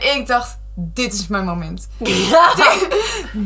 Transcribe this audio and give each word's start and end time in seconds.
En 0.00 0.16
ik 0.16 0.26
dacht, 0.26 0.58
dit 0.74 1.12
is 1.12 1.26
mijn 1.26 1.44
moment. 1.44 1.88
Ja. 2.04 2.52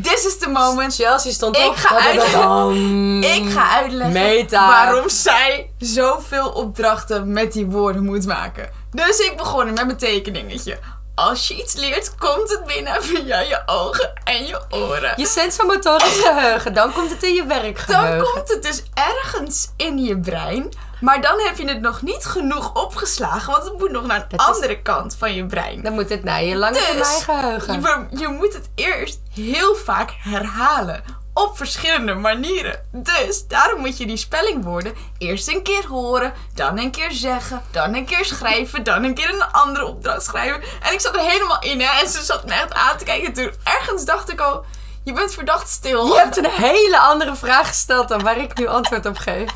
This 0.01 0.25
is 0.25 0.37
the 0.37 0.49
moment. 0.49 0.95
Chelsea 0.95 1.31
stond 1.31 1.57
Ik 1.57 1.65
op. 1.67 1.75
ga 1.75 1.99
uitleggen. 1.99 3.23
Ik 3.23 3.51
ga 3.51 3.69
uitleggen 3.69 4.11
Meta. 4.21 4.67
waarom 4.67 5.09
zij 5.09 5.71
zoveel 5.77 6.49
opdrachten 6.49 7.31
met 7.31 7.53
die 7.53 7.65
woorden 7.65 8.03
moet 8.05 8.25
maken. 8.25 8.69
Dus 8.91 9.19
ik 9.19 9.33
begon 9.37 9.65
met 9.65 9.85
mijn 9.85 9.97
tekeningetje. 9.97 10.79
Als 11.15 11.47
je 11.47 11.55
iets 11.61 11.73
leert, 11.73 12.15
komt 12.15 12.49
het 12.49 12.63
binnen 12.65 13.03
via 13.03 13.39
je 13.39 13.61
ogen 13.65 14.11
en 14.23 14.45
je 14.45 14.61
oren. 14.69 15.13
Je 15.15 15.25
sensomotorisch 15.25 16.19
geheugen, 16.23 16.73
dan 16.73 16.93
komt 16.93 17.09
het 17.09 17.23
in 17.23 17.33
je 17.33 17.45
Dan 17.45 17.47
werkgeheugen. 17.61 18.31
komt 18.33 18.49
het 18.49 18.63
dus 18.63 18.83
ergens 18.93 19.67
in 19.77 20.03
je 20.03 20.19
brein. 20.19 20.69
Maar 21.03 21.21
dan 21.21 21.39
heb 21.39 21.57
je 21.57 21.67
het 21.67 21.81
nog 21.81 22.01
niet 22.01 22.25
genoeg 22.25 22.73
opgeslagen. 22.73 23.51
Want 23.51 23.63
het 23.63 23.77
moet 23.79 23.91
nog 23.91 24.05
naar 24.05 24.25
Dat 24.29 24.39
is- 24.39 24.45
andere 24.55 24.81
kant 24.81 25.15
van 25.19 25.33
je 25.33 25.45
brein. 25.45 25.81
Dan 25.81 25.93
moet 25.93 26.09
het 26.09 26.23
naar 26.23 26.43
je 26.43 26.55
lange 26.55 26.79
Dus 26.97 27.23
geheugen. 27.23 27.81
je, 27.81 28.17
je 28.19 28.27
moet 28.27 28.53
het 28.53 28.69
eerst 28.75 29.19
heel 29.33 29.75
vaak 29.75 30.13
herhalen. 30.19 31.03
Op 31.33 31.57
verschillende 31.57 32.13
manieren. 32.13 32.85
Dus 32.91 33.47
daarom 33.47 33.79
moet 33.79 33.97
je 33.97 34.05
die 34.05 34.17
spellingwoorden 34.17 34.93
eerst 35.17 35.47
een 35.47 35.63
keer 35.63 35.85
horen, 35.87 36.33
dan 36.55 36.77
een 36.79 36.91
keer 36.91 37.11
zeggen, 37.11 37.61
dan 37.71 37.95
een 37.95 38.05
keer 38.05 38.25
schrijven, 38.25 38.83
dan 38.83 39.03
een 39.03 39.13
keer 39.13 39.29
een 39.33 39.51
andere 39.51 39.85
opdracht 39.85 40.23
schrijven. 40.23 40.61
En 40.81 40.93
ik 40.93 40.99
zat 41.01 41.15
er 41.15 41.21
helemaal 41.21 41.61
in 41.61 41.81
hè, 41.81 41.99
en 42.01 42.07
ze 42.09 42.23
zat 42.23 42.45
me 42.45 42.53
echt 42.53 42.73
aan 42.73 42.97
te 42.97 43.03
kijken. 43.03 43.33
Toen 43.33 43.51
ergens 43.63 44.05
dacht 44.05 44.31
ik 44.31 44.39
al, 44.41 44.65
je 45.03 45.13
bent 45.13 45.33
verdacht 45.33 45.69
stil. 45.69 46.05
Je 46.07 46.19
hebt 46.19 46.37
een 46.37 46.49
hele 46.49 46.99
andere 46.99 47.35
vraag 47.35 47.67
gesteld 47.67 48.07
dan 48.07 48.23
waar 48.23 48.37
ik 48.37 48.57
nu 48.57 48.67
antwoord 48.67 49.05
op 49.05 49.17
geef. 49.17 49.49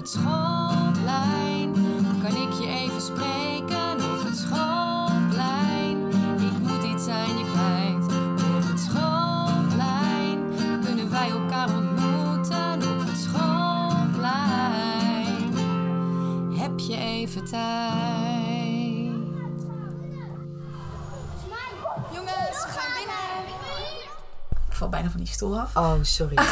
Het 0.00 0.08
schoolplein 0.10 1.72
kan 2.22 2.36
ik 2.36 2.52
je 2.52 2.66
even 2.66 3.00
spreken. 3.00 3.92
Op 3.94 4.22
het 4.24 4.36
schoolplein, 4.36 6.08
ik 6.38 6.58
moet 6.58 6.84
iets 6.84 7.08
aan 7.08 7.38
je 7.38 7.44
kwijt. 7.52 8.04
Op 8.56 8.62
het 8.68 8.80
schoolplein 8.80 10.38
kunnen 10.84 11.10
wij 11.10 11.30
elkaar 11.30 11.68
ontmoeten. 11.76 12.74
Op 12.74 13.06
het 13.06 13.18
schoolplein 13.18 15.54
heb 16.58 16.78
je 16.78 16.96
even 16.96 17.44
tijd. 17.44 17.58
Jongens, 22.12 22.64
we 22.64 22.68
gaan 22.68 22.92
binnen. 22.98 23.54
Ik 24.68 24.74
val 24.76 24.88
bijna 24.88 25.10
van 25.10 25.20
die 25.20 25.28
stoel 25.28 25.60
af. 25.60 25.76
Oh, 25.76 25.94
sorry. 26.02 26.36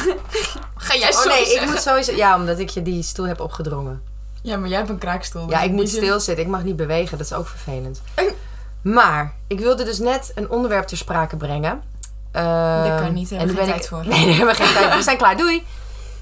Ga 0.89 0.97
jij 0.97 1.09
Oh 1.09 1.21
zo 1.21 1.29
nee, 1.29 1.55
ik 1.55 1.67
moet 1.67 1.83
sowieso... 1.83 2.13
Ja, 2.15 2.37
omdat 2.37 2.59
ik 2.59 2.69
je 2.69 2.83
die 2.83 3.03
stoel 3.03 3.27
heb 3.27 3.41
opgedrongen. 3.41 4.03
Ja, 4.43 4.57
maar 4.57 4.69
jij 4.69 4.79
hebt 4.79 4.91
een 4.91 4.99
kraakstoel. 4.99 5.51
Ja, 5.51 5.61
ik 5.61 5.71
moet 5.71 5.81
Dus 5.81 5.91
stilzitten. 5.91 6.45
Ik 6.45 6.51
mag 6.51 6.63
niet 6.63 6.77
bewegen. 6.77 7.19
Dat 7.19 7.27
is 7.27 7.33
ook 7.33 7.49
vervelend. 7.49 8.03
Maar, 8.83 9.35
ik 9.47 9.61
wilde 9.61 9.85
dus 9.85 9.99
net 9.99 10.33
een 10.35 10.51
onderwerp 10.51 10.87
ter 10.87 10.97
sprake 10.97 11.37
brengen. 11.37 11.83
Uh, 12.33 12.85
Dat 12.85 13.01
kan 13.01 13.13
niet, 13.15 13.31
daar 13.31 13.39
hebben 13.39 13.57
we 13.57 13.63
geen 13.63 13.71
tijd 13.71 13.89
voor. 13.89 14.07
Nee, 14.07 14.27
daar 14.27 14.37
hebben 14.37 14.47
we 14.47 14.63
geen 14.63 14.73
tijd 14.73 14.85
voor. 14.87 14.97
We 14.97 15.03
zijn 15.03 15.17
klaar, 15.17 15.37
doei! 15.37 15.67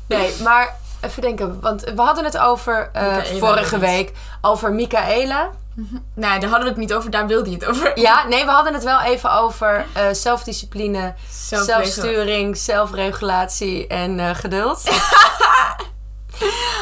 Nee, 0.06 0.34
maar 0.42 0.74
even 1.00 1.22
denken. 1.22 1.60
Want 1.60 1.84
we 1.84 2.02
hadden 2.02 2.24
het 2.24 2.38
over 2.38 2.90
eh, 2.92 3.16
vorige 3.38 3.78
week. 3.78 4.12
Over 4.40 4.72
Michaela. 4.72 5.50
Nee, 6.14 6.38
daar 6.38 6.50
hadden 6.50 6.60
we 6.62 6.68
het 6.68 6.76
niet 6.76 6.92
over. 6.94 7.10
Daar 7.10 7.26
wilde 7.26 7.50
je 7.50 7.56
het 7.56 7.64
over. 7.66 7.98
Ja, 8.00 8.26
nee, 8.28 8.44
we 8.44 8.50
hadden 8.50 8.74
het 8.74 8.84
wel 8.84 9.00
even 9.00 9.32
over 9.32 9.86
eh, 9.92 10.04
zelfdiscipline, 10.12 11.14
zelfsturing, 11.30 12.56
zelfregulatie 12.56 13.86
en 13.86 14.20
eh, 14.20 14.34
geduld. 14.34 14.82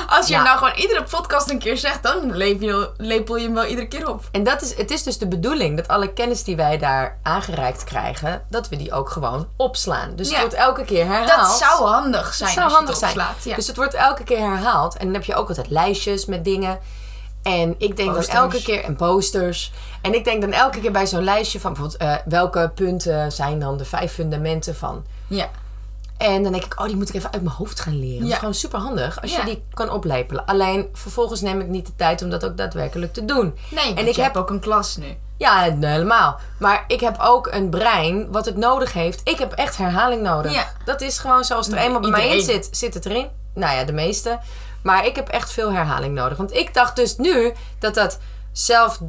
Als 0.09 0.27
je 0.27 0.33
Ja. 0.35 0.43
nou 0.43 0.59
gewoon 0.59 0.75
iedere 0.75 1.03
podcast 1.03 1.51
een 1.51 1.59
keer 1.59 1.77
zegt, 1.77 2.03
dan 2.03 2.37
lepel 2.37 3.37
je, 3.37 3.45
hem 3.45 3.55
wel 3.55 3.65
iedere 3.65 3.89
keer 3.89 4.09
op. 4.09 4.29
En 4.33 4.45
dat 4.45 4.63
is, 4.63 4.75
het 4.77 4.91
is 4.91 5.03
dus 5.03 5.19
de 5.19 5.29
bedoeling 5.29 5.77
dat 5.77 5.89
alle 5.89 6.13
kennis 6.13 6.45
die 6.45 6.57
wij 6.57 6.79
daar 6.79 7.19
aangereikt 7.23 7.85
krijgen, 7.85 8.43
dat 8.51 8.69
we 8.69 8.77
die 8.77 8.93
ook 8.93 9.11
gewoon 9.11 9.49
opslaan. 9.57 10.17
Dus 10.17 10.27
Ja. 10.29 10.33
het 10.35 10.43
wordt 10.43 10.55
elke 10.55 10.85
keer 10.85 11.07
herhaald. 11.07 11.49
Dat 11.49 11.59
zou 11.59 11.87
handig 11.89 12.35
zijn 12.35 12.55
Dat 12.55 12.59
zou 12.59 12.65
als 12.65 12.73
je 12.73 12.77
handig 12.77 12.89
het 12.89 12.99
zijn. 12.99 13.11
opslaat. 13.11 13.45
Ja. 13.45 13.55
Dus 13.55 13.67
het 13.67 13.77
wordt 13.77 13.95
elke 13.95 14.25
keer 14.25 14.39
herhaald. 14.39 14.97
En 14.97 15.05
dan 15.05 15.15
heb 15.15 15.25
je 15.25 15.35
ook 15.35 15.49
altijd 15.49 15.71
lijstjes 15.71 16.27
met 16.27 16.45
dingen. 16.45 16.79
En 17.45 17.75
ik 17.79 17.97
denk 17.97 18.09
Posters. 18.09 18.35
dan 18.35 18.43
elke 18.43 18.63
keer, 18.63 18.85
en 18.85 18.97
posters. 18.97 19.73
En 20.03 20.15
ik 20.15 20.25
denk 20.25 20.41
dan 20.41 20.53
elke 20.53 20.81
keer 20.81 20.93
bij 20.93 21.07
zo'n 21.07 21.25
lijstje 21.25 21.61
van 21.61 21.73
bijvoorbeeld, 21.73 22.01
eh, 22.03 22.15
welke 22.25 22.71
punten 22.75 23.33
zijn 23.33 23.59
dan 23.61 23.77
de 23.77 23.85
vijf 23.85 24.13
fundamenten 24.13 24.77
van. 24.77 25.05
ja. 25.29 25.49
En 26.17 26.43
dan 26.43 26.53
denk 26.53 26.65
ik, 26.65 26.81
oh, 26.81 26.87
die 26.87 26.97
moet 26.97 27.09
ik 27.09 27.15
even 27.15 27.33
uit 27.33 27.43
mijn 27.43 27.55
hoofd 27.57 27.81
gaan 27.81 27.99
leren. 28.01 28.21
Dat 28.23 28.29
is 28.31 28.39
gewoon 28.39 28.55
super 28.55 28.79
handig 28.79 29.21
als 29.23 29.31
Ja. 29.33 29.39
je 29.41 29.45
die 29.45 29.63
kan 29.75 29.91
oplepelen. 29.91 30.45
Alleen 30.47 30.89
vervolgens 30.93 31.41
neem 31.41 31.61
ik 31.61 31.67
niet 31.67 31.87
de 31.87 31.93
tijd 31.97 32.23
om 32.23 32.31
dat 32.31 32.45
ook 32.45 32.57
daadwerkelijk 32.57 33.13
te 33.13 33.25
doen. 33.25 33.55
Nee, 33.71 33.95
en 33.95 34.09
ik 34.09 34.17
heb 34.17 34.37
ook 34.37 34.51
een 34.51 34.61
klas 34.61 34.97
nu. 34.97 35.07
Ja, 35.37 35.67
nee, 35.67 35.91
helemaal. 35.91 36.39
Maar 36.59 36.85
ik 36.87 37.01
heb 37.01 37.17
ook 37.21 37.47
een 37.53 37.71
brein 37.71 38.31
wat 38.33 38.45
het 38.45 38.57
nodig 38.57 38.93
heeft. 38.93 39.21
Ik 39.25 39.39
heb 39.39 39.53
echt 39.53 39.77
herhaling 39.77 40.23
nodig. 40.23 40.53
Ja. 40.53 40.73
Dat 40.85 41.01
is 41.01 41.19
gewoon 41.19 41.45
zoals 41.45 41.67
het 41.67 41.75
er 41.75 41.81
eenmaal 41.83 42.01
bij 42.01 42.11
mij 42.11 42.37
in 42.37 42.43
zit, 42.45 42.69
zit 42.71 42.95
het 42.95 43.07
erin. 43.07 43.29
Nou 43.55 43.77
ja, 43.77 43.85
de 43.85 43.93
meeste. 43.93 44.39
Maar 44.85 45.07
ik 45.07 45.17
heb 45.17 45.29
echt 45.29 45.53
veel 45.53 45.73
herhaling 45.73 46.15
nodig. 46.15 46.39
Want 46.39 46.53
ik 46.53 46.75
dacht 46.75 46.97
dus 46.97 47.17
nu 47.17 47.53
dat 47.79 47.95
dat 47.95 48.19
zelf, 48.53 49.01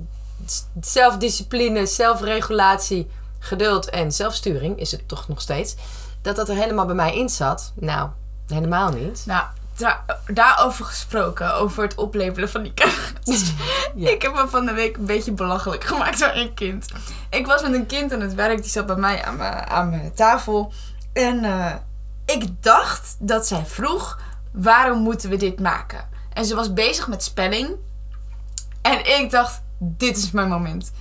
zelfdiscipline, 0.82 1.86
zelfregulatie, 1.86 3.10
geduld 3.40 3.90
en 3.90 4.12
zelfsturing, 4.12 4.80
is 4.80 4.92
het 4.92 5.08
toch 5.08 5.28
nog 5.28 5.42
steeds, 5.42 5.76
dat 6.22 6.36
dat 6.36 6.50
er 6.50 6.56
helemaal 6.56 6.86
bij 6.86 6.96
mij 6.96 7.16
in 7.16 7.30
zat. 7.30 7.72
Nou, 7.76 8.10
helemaal 8.48 8.90
niet. 8.90 9.24
Nou, 9.26 9.44
da- 9.78 10.04
daarover 10.28 10.86
gesproken, 10.86 11.54
over 11.56 11.84
het 11.84 11.96
oplepelen 11.96 12.50
van 12.50 12.64
die. 12.64 12.74
Ja. 13.96 14.10
Ik 14.10 14.22
heb 14.22 14.34
me 14.36 14.48
van 14.48 14.66
de 14.66 14.74
week 14.74 14.98
een 14.98 15.06
beetje 15.06 15.32
belachelijk 15.32 15.84
gemaakt 15.84 16.20
door 16.20 16.32
een 16.34 16.54
kind. 16.54 16.86
Ik 17.30 17.46
was 17.46 17.62
met 17.62 17.74
een 17.74 17.86
kind 17.86 18.14
aan 18.14 18.22
het 18.22 18.34
werk, 18.34 18.62
die 18.62 18.72
zat 18.72 18.86
bij 18.86 18.96
mij 18.96 19.24
aan 19.24 19.36
mijn, 19.36 19.68
aan 19.68 19.90
mijn 19.90 20.14
tafel. 20.14 20.74
En 21.14 21.44
eh, 21.44 21.74
ik 22.26 22.64
dacht 22.64 23.16
dat 23.20 23.48
zij 23.48 23.66
vroeg, 23.66 24.20
waarom 24.56 24.98
moeten 25.00 25.30
we 25.30 25.36
dit 25.36 25.60
maken? 25.60 26.10
En 26.34 26.46
ze 26.46 26.56
was 26.56 26.74
bezig 26.74 27.08
met 27.08 27.24
spelling. 27.24 27.70
En 28.82 29.20
ik 29.22 29.32
dacht, 29.32 29.62
dit 29.80 30.18
is 30.18 30.32
mijn 30.32 30.48
moment. 30.50 30.92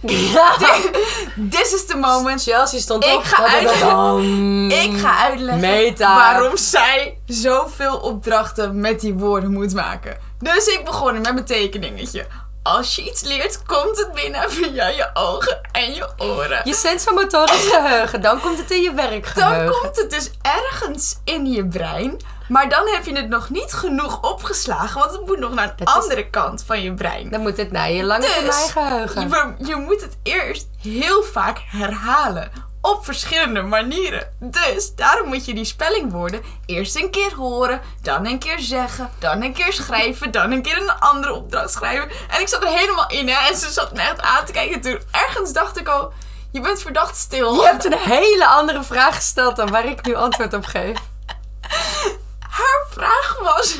This 1.50 1.72
is 1.74 1.86
the 1.86 1.96
moment. 1.96 2.42
Chelsea 2.42 2.80
stond 2.80 3.04
Ik 3.04 3.14
op. 3.14 3.22
ga 3.24 3.60
Dadadadam. 3.60 4.70
Ik 4.70 4.98
ga 4.98 5.18
uitleggen 5.18 5.60
Meta. 5.60 6.14
waarom 6.16 6.56
zij 6.56 7.18
zoveel 7.26 7.96
opdrachten 7.96 8.80
met 8.80 9.00
die 9.00 9.14
woorden 9.14 9.52
moet 9.52 9.74
maken. 9.74 10.16
Dus 10.38 10.66
ik 10.66 10.84
begon 10.84 11.12
met 11.12 11.22
mijn 11.32 11.44
tekeningetje. 11.44 12.26
Als 12.62 12.96
je 12.96 13.02
iets 13.10 13.22
leert, 13.22 13.62
komt 13.66 13.96
het 13.98 14.12
binnen 14.12 14.50
via 14.50 14.86
je 14.88 15.10
ogen 15.14 15.60
en 15.72 15.94
je 15.94 16.08
oren. 16.18 16.60
Je 16.64 16.74
sensomotorisch 16.74 17.68
geheugen, 17.72 18.20
dan 18.20 18.40
komt 18.40 18.58
het 18.58 18.70
in 18.70 18.80
je 18.82 18.92
Dan 18.94 19.08
werkgeheugen. 19.08 19.80
komt 19.80 19.96
het 19.96 20.10
dus 20.10 20.30
ergens 20.42 21.16
in 21.24 21.46
je 21.46 21.66
brein. 21.66 22.16
Maar 22.48 22.68
dan 22.68 22.88
heb 22.88 23.04
je 23.04 23.16
het 23.16 23.28
nog 23.28 23.50
niet 23.50 23.72
genoeg 23.72 24.22
opgeslagen. 24.22 25.00
Want 25.00 25.12
het 25.12 25.26
moet 25.26 25.38
nog 25.38 25.54
naar 25.54 25.74
Dat 25.76 25.88
is- 25.88 25.94
andere 25.94 26.30
kant 26.30 26.62
van 26.66 26.82
je 26.82 26.94
brein. 26.94 27.30
Dan 27.30 27.40
moet 27.40 27.56
het 27.56 27.70
naar 27.72 27.90
je 27.90 28.02
lange 28.04 28.20
Dus 28.22 28.34
termijn 28.34 28.68
geheugen. 29.08 29.56
Je, 29.58 29.66
je 29.66 29.76
moet 29.76 30.00
het 30.00 30.16
eerst 30.22 30.66
heel 30.82 31.22
vaak 31.22 31.62
herhalen. 31.66 32.50
Op 32.80 33.04
verschillende 33.04 33.62
manieren. 33.62 34.32
Dus 34.40 34.94
daarom 34.94 35.28
moet 35.28 35.44
je 35.44 35.54
die 35.54 35.64
spellingwoorden 35.64 36.42
eerst 36.66 36.96
een 36.96 37.10
keer 37.10 37.34
horen, 37.34 37.80
dan 38.02 38.26
een 38.26 38.38
keer 38.38 38.58
zeggen, 38.60 39.10
dan 39.18 39.42
een 39.42 39.52
keer 39.52 39.72
schrijven, 39.72 40.30
dan 40.30 40.50
een 40.50 40.62
keer 40.62 40.76
een 40.76 40.98
andere 40.98 41.32
opdracht 41.32 41.70
schrijven. 41.72 42.10
En 42.30 42.40
ik 42.40 42.48
zat 42.48 42.62
er 42.62 42.68
helemaal 42.68 43.10
in 43.10 43.28
hè, 43.28 43.48
en 43.48 43.56
ze 43.56 43.70
zat 43.70 43.92
me 43.92 44.00
echt 44.00 44.20
aan 44.20 44.44
te 44.44 44.52
kijken. 44.52 44.80
Toen 44.80 45.00
ergens 45.10 45.52
dacht 45.52 45.78
ik 45.78 45.88
al, 45.88 46.12
je 46.52 46.60
bent 46.60 46.82
verdacht 46.82 47.16
stil. 47.16 47.54
Je 47.54 47.66
hebt 47.66 47.84
een 47.84 47.98
hele 47.98 48.46
andere 48.46 48.82
vraag 48.82 49.14
gesteld 49.14 49.56
dan 49.56 49.70
waar 49.70 49.84
ik 49.86 50.06
nu 50.06 50.14
antwoord 50.14 50.54
op 50.54 50.64
geef. 50.64 50.98
Haar 52.54 52.86
vraag 52.90 53.38
was 53.42 53.78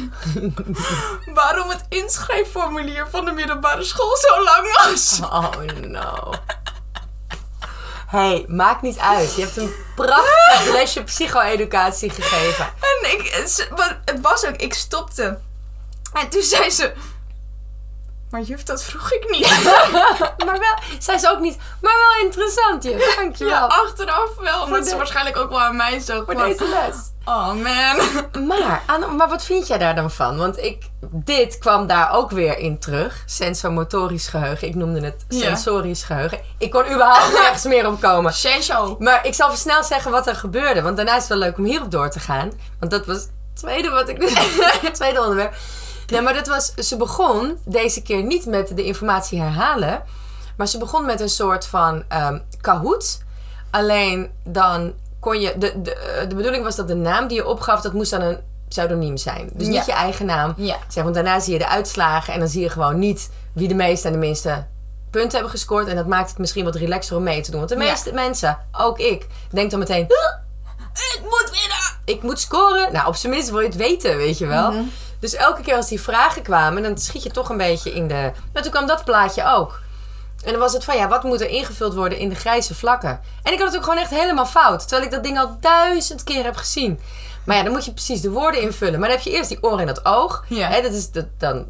waarom 1.40 1.68
het 1.68 1.84
inschrijfformulier 1.88 3.06
van 3.10 3.24
de 3.24 3.32
middelbare 3.32 3.82
school 3.82 4.16
zo 4.16 4.42
lang 4.44 4.76
was. 4.76 5.20
Oh 5.22 5.52
no. 5.80 6.32
hey, 8.06 8.44
maakt 8.48 8.82
niet 8.82 8.98
uit. 8.98 9.34
Je 9.34 9.42
hebt 9.42 9.56
een 9.56 9.74
prachtig 9.96 10.72
lesje 10.76 11.02
psycho-educatie 11.02 12.10
gegeven. 12.10 12.64
En 12.64 13.10
ik, 13.12 13.28
het, 14.04 14.20
was 14.20 14.46
ook, 14.46 14.56
ik 14.56 14.74
stopte. 14.74 15.38
En 16.12 16.28
toen 16.28 16.42
zei 16.42 16.70
ze. 16.70 16.92
Maar 18.30 18.40
juf, 18.42 18.62
dat 18.62 18.84
vroeg 18.84 19.12
ik 19.12 19.30
niet. 19.30 19.64
Maar 20.44 20.58
wel, 20.58 20.78
zij 20.98 21.14
is 21.14 21.28
ook 21.28 21.38
niet, 21.38 21.56
maar 21.80 21.94
wel 21.98 22.26
interessant, 22.26 22.82
je. 22.82 23.14
Dankjewel. 23.16 23.54
Ja, 23.54 23.66
achteraf 23.66 24.36
wel. 24.38 24.62
Omdat 24.62 24.88
ze 24.88 24.96
waarschijnlijk 24.96 25.36
ook 25.36 25.48
wel 25.48 25.60
aan 25.60 25.76
mij 25.76 26.00
zo 26.00 26.24
voor 26.24 26.34
deze 26.34 26.68
les. 26.68 26.96
Oh 27.24 27.46
man. 27.52 28.22
Maar, 28.46 28.82
aan- 28.86 29.16
maar 29.16 29.28
wat 29.28 29.44
vind 29.44 29.66
jij 29.66 29.78
daar 29.78 29.94
dan 29.94 30.10
van? 30.10 30.36
Want 30.36 30.58
ik, 30.58 30.82
dit 31.10 31.58
kwam 31.58 31.86
daar 31.86 32.12
ook 32.12 32.30
weer 32.30 32.58
in 32.58 32.78
terug. 32.78 33.22
Sensomotorisch 33.26 34.28
geheugen. 34.28 34.68
Ik 34.68 34.74
noemde 34.74 35.00
het 35.00 35.24
Ja. 35.28 35.40
sensorisch 35.40 36.02
geheugen. 36.02 36.40
Ik 36.58 36.70
kon 36.70 36.84
überhaupt 36.92 37.32
nergens 37.40 37.64
meer 37.64 37.86
op 37.88 38.00
komen. 38.00 38.32
Sensho. 38.32 38.96
Maar 38.98 39.26
ik 39.26 39.34
zal 39.34 39.46
even 39.46 39.58
snel 39.60 39.82
zeggen 39.84 40.10
wat 40.10 40.26
er 40.26 40.36
gebeurde. 40.36 40.82
Want 40.82 40.96
daarna 40.96 41.12
is 41.12 41.18
het 41.20 41.28
wel 41.28 41.38
leuk 41.38 41.58
om 41.58 41.64
hierop 41.64 41.90
door 41.90 42.10
te 42.10 42.20
gaan. 42.20 42.52
Want 42.78 42.90
dat 42.92 43.06
was 43.06 43.16
het 43.16 43.30
tweede 43.54 43.90
wat 43.90 44.08
ik... 44.08 44.22
het 44.82 44.94
tweede 44.94 45.20
onderwerp. 45.22 45.54
Nee, 46.06 46.20
maar 46.20 46.34
dat 46.34 46.46
was, 46.46 46.74
ze 46.74 46.96
begon 46.96 47.58
deze 47.64 48.02
keer 48.02 48.22
niet 48.22 48.46
met 48.46 48.76
de 48.76 48.84
informatie 48.84 49.40
herhalen. 49.40 50.02
Maar 50.56 50.66
ze 50.68 50.78
begon 50.78 51.04
met 51.06 51.20
een 51.20 51.28
soort 51.28 51.66
van 51.66 52.04
ehm 52.08 52.38
Kahoot. 52.60 53.22
Alleen 53.70 54.30
dan 54.44 54.92
kon 55.24 55.40
je... 55.40 55.54
De, 55.58 55.82
de, 55.82 55.94
eh, 55.94 56.28
de 56.28 56.34
bedoeling 56.34 56.64
was 56.64 56.76
dat 56.76 56.88
de 56.88 56.94
naam 56.94 57.26
die 57.28 57.36
je 57.36 57.46
opgaf, 57.46 57.80
dat 57.80 57.92
moest 57.92 58.10
dan 58.10 58.20
een 58.20 58.38
pseudoniem 58.68 59.16
zijn. 59.16 59.50
Dus 59.52 59.66
niet 59.66 59.76
Ja. 59.76 59.82
je 59.86 59.92
eigen 59.92 60.26
naam. 60.26 60.54
Ja. 60.56 60.76
Zeg, 60.88 61.02
want 61.02 61.14
daarna 61.14 61.40
zie 61.40 61.52
je 61.52 61.58
de 61.58 61.68
uitslagen 61.68 62.32
en 62.32 62.38
dan 62.38 62.48
zie 62.48 62.62
je 62.62 62.68
gewoon 62.68 62.98
niet 62.98 63.30
wie 63.52 63.68
de 63.68 63.74
meeste 63.74 64.06
en 64.06 64.12
de 64.12 64.18
minste 64.18 64.66
punten 65.10 65.32
hebben 65.32 65.50
gescoord. 65.50 65.88
En 65.88 65.96
dat 65.96 66.06
maakt 66.06 66.28
het 66.28 66.38
misschien 66.38 66.64
wat 66.64 66.74
relaxer 66.74 67.16
om 67.16 67.22
mee 67.22 67.40
te 67.40 67.50
doen. 67.50 67.60
Want 67.60 67.72
de 67.72 67.78
Ja. 67.84 67.90
meeste 67.90 68.12
mensen, 68.12 68.58
ook 68.72 68.98
ik, 68.98 69.26
denkt 69.50 69.70
dan 69.70 69.78
meteen... 69.80 70.06
Ik 71.14 71.20
moet 71.22 71.50
winnen! 71.50 71.78
ik 72.04 72.22
moet 72.22 72.40
scoren. 72.40 72.92
Nou, 72.92 73.06
op 73.06 73.14
zijn 73.16 73.32
minst 73.32 73.50
wil 73.50 73.60
je 73.60 73.66
het 73.66 73.76
weten, 73.76 74.16
weet 74.16 74.38
je 74.38 74.46
wel. 74.46 74.70
Mhm. 74.72 74.82
Dus 75.20 75.34
elke 75.34 75.62
keer 75.62 75.76
als 75.76 75.88
die 75.88 76.00
vragen 76.00 76.42
kwamen, 76.42 76.82
dan 76.82 76.98
schiet 76.98 77.22
je 77.22 77.30
toch 77.30 77.48
een 77.48 77.56
beetje 77.56 77.92
in 77.94 78.08
de... 78.08 78.30
Maar 78.52 78.62
toen 78.62 78.70
kwam 78.72 78.86
dat 78.86 79.04
plaatje 79.04 79.44
ook. 79.56 79.80
En 80.44 80.50
dan 80.50 80.60
was 80.60 80.72
het 80.72 80.84
van, 80.84 80.96
ja, 80.96 81.08
wat 81.08 81.22
moet 81.22 81.40
er 81.40 81.48
ingevuld 81.48 81.94
worden 81.94 82.18
in 82.18 82.28
de 82.28 82.34
grijze 82.34 82.74
vlakken? 82.74 83.20
En 83.42 83.52
ik 83.52 83.58
had 83.58 83.68
het 83.68 83.76
ook 83.76 83.82
gewoon 83.84 83.98
echt 83.98 84.10
helemaal 84.10 84.46
fout. 84.46 84.80
Terwijl 84.80 85.02
ik 85.02 85.10
dat 85.10 85.22
ding 85.22 85.38
al 85.38 85.56
duizend 85.60 86.24
keer 86.24 86.44
heb 86.44 86.56
gezien. 86.56 87.00
Maar 87.44 87.56
ja, 87.56 87.62
dan 87.62 87.72
moet 87.72 87.84
je 87.84 87.92
precies 87.92 88.20
de 88.20 88.30
woorden 88.30 88.60
invullen. 88.60 88.98
Maar 89.00 89.08
dan 89.08 89.16
heb 89.16 89.26
je 89.26 89.32
eerst 89.32 89.48
die 89.48 89.62
oren 89.62 89.78
en 89.80 89.86
het 89.86 90.04
oog. 90.04 90.44
Ja. 90.48 90.68
Hè, 90.68 90.82
dat 90.82 90.92
is 90.92 91.10
dat, 91.10 91.26
dan 91.38 91.66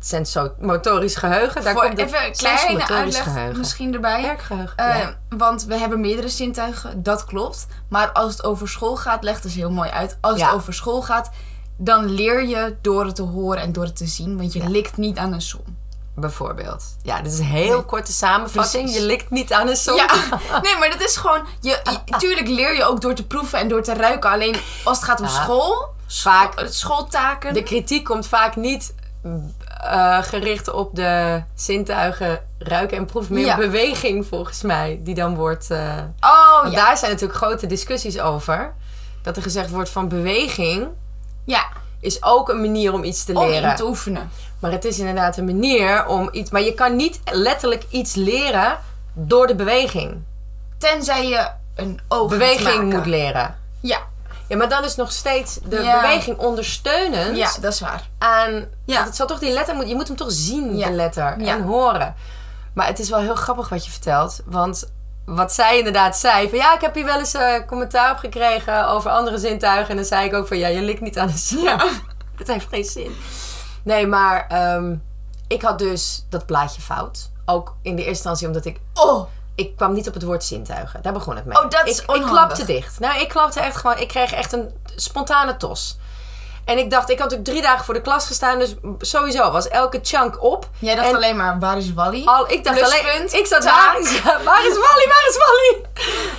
sensomotorisch 0.00 1.16
geheugen. 1.16 1.62
Daar 1.62 1.72
Voor 1.72 1.82
komt 1.82 1.98
even 1.98 2.24
een 2.26 2.32
kleine 2.32 2.86
uitleg 2.88 3.22
geheugen. 3.22 3.58
misschien 3.58 3.94
erbij. 3.94 4.22
Werkgeheugen. 4.22 4.76
Eh, 4.76 4.98
ja. 4.98 5.16
Want 5.28 5.64
we 5.64 5.74
hebben 5.76 6.00
meerdere 6.00 6.28
zintuigen, 6.28 7.02
dat 7.02 7.24
klopt. 7.24 7.66
Maar 7.88 8.12
als 8.12 8.32
het 8.32 8.44
over 8.44 8.68
school 8.68 8.96
gaat, 8.96 9.22
legt 9.22 9.42
het 9.42 9.52
heel 9.52 9.70
mooi 9.70 9.90
uit. 9.90 10.18
Als 10.20 10.38
Ja. 10.38 10.46
het 10.46 10.54
over 10.54 10.74
school 10.74 11.02
gaat, 11.02 11.30
dan 11.76 12.10
leer 12.10 12.44
je 12.46 12.76
door 12.82 13.04
het 13.04 13.14
te 13.14 13.22
horen 13.22 13.62
en 13.62 13.72
door 13.72 13.84
het 13.84 13.96
te 13.96 14.06
zien. 14.06 14.36
Want 14.36 14.52
je 14.52 14.68
likt 14.68 14.96
niet 14.96 15.18
aan 15.18 15.32
een 15.32 15.40
som. 15.42 15.60
Bijvoorbeeld. 16.20 16.84
Ja, 17.02 17.20
dit 17.22 17.32
is 17.32 17.38
een 17.38 17.44
heel 17.44 17.82
korte 17.84 18.12
samenvatting. 18.12 18.82
Precies. 18.84 19.00
Je 19.00 19.06
likt 19.06 19.30
niet 19.30 19.52
aan 19.52 19.68
een 19.68 19.76
som. 19.76 19.96
Ja, 19.96 20.06
nee, 20.62 20.76
maar 20.78 20.90
dat 20.90 21.00
is 21.00 21.16
gewoon... 21.16 21.46
Je, 21.60 21.80
je- 22.04 22.16
tuurlijk 22.18 22.48
leer 22.48 22.74
je 22.76 22.84
ook 22.84 23.00
door 23.00 23.14
te 23.14 23.26
proeven 23.26 23.58
en 23.58 23.68
door 23.68 23.82
te 23.82 23.94
ruiken. 23.94 24.30
Alleen 24.30 24.56
als 24.84 24.96
het 24.96 25.06
gaat 25.06 25.20
om 25.20 25.26
Ja. 25.26 25.32
school, 25.42 25.96
Vaak 26.06 26.66
schooltaken... 26.68 27.54
De 27.54 27.62
kritiek 27.62 28.04
komt 28.04 28.26
vaak 28.26 28.56
niet 28.56 28.94
eh, 29.82 30.22
gericht 30.22 30.70
op 30.72 30.94
de 30.94 31.42
zintuigen 31.54 32.40
ruiken 32.58 32.96
en 32.96 33.04
proeven. 33.04 33.34
Meer 33.34 33.44
Ja. 33.46 33.56
beweging 33.56 34.26
volgens 34.26 34.62
mij. 34.62 35.00
Die 35.02 35.14
dan 35.14 35.34
wordt... 35.36 35.70
eh, 35.70 35.94
Oh, 36.20 36.62
want 36.62 36.74
ja. 36.74 36.84
daar 36.84 36.96
zijn 36.96 37.10
natuurlijk 37.10 37.38
grote 37.38 37.66
discussies 37.66 38.20
over. 38.20 38.74
Dat 39.22 39.36
er 39.36 39.42
gezegd 39.42 39.70
wordt 39.70 39.90
van 39.90 40.08
beweging 40.08 40.88
Ja, 41.44 41.66
is 42.00 42.22
ook 42.22 42.48
een 42.48 42.60
manier 42.60 42.92
om 42.92 43.04
iets 43.04 43.24
te 43.24 43.32
om 43.34 43.46
leren. 43.46 43.70
in 43.70 43.76
te 43.76 43.84
oefenen. 43.86 44.30
Maar 44.60 44.70
het 44.72 44.84
is 44.84 44.98
inderdaad 44.98 45.36
een 45.36 45.44
manier 45.44 46.06
om 46.06 46.28
iets... 46.32 46.50
Maar 46.50 46.62
je 46.62 46.74
kan 46.74 46.96
niet 46.96 47.20
letterlijk 47.32 47.84
iets 47.90 48.14
leren 48.14 48.78
door 49.12 49.46
de 49.46 49.54
beweging. 49.54 50.22
Tenzij 50.78 51.28
je 51.28 51.48
een 51.74 52.00
oog 52.08 52.30
Beweging 52.30 52.92
moet 52.92 53.06
leren. 53.06 53.56
Ja, 53.80 53.98
Ja, 54.48 54.56
maar 54.56 54.68
dan 54.68 54.84
is 54.84 54.96
nog 54.96 55.12
steeds 55.12 55.58
de 55.68 55.82
Ja. 55.82 56.00
beweging 56.00 56.38
ondersteunend 56.38 57.36
ja, 57.36 57.50
dat 57.60 57.72
is 57.72 57.80
waar. 57.80 58.08
aan. 58.18 58.52
Ja. 58.84 58.94
Want 58.94 59.06
het 59.06 59.16
zal 59.16 59.26
toch 59.26 59.38
die 59.38 59.52
letter 59.52 59.74
moet, 59.74 59.88
je 59.88 59.94
moet 59.94 60.08
hem 60.08 60.16
toch 60.16 60.32
zien, 60.32 60.76
Ja. 60.76 60.86
de 60.88 60.92
letter, 60.92 61.36
en 61.40 61.62
horen. 61.62 62.14
Maar 62.74 62.86
het 62.86 62.98
is 62.98 63.10
wel 63.10 63.20
heel 63.20 63.34
grappig 63.34 63.68
wat 63.68 63.84
je 63.84 63.90
vertelt. 63.90 64.40
Want 64.44 64.90
wat 65.28 65.52
zij 65.52 65.78
inderdaad 65.78 66.16
zei: 66.16 66.48
van 66.48 66.58
ja, 66.58 66.74
ik 66.74 66.80
heb 66.80 66.94
hier 66.94 67.04
wel 67.04 67.18
eens 67.18 67.34
eh, 67.34 67.66
commentaar 67.66 68.10
op 68.10 68.18
gekregen 68.18 68.88
over 68.88 69.10
andere 69.10 69.38
zintuigen. 69.38 69.90
En 69.90 69.96
dan 69.96 70.04
zei 70.04 70.26
ik 70.26 70.34
ook 70.34 70.46
van 70.46 70.58
ja, 70.58 70.68
je 70.68 70.82
likt 70.82 71.00
niet 71.00 71.18
aan 71.18 71.26
de 71.26 71.36
zin. 71.36 71.64
dat 72.38 72.46
heeft 72.46 72.66
geen 72.70 72.84
zin. 72.84 73.16
Nee, 73.82 74.06
maar 74.06 74.46
ehm, 74.48 74.94
ik 75.46 75.62
had 75.62 75.78
dus 75.78 76.26
dat 76.28 76.46
plaatje 76.46 76.80
fout. 76.80 77.30
Ook 77.44 77.76
in 77.82 77.90
de 77.96 78.02
eerste 78.02 78.10
instantie 78.10 78.46
omdat 78.46 78.64
ik 78.64 78.80
Oh, 78.94 79.28
ik 79.54 79.76
kwam 79.76 79.92
niet 79.92 80.08
op 80.08 80.14
het 80.14 80.22
woord 80.22 80.44
zintuigen. 80.44 81.02
Daar 81.02 81.12
begon 81.12 81.36
het 81.36 81.44
mee. 81.44 81.58
Oh, 81.58 81.70
dat 81.70 81.86
is 81.86 82.00
ik, 82.02 82.10
ik 82.10 82.22
klapte 82.22 82.64
dicht. 82.64 83.00
Nou, 83.00 83.20
ik 83.20 83.28
klapte 83.28 83.60
echt 83.60 83.76
gewoon... 83.76 83.98
Ik 83.98 84.08
kreeg 84.08 84.32
echt 84.32 84.52
een 84.52 84.70
spontane 84.96 85.56
tos. 85.56 85.98
En 86.68 86.78
ik 86.78 86.90
dacht, 86.90 87.10
ik 87.10 87.18
had 87.18 87.34
ook 87.34 87.44
drie 87.44 87.62
dagen 87.62 87.84
voor 87.84 87.94
de 87.94 88.00
klas 88.00 88.26
gestaan. 88.26 88.58
Dus 88.58 88.74
sowieso 88.98 89.50
was 89.50 89.68
elke 89.68 89.98
chunk 90.02 90.42
op. 90.42 90.68
jij 90.78 90.94
dacht 90.94 91.08
En 91.08 91.14
alleen 91.14 91.36
maar, 91.36 91.58
waar 91.58 91.76
is 91.76 91.92
Wally? 91.92 92.24
Al, 92.24 92.50
ik 92.50 92.64
dacht 92.64 92.82
alleen... 92.82 93.32
Ik 93.32 93.46
zat 93.46 93.62
daar. 93.62 94.02
Ja, 94.02 94.42
waar 94.44 94.66
is 94.66 94.78
Wally? 94.78 95.06
Waar 95.08 95.26
is 95.28 95.36
Wally? 95.36 95.84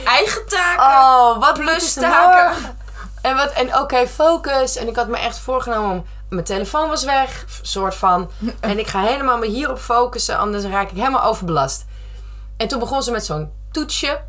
Eigen 0.05 0.45
taken. 0.47 0.85
Oh, 0.85 1.39
wat 1.39 1.53
Plus 1.53 1.93
plus 1.93 1.93
taken. 1.93 2.75
En, 3.21 3.35
wat, 3.35 3.51
en 3.51 3.77
oké, 3.77 4.07
focus. 4.07 4.75
En 4.75 4.87
ik 4.87 4.95
had 4.95 5.07
me 5.07 5.17
echt 5.17 5.39
voorgenomen 5.39 5.91
om... 5.91 6.05
Mijn 6.29 6.45
telefoon 6.45 6.89
was 6.89 7.03
weg, 7.03 7.45
soort 7.61 7.95
van. 7.95 8.31
En 8.59 8.79
ik 8.79 8.87
ga 8.87 9.01
helemaal 9.01 9.37
me 9.37 9.47
hierop 9.47 9.79
focussen, 9.79 10.37
anders 10.37 10.63
raak 10.63 10.89
ik 10.89 10.97
helemaal 10.97 11.23
overbelast. 11.23 11.85
En 12.57 12.67
toen 12.67 12.79
begon 12.79 13.03
ze 13.03 13.11
met 13.11 13.25
zo'n 13.25 13.51
toetsje. 13.71 14.21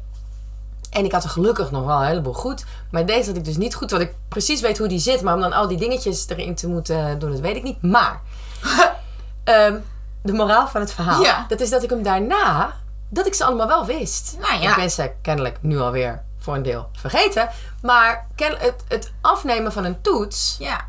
En 0.91 1.05
ik 1.05 1.13
had 1.13 1.25
er 1.25 1.31
gelukkig 1.31 1.71
nog 1.71 1.85
wel 1.85 2.01
een 2.01 2.07
heleboel 2.07 2.33
goed. 2.33 2.65
Maar 2.91 3.07
deze 3.07 3.29
had 3.29 3.37
ik 3.37 3.45
dus 3.45 3.57
niet 3.57 3.75
goed. 3.75 3.91
Want 3.91 4.03
ik 4.03 4.15
precies 4.29 4.61
weet 4.61 4.79
hoe 4.79 4.89
die 4.89 4.99
zit. 4.99 5.23
Maar 5.23 5.35
om 5.35 5.41
dan 5.41 5.53
al 5.53 5.69
die 5.69 5.79
dingetjes 5.79 6.29
erin 6.29 6.55
te 6.55 6.69
moeten 6.69 7.19
doen, 7.19 7.31
dat 7.31 7.41
weet 7.41 7.57
ik 7.57 7.63
niet. 7.63 7.83
Maar 7.83 8.21
ehm, 9.45 9.77
de 10.23 10.33
moraal 10.33 10.69
van 10.69 10.81
het 10.81 10.93
verhaal. 10.93 11.23
Ja. 11.23 11.45
Dat 11.49 11.61
is 11.61 11.71
dat 11.71 11.83
ik 11.83 11.91
hem 11.91 12.03
daarna... 12.03 12.73
Dat 13.09 13.27
ik 13.27 13.35
ze 13.35 13.45
allemaal 13.45 13.67
wel 13.67 13.85
wist. 13.85 14.37
Nou 14.41 14.63
ja. 14.63 14.71
Ik 14.71 14.77
ben 14.77 14.91
ze 14.91 15.13
kennelijk 15.23 15.59
nu 15.61 15.79
alweer 15.81 16.23
voor 16.39 16.55
een 16.55 16.63
deel 16.63 16.89
vergeten. 16.93 17.49
Maar 17.83 18.27
het, 18.37 18.75
het 18.89 19.13
afnemen 19.21 19.73
van 19.73 19.85
een 19.85 20.01
toets 20.01 20.57
Ja. 20.59 20.81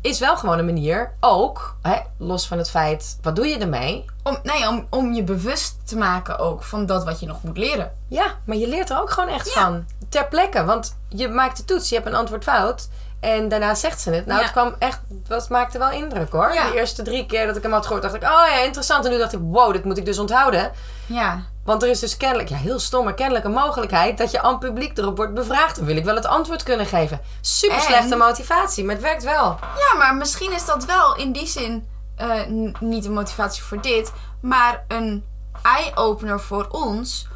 is 0.00 0.18
wel 0.18 0.36
gewoon 0.36 0.58
een 0.58 0.64
manier. 0.64 1.12
Ook, 1.20 1.76
hè, 1.82 1.96
los 2.16 2.46
van 2.46 2.58
het 2.58 2.70
feit, 2.70 3.18
wat 3.22 3.36
doe 3.36 3.46
je 3.46 3.58
ermee? 3.58 4.04
Om, 4.30 4.38
nee, 4.42 4.68
om, 4.68 4.86
om 4.90 5.12
je 5.12 5.22
bewust 5.22 5.76
te 5.88 5.96
maken 5.96 6.38
ook 6.38 6.62
van 6.62 6.86
dat 6.86 7.04
wat 7.04 7.20
je 7.20 7.26
nog 7.26 7.42
moet 7.42 7.56
leren. 7.58 7.92
Ja, 8.08 8.34
maar 8.44 8.56
je 8.56 8.68
leert 8.68 8.90
er 8.90 9.00
ook 9.00 9.10
gewoon 9.10 9.28
echt 9.28 9.52
Ja. 9.54 9.60
van. 9.62 9.84
Ter 10.08 10.26
plekke. 10.28 10.64
Want 10.64 10.96
je 11.08 11.28
maakt 11.28 11.56
de 11.56 11.64
toets, 11.64 11.88
je 11.88 11.94
hebt 11.94 12.06
een 12.06 12.14
antwoord 12.14 12.42
fout. 12.44 12.88
En 13.20 13.48
daarna 13.48 13.74
zegt 13.74 14.00
ze 14.00 14.10
het. 14.10 14.26
Nou, 14.26 14.38
Ja. 14.38 14.44
het 14.44 14.52
kwam 14.54 14.74
echt, 14.78 15.00
het 15.28 15.48
maakte 15.48 15.78
wel 15.78 15.90
indruk 15.90 16.32
hoor. 16.32 16.52
Ja. 16.54 16.70
De 16.70 16.76
eerste 16.76 17.02
drie 17.02 17.26
keer 17.26 17.46
dat 17.46 17.56
ik 17.56 17.62
hem 17.62 17.72
had 17.72 17.82
gehoord, 17.86 18.02
dacht 18.02 18.14
ik, 18.14 18.22
oh 18.22 18.28
ja, 18.48 18.58
interessant. 18.62 19.04
En 19.04 19.10
nu 19.10 19.18
dacht 19.18 19.32
ik, 19.32 19.38
wow, 19.42 19.72
dit 19.72 19.84
moet 19.84 19.96
ik 19.98 20.04
dus 20.04 20.18
onthouden. 20.18 20.72
Ja. 21.06 21.42
Want 21.64 21.82
er 21.82 21.88
is 21.88 21.98
dus 22.00 22.16
kennelijk, 22.16 22.48
ja, 22.48 22.56
heel 22.56 22.78
stom, 22.78 23.04
maar 23.04 23.14
kennelijk 23.14 23.44
een 23.44 23.52
mogelijkheid 23.52 24.18
dat 24.18 24.30
je 24.30 24.42
aan 24.42 24.50
het 24.50 24.58
publiek 24.60 24.98
erop 24.98 25.16
wordt 25.16 25.34
bevraagd. 25.34 25.76
Dan 25.76 25.84
wil 25.84 25.96
ik 25.96 26.04
wel 26.04 26.14
het 26.14 26.26
antwoord 26.26 26.62
kunnen 26.62 26.86
geven. 26.86 27.20
Super 27.40 27.76
En- 27.76 27.82
slechte 27.82 28.16
motivatie, 28.16 28.84
maar 28.84 28.94
het 28.94 29.04
werkt 29.04 29.22
wel. 29.22 29.58
Ja, 29.78 29.98
maar 29.98 30.14
misschien 30.14 30.52
is 30.52 30.64
dat 30.66 30.84
wel 30.84 31.16
in 31.16 31.32
die 31.32 31.46
zin 31.46 31.88
eh, 32.20 32.70
niet 32.80 33.04
een 33.04 33.12
motivatie 33.12 33.62
voor 33.62 33.82
dit, 33.82 34.12
maar 34.40 34.84
een 34.88 35.24
eye-opener 35.62 36.40
voor 36.40 36.66
ons 36.70 37.26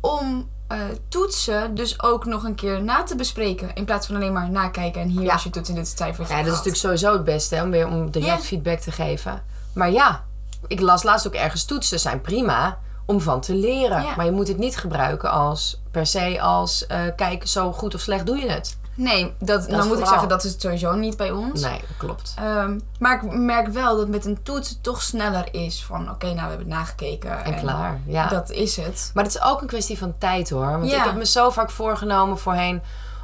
om 0.00 0.50
eh, 0.68 0.78
toetsen 1.08 1.74
dus 1.74 2.02
ook 2.02 2.24
nog 2.24 2.44
een 2.44 2.54
keer 2.54 2.82
na 2.82 3.02
te 3.02 3.16
bespreken. 3.16 3.74
In 3.74 3.84
plaats 3.84 4.06
van 4.06 4.16
alleen 4.16 4.32
maar 4.32 4.50
nakijken 4.50 5.00
en 5.00 5.08
hier 5.08 5.22
Ja. 5.22 5.34
is 5.34 5.42
je 5.42 5.50
toets 5.50 5.68
en 5.68 5.74
dit 5.74 5.88
cijfer. 5.96 6.28
Ja, 6.28 6.36
dat 6.36 6.44
is 6.46 6.50
natuurlijk 6.50 6.76
sowieso 6.76 7.12
het 7.12 7.24
beste, 7.24 7.54
hè, 7.54 7.62
om 7.62 7.70
weer 7.70 7.86
om 7.86 8.10
direct 8.10 8.44
feedback 8.44 8.78
te 8.78 8.90
geven. 8.92 9.42
Maar 9.74 9.90
ja, 9.90 10.24
ik 10.66 10.80
las 10.80 11.02
laatst 11.02 11.26
ook 11.26 11.34
ergens 11.34 11.64
toetsen 11.64 12.00
zijn 12.00 12.20
prima 12.20 12.78
om 13.06 13.20
van 13.20 13.40
te 13.40 13.54
leren. 13.54 14.02
Ja. 14.02 14.16
Maar 14.16 14.24
je 14.24 14.30
moet 14.30 14.48
het 14.48 14.58
niet 14.58 14.76
gebruiken 14.76 15.30
als 15.30 15.82
per 15.90 16.06
se 16.06 16.40
als 16.40 16.86
eh 16.86 17.00
kijken 17.16 17.48
zo 17.48 17.72
goed 17.72 17.94
of 17.94 18.00
slecht 18.00 18.26
doe 18.26 18.36
je 18.36 18.50
het. 18.50 18.78
Nee, 18.94 19.34
dat, 19.38 19.68
dan 19.70 19.86
moet 19.88 19.98
ik 19.98 20.06
zeggen 20.06 20.28
dat 20.28 20.44
is 20.44 20.52
het 20.52 20.60
sowieso 20.60 20.94
niet 20.94 21.16
bij 21.16 21.30
ons. 21.30 21.60
Nee, 21.62 21.80
dat 21.80 21.96
klopt. 21.96 22.34
Ehm, 22.38 22.78
maar 22.98 23.14
ik 23.24 23.32
merk 23.32 23.68
wel 23.68 23.96
dat 23.96 24.08
met 24.08 24.24
een 24.24 24.42
toets 24.42 24.68
het 24.68 24.82
toch 24.82 25.02
sneller 25.02 25.48
is 25.54 25.84
van 25.84 26.10
oké, 26.10 26.24
nou 26.26 26.34
we 26.34 26.40
hebben 26.40 26.58
het 26.58 26.68
nagekeken. 26.76 27.44
En 27.44 27.54
klaar, 27.60 28.00
ja. 28.06 28.26
Dat 28.28 28.50
is 28.50 28.76
het. 28.76 29.10
Maar 29.14 29.24
het 29.24 29.34
is 29.34 29.42
ook 29.42 29.60
een 29.60 29.66
kwestie 29.66 29.98
van 29.98 30.14
tijd 30.18 30.50
hoor. 30.50 30.70
Want 30.70 30.90
Ja. 30.90 30.98
ik 30.98 31.04
heb 31.04 31.14
me 31.16 31.26
zo 31.26 31.50
vaak 31.50 31.70
voorgenomen 31.70 32.38
voorheen 32.38 32.82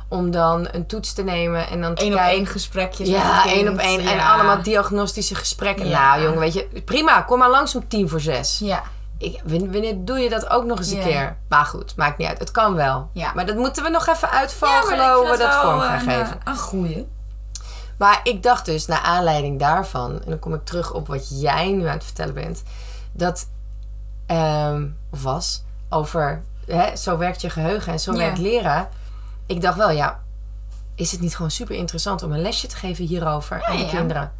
om 0.08 0.30
dan 0.30 0.68
een 0.72 0.86
toets 0.86 1.12
te 1.12 1.22
nemen 1.22 1.68
en 1.68 1.80
dan 1.80 1.94
te 1.94 2.02
Één 2.02 2.12
op 2.12 2.18
één 2.18 2.46
gesprekjes. 2.46 3.08
Ja, 3.08 3.46
één 3.46 3.68
op 3.68 3.78
één. 3.78 4.00
En 4.00 4.20
allemaal 4.20 4.62
diagnostische 4.62 5.34
gesprekken. 5.34 5.88
Ja. 5.88 6.08
Nou, 6.10 6.22
jongen, 6.22 6.38
weet 6.38 6.52
je, 6.54 6.82
prima. 6.84 7.22
Kom 7.22 7.38
maar 7.38 7.50
langs 7.50 7.74
om 7.74 7.88
tien 7.88 8.08
voor 8.08 8.20
zes. 8.20 8.58
Ja, 8.58 8.82
Ik, 9.18 9.40
wanneer 9.44 10.04
doe 10.04 10.18
je 10.18 10.28
dat 10.28 10.50
ook 10.50 10.64
nog 10.64 10.78
eens 10.78 10.90
een 10.90 10.96
Ja. 10.98 11.04
keer? 11.04 11.36
Maar 11.48 11.64
goed, 11.64 11.96
maakt 11.96 12.18
niet 12.18 12.28
uit. 12.28 12.38
Het 12.38 12.50
kan 12.50 12.74
wel. 12.74 13.10
Ja. 13.12 13.32
Maar 13.34 13.46
dat 13.46 13.56
moeten 13.56 13.82
we 13.82 13.88
nog 13.90 14.06
even 14.06 14.28
Ja, 14.30 14.34
uitvogelen 14.38 15.12
hoe 15.14 15.26
vind 15.26 15.36
we 15.38 15.42
dat 15.42 15.54
vorm 15.54 15.80
gaan 15.80 15.92
een, 15.94 16.00
geven. 16.00 16.40
eh, 16.44 16.52
Een 16.52 16.56
goeie. 16.58 17.08
Maar 17.98 18.20
ik 18.22 18.42
dacht 18.42 18.64
dus, 18.64 18.86
naar 18.86 19.00
aanleiding 19.00 19.58
daarvan... 19.58 20.12
en 20.22 20.28
dan 20.30 20.38
kom 20.38 20.54
ik 20.54 20.64
terug 20.64 20.92
op 20.92 21.06
wat 21.06 21.40
jij 21.40 21.72
nu 21.72 21.86
aan 21.86 21.94
het 21.94 22.04
vertellen 22.04 22.34
bent... 22.34 22.62
dat, 23.12 23.48
ehm, 24.26 24.86
of 25.10 25.22
was, 25.22 25.62
over... 25.88 26.42
Hè, 26.66 26.96
zo 26.96 27.16
werkt 27.18 27.40
je 27.40 27.50
geheugen 27.50 27.92
en 27.92 28.00
zo 28.00 28.12
Ja. 28.12 28.18
werkt 28.18 28.38
leren. 28.38 28.88
Ik 29.46 29.60
dacht 29.60 29.76
wel, 29.76 29.90
ja... 29.90 30.20
is 30.94 31.12
het 31.12 31.20
niet 31.20 31.36
gewoon 31.36 31.50
super 31.50 31.74
interessant 31.76 32.22
om 32.22 32.32
een 32.32 32.42
lesje 32.42 32.66
te 32.66 32.76
geven 32.76 33.04
hierover 33.04 33.64
aan 33.64 33.76
de 33.76 33.82
ja. 33.82 33.88
kinderen? 33.88 34.32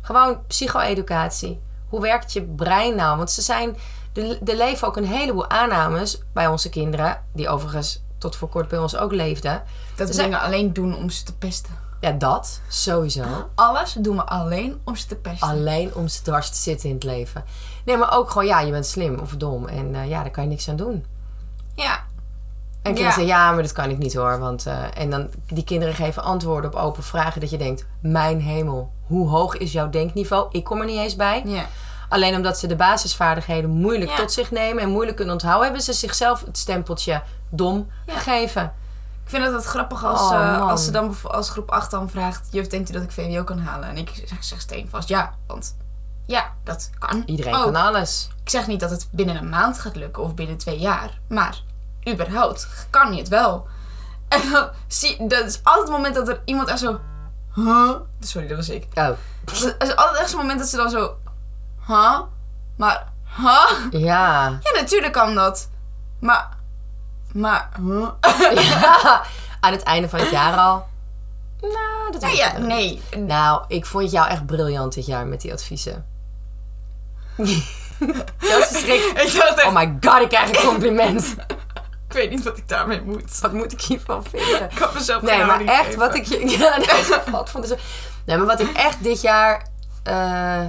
Gewoon 0.00 0.46
psycho-educatie. 0.46 1.60
Hoe 1.88 2.00
werkt 2.00 2.32
je 2.32 2.42
brein 2.42 2.94
nou? 2.96 3.16
Want 3.16 3.30
ze 3.30 3.42
zijn... 3.42 3.76
Er, 4.12 4.38
er 4.44 4.56
leven 4.56 4.88
ook 4.88 4.96
een 4.96 5.06
heleboel 5.06 5.50
aannames 5.50 6.22
bij 6.32 6.46
onze 6.46 6.68
kinderen... 6.68 7.22
die 7.34 7.48
overigens 7.48 8.02
tot 8.18 8.36
voor 8.36 8.48
kort 8.48 8.68
bij 8.68 8.78
ons 8.78 8.96
ook 8.96 9.12
leefden... 9.12 9.62
Dat 9.96 10.08
we 10.08 10.14
zijn- 10.14 10.30
dingen 10.30 10.44
alleen 10.44 10.72
doen 10.72 10.96
om 10.96 11.10
ze 11.10 11.24
te 11.24 11.36
pesten. 11.36 11.80
Ja, 12.00 12.10
dat. 12.10 12.60
Sowieso. 12.68 13.24
Alles 13.54 13.92
doen 13.92 14.16
we 14.16 14.24
alleen 14.26 14.80
om 14.84 14.96
ze 14.96 15.06
te 15.06 15.16
pesten. 15.16 15.48
Alleen 15.48 15.94
om 15.94 16.08
ze 16.08 16.22
dwars 16.22 16.50
te 16.50 16.56
zitten 16.56 16.88
in 16.88 16.94
het 16.94 17.04
leven. 17.04 17.44
Nee, 17.84 17.96
maar 17.96 18.16
ook 18.16 18.30
gewoon, 18.30 18.46
ja, 18.46 18.60
je 18.60 18.70
bent 18.70 18.86
slim 18.86 19.18
of 19.18 19.30
dom. 19.36 19.66
En 19.68 19.94
eh, 19.94 20.08
ja, 20.08 20.20
daar 20.22 20.30
kan 20.30 20.42
je 20.44 20.48
niks 20.50 20.68
aan 20.68 20.76
doen. 20.76 21.04
Ja. 21.74 21.94
En 21.94 22.02
kinderen 22.94 23.08
Ja. 23.08 23.14
zeggen, 23.14 23.26
ja, 23.26 23.52
maar 23.52 23.62
dat 23.62 23.72
kan 23.72 23.90
ik 23.90 23.98
niet 23.98 24.14
hoor. 24.14 24.38
Want, 24.38 24.66
eh, 24.66 24.98
en 24.98 25.10
dan, 25.10 25.28
die 25.46 25.64
kinderen 25.64 25.94
geven 25.94 26.22
antwoorden 26.22 26.70
op 26.74 26.76
open 26.76 27.02
vragen. 27.02 27.40
Dat 27.40 27.50
je 27.50 27.58
denkt, 27.58 27.86
mijn 28.00 28.40
hemel, 28.40 28.92
hoe 29.06 29.28
hoog 29.28 29.56
is 29.56 29.72
jouw 29.72 29.90
denkniveau? 29.90 30.48
Ik 30.50 30.64
kom 30.64 30.80
er 30.80 30.86
niet 30.86 30.98
eens 30.98 31.16
bij. 31.16 31.42
Ja. 31.46 31.66
Alleen 32.12 32.34
omdat 32.34 32.58
ze 32.58 32.66
de 32.66 32.76
basisvaardigheden 32.76 33.70
moeilijk 33.70 34.10
Ja. 34.10 34.16
tot 34.16 34.32
zich 34.32 34.50
nemen 34.50 34.82
en 34.82 34.88
moeilijk 34.88 35.16
kunnen 35.16 35.34
onthouden, 35.34 35.64
hebben 35.64 35.82
ze 35.84 35.92
zichzelf 35.92 36.44
het 36.44 36.58
stempeltje 36.58 37.22
dom 37.50 37.90
Ja. 38.06 38.12
gegeven. 38.14 38.72
Ik 39.24 39.30
vind 39.30 39.44
het 39.52 39.64
grappig 39.64 40.04
als, 40.04 40.20
Oh, 40.20 40.32
eh, 40.32 40.58
man. 40.58 40.68
als 40.70 40.84
ze 40.84 40.90
dan 40.90 41.16
als 41.22 41.50
groep 41.50 41.70
8 41.70 41.90
dan 41.90 42.10
vraagt... 42.10 42.48
Juf, 42.50 42.66
denkt 42.66 42.90
u 42.90 42.92
dat 42.92 43.02
ik 43.02 43.10
VWO 43.10 43.44
kan 43.44 43.58
halen? 43.58 43.88
En 43.88 43.96
ik 43.96 44.22
zeg, 44.26 44.44
zeg 44.44 44.60
steenvast 44.60 45.08
ja. 45.08 45.34
Want 45.46 45.76
ja, 46.26 46.52
dat 46.64 46.90
kan. 46.98 47.22
Iedereen 47.26 47.54
ook. 47.54 47.62
kan 47.62 47.76
alles. 47.76 48.28
Ik 48.44 48.50
zeg 48.50 48.66
niet 48.66 48.80
dat 48.80 48.90
het 48.90 49.08
binnen 49.10 49.36
een 49.36 49.48
maand 49.48 49.78
gaat 49.78 49.96
lukken 49.96 50.22
of 50.22 50.34
binnen 50.34 50.56
twee 50.58 50.78
jaar. 50.78 51.18
Maar 51.28 51.60
überhaupt 52.08 52.68
kan 52.90 53.12
je 53.12 53.18
het 53.18 53.28
wel. 53.28 53.66
En 54.28 54.50
dan 54.50 54.68
zie 54.86 55.26
dat 55.26 55.44
is 55.46 55.60
altijd 55.62 55.88
het 55.88 55.96
moment 55.96 56.14
dat 56.14 56.28
er 56.28 56.40
iemand 56.44 56.68
echt 56.68 56.78
zo... 56.78 57.00
Huh? 57.54 57.90
Sorry, 58.20 58.48
dat 58.48 58.56
was 58.56 58.68
ik. 58.68 58.86
Oh, 58.94 59.08
Het 59.44 59.76
is 59.78 59.96
altijd 59.96 60.18
echt 60.20 60.30
zo'n 60.30 60.38
moment 60.40 60.58
dat 60.58 60.68
ze 60.68 60.76
dan 60.76 60.90
zo... 60.90 61.16
Huh? 61.86 62.20
Maar... 62.76 63.04
Huh? 63.36 64.00
ja. 64.00 64.58
Ja, 64.62 64.80
natuurlijk 64.80 65.12
kan 65.12 65.34
dat. 65.34 65.68
Maar... 66.20 66.48
Maar... 67.32 67.68
Huh? 67.80 68.08
ja. 68.70 69.22
Aan 69.60 69.72
het 69.72 69.82
einde 69.82 70.08
van 70.08 70.18
het 70.20 70.30
jaar 70.30 70.56
al. 70.58 70.86
Nou, 71.60 72.12
dat 72.12 72.22
Ja, 72.22 72.28
ja, 72.28 72.58
nee. 72.58 73.02
Nou, 73.16 73.64
ik 73.68 73.86
vond 73.86 74.10
jou 74.10 74.28
echt 74.28 74.46
briljant 74.46 74.94
dit 74.94 75.06
jaar 75.06 75.26
met 75.26 75.40
die 75.40 75.52
adviezen. 75.52 76.06
Chelsea 78.38 78.78
schrikt. 78.78 79.22
Ik 79.22 79.32
dacht 79.40 79.58
echt, 79.58 79.66
Oh 79.66 79.74
my 79.74 79.96
god, 80.00 80.20
ik 80.22 80.28
krijg 80.28 80.48
een 80.48 80.68
compliment. 80.68 81.34
ik 82.08 82.12
weet 82.12 82.30
niet 82.30 82.42
wat 82.42 82.56
ik 82.58 82.68
daarmee 82.68 83.02
moet. 83.02 83.38
Wat 83.40 83.52
moet 83.52 83.72
ik 83.72 83.80
hiervan 83.80 84.24
vinden? 84.24 84.62
Ik 84.70 84.74
kan 84.76 84.88
mezelf 84.94 85.22
Nee, 85.22 85.44
maar 85.44 85.60
echt 85.64 85.84
geven. 85.84 85.98
wat 85.98 86.14
ik 86.14 86.24
je. 86.24 86.48
Ja, 86.58 86.76
nee, 86.76 87.20
wat 87.30 87.50
vond 87.50 87.64
ik 87.64 87.70
zo. 87.70 87.84
Nee, 88.24 88.36
maar 88.36 88.46
wat 88.46 88.60
ik 88.60 88.72
echt 88.76 89.02
dit 89.02 89.20
jaar. 89.20 89.66
eh, 90.02 90.66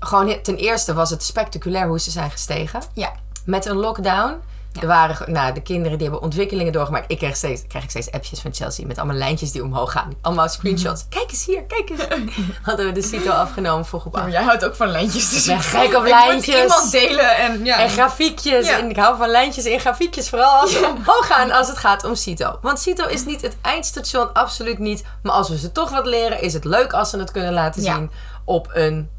gewoon 0.00 0.42
ten 0.42 0.56
eerste 0.56 0.94
was 0.94 1.10
het 1.10 1.22
spectaculair 1.22 1.86
hoe 1.86 2.00
ze 2.00 2.10
zijn 2.10 2.30
gestegen. 2.30 2.82
Ja. 2.92 3.12
Met 3.44 3.66
een 3.66 3.76
lockdown. 3.76 4.34
Er 4.80 4.86
waren, 4.86 5.32
nou, 5.32 5.54
de 5.54 5.60
kinderen 5.62 5.98
die 5.98 6.06
hebben 6.06 6.24
ontwikkelingen 6.24 6.72
doorgemaakt. 6.72 7.10
Ik 7.10 7.18
krijg 7.18 7.36
steeds, 7.36 7.62
krijg 7.68 7.84
ik 7.84 7.90
steeds 7.90 8.10
appjes 8.10 8.40
van 8.40 8.54
Chelsea 8.54 8.86
met 8.86 8.98
allemaal 8.98 9.16
lijntjes 9.16 9.52
die 9.52 9.62
omhoog 9.62 9.92
gaan. 9.92 10.12
Allemaal 10.20 10.48
screenshots. 10.48 11.02
Mhm. 11.02 11.10
Kijk 11.10 11.30
eens 11.30 11.46
hier, 11.46 11.62
kijk 11.62 11.90
eens. 11.90 12.02
Hadden 12.62 12.86
we 12.86 12.92
de 12.92 13.02
CITO 13.02 13.30
afgenomen 13.30 13.86
voor 13.86 14.02
Maar 14.12 14.22
8. 14.22 14.32
jij 14.32 14.42
houdt 14.42 14.64
ook 14.64 14.74
van 14.74 14.88
lijntjes. 14.88 15.30
Dus 15.30 15.46
Ik 15.46 15.54
ben 15.54 15.62
gek 15.62 15.94
op 15.96 16.02
ik 16.04 16.08
lijntjes. 16.08 16.54
moet 16.54 16.64
iemand 16.64 16.90
delen 16.90 17.36
en 17.36 17.64
ja. 17.64 17.78
En 17.82 17.90
grafiekjes. 17.90 18.66
Ja. 18.66 18.78
En 18.78 18.90
ik 18.90 18.96
hou 18.96 19.16
van 19.16 19.28
lijntjes 19.28 19.64
in 19.64 19.80
grafiekjes. 19.80 20.28
Vooral 20.28 20.60
als 20.60 20.76
omhoog 20.82 21.26
gaan 21.26 21.50
als 21.50 21.68
het 21.68 21.78
gaat 21.78 22.04
om 22.04 22.14
CITO. 22.14 22.58
Want 22.62 22.80
CITO 22.80 23.06
is 23.06 23.24
niet 23.24 23.42
het 23.42 23.56
eindstation. 23.62 24.32
Absoluut 24.32 24.78
niet. 24.78 25.04
Maar 25.22 25.32
als 25.32 25.48
we 25.48 25.58
ze 25.58 25.72
toch 25.72 25.90
wat 25.90 26.06
leren, 26.06 26.42
is 26.42 26.52
het 26.52 26.64
leuk 26.64 26.92
als 26.92 27.10
ze 27.10 27.18
het 27.18 27.30
kunnen 27.30 27.52
laten 27.52 27.82
zien 27.82 28.10
op 28.44 28.68
een 28.72 29.10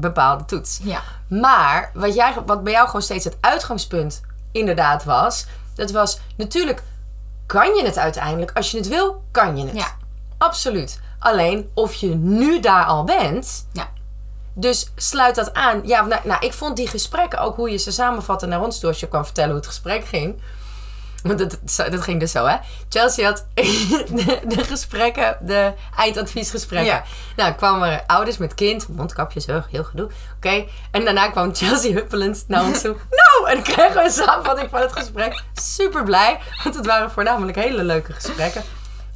bepaalde 0.00 0.44
toets. 0.44 0.80
Ja. 0.82 1.02
Maar 1.28 1.90
wat, 1.94 2.14
jij, 2.14 2.34
wat 2.46 2.64
bij 2.64 2.72
jou 2.72 2.86
gewoon 2.86 3.02
steeds 3.02 3.24
het 3.24 3.36
uitgangspunt 3.40 4.20
inderdaad 4.52 5.04
was. 5.04 5.46
Dat 5.74 5.90
was 5.90 6.20
natuurlijk 6.36 6.82
kan 7.46 7.74
je 7.74 7.84
het 7.84 7.98
uiteindelijk. 7.98 8.50
Als 8.54 8.70
je 8.70 8.76
het 8.76 8.88
wil, 8.88 9.22
kan 9.30 9.56
je 9.56 9.66
het. 9.66 9.76
Ja. 9.76 9.96
Absoluut. 10.38 11.00
Alleen 11.18 11.70
of 11.74 11.94
je 11.94 12.14
nu 12.14 12.60
daar 12.60 12.84
al 12.84 13.04
bent. 13.04 13.66
Ja. 13.72 13.88
Dus 14.52 14.92
sluit 14.96 15.34
dat 15.34 15.54
aan. 15.54 15.80
Ja, 15.84 16.04
nou, 16.04 16.20
nou, 16.24 16.46
ik 16.46 16.52
vond 16.52 16.76
die 16.76 16.88
gesprekken 16.88 17.38
ook 17.38 17.56
hoe 17.56 17.70
je 17.70 17.76
ze 17.76 17.92
samenvatte 17.92 18.46
naar 18.46 18.62
ons 18.62 18.78
toe. 18.78 18.88
Als 18.88 19.00
je 19.00 19.08
kwam 19.08 19.24
vertellen 19.24 19.50
hoe 19.50 19.58
het 19.58 19.68
gesprek 19.68 20.04
ging. 20.04 20.40
Want 21.28 21.38
dat, 21.38 21.58
dat 21.90 22.00
ging 22.02 22.20
dus 22.20 22.30
zo, 22.30 22.46
hè. 22.46 22.56
Chelsea 22.88 23.26
had 23.26 23.46
de, 23.54 24.40
de 24.54 24.64
gesprekken, 24.64 25.36
de 25.40 25.72
eindadviesgesprekken. 25.96 26.92
Ja. 26.94 27.04
Nou, 27.36 27.52
kwamen 27.52 27.88
er 27.90 28.02
ouders 28.06 28.36
met 28.36 28.54
kind, 28.54 28.88
mondkapjes, 28.88 29.46
heel, 29.46 29.64
heel 29.70 29.84
gedoe. 29.84 30.10
Oké. 30.36 30.64
En 30.90 31.04
daarna 31.04 31.28
kwam 31.28 31.54
Chelsea 31.54 31.92
huppelend 31.92 32.44
naar 32.48 32.64
ons 32.64 32.80
toe. 32.80 32.96
Nou! 33.40 33.48
En 33.48 33.54
dan 33.54 33.62
kregen 33.74 33.94
we 33.94 34.04
een 34.04 34.10
samenvatting 34.10 34.70
van 34.70 34.80
het 34.80 34.92
gesprek. 34.92 35.42
Super 35.54 36.04
blij, 36.04 36.38
want 36.62 36.76
het 36.76 36.86
waren 36.86 37.10
voornamelijk 37.10 37.56
hele 37.56 37.84
leuke 37.84 38.12
gesprekken. 38.12 38.62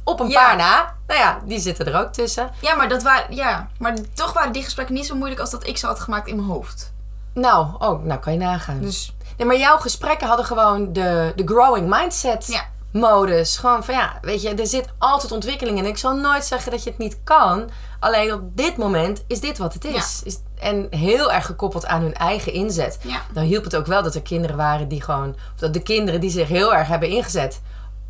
Op 0.03 0.19
een 0.19 0.29
Ja. 0.29 0.45
paar 0.45 0.55
na. 0.55 0.95
Nou 1.07 1.19
ja, 1.19 1.39
die 1.45 1.59
zitten 1.59 1.85
er 1.85 1.99
ook 1.99 2.13
tussen. 2.13 2.49
Ja, 2.61 2.75
maar 2.75 2.89
dat 2.89 3.03
waren, 3.03 3.35
ja, 3.35 3.69
maar 3.77 3.93
toch 4.13 4.33
waren 4.33 4.51
die 4.51 4.63
gesprekken 4.63 4.95
niet 4.95 5.05
zo 5.05 5.15
moeilijk 5.15 5.41
als 5.41 5.49
dat 5.51 5.67
ik 5.67 5.77
ze 5.77 5.85
had 5.85 5.99
gemaakt 5.99 6.27
in 6.27 6.35
mijn 6.35 6.47
hoofd. 6.47 6.91
Nou, 7.33 7.67
oh, 7.79 8.03
nou 8.03 8.19
kan 8.19 8.33
je 8.33 8.39
nagaan. 8.39 8.81
Dus 8.81 9.15
Nee, 9.39 9.47
maar 9.47 9.57
jouw 9.57 9.77
gesprekken 9.77 10.27
hadden 10.27 10.45
gewoon 10.45 10.93
de, 10.93 11.33
de 11.35 11.43
growing 11.45 11.89
mindset 11.89 12.45
Ja. 12.47 12.65
modus. 12.91 13.57
Gewoon 13.57 13.83
van 13.83 13.93
ja, 13.95 14.17
weet 14.21 14.41
je, 14.41 14.53
er 14.53 14.67
zit 14.67 14.85
altijd 14.97 15.31
ontwikkeling 15.31 15.77
in. 15.77 15.85
Ik 15.85 15.97
zal 15.97 16.15
nooit 16.15 16.45
zeggen 16.45 16.71
dat 16.71 16.83
je 16.83 16.89
het 16.89 16.99
niet 16.99 17.17
kan. 17.23 17.69
Alleen 17.99 18.33
op 18.33 18.41
dit 18.57 18.77
moment 18.77 19.23
is 19.27 19.39
dit 19.39 19.57
wat 19.57 19.73
het 19.73 19.85
is. 19.85 20.21
is 20.23 20.37
en 20.59 20.87
heel 20.89 21.31
erg 21.31 21.45
gekoppeld 21.45 21.85
aan 21.85 22.01
hun 22.01 22.13
eigen 22.13 22.53
inzet. 22.53 22.99
ja, 23.03 23.21
Dan 23.33 23.43
hielp 23.43 23.63
het 23.63 23.75
ook 23.75 23.85
wel 23.85 24.03
dat 24.03 24.15
er 24.15 24.21
kinderen 24.21 24.57
waren 24.57 24.87
die 24.87 25.01
gewoon... 25.01 25.29
Of 25.53 25.59
dat 25.59 25.73
de 25.73 25.81
kinderen 25.81 26.19
die 26.21 26.29
zich 26.29 26.47
heel 26.47 26.73
erg 26.75 26.87
hebben 26.87 27.09
ingezet. 27.09 27.61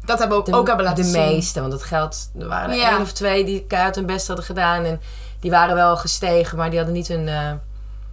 dat 0.05 0.19
hebben 0.19 0.37
we 0.37 0.43
ook, 0.43 0.49
De, 0.49 0.55
ook 0.57 0.67
hebben 0.67 0.85
laten 0.85 1.03
de 1.03 1.09
zien. 1.09 1.19
meeste. 1.27 1.61
Want 1.61 1.73
het 1.73 1.83
geldt... 1.83 2.31
Er 2.39 2.47
waren 2.47 2.69
er 2.69 2.75
Ja. 2.75 2.91
één 2.91 3.01
of 3.01 3.11
twee 3.11 3.45
die 3.45 3.65
keihard 3.67 3.95
hun 3.95 4.05
best 4.05 4.27
hadden 4.27 4.45
gedaan. 4.45 4.83
En 4.83 5.01
die 5.39 5.51
waren 5.51 5.75
wel 5.75 5.97
gestegen, 5.97 6.57
maar 6.57 6.69
die 6.69 6.77
hadden 6.77 6.95
niet 6.95 7.07
hun... 7.07 7.27
eh, 7.27 7.51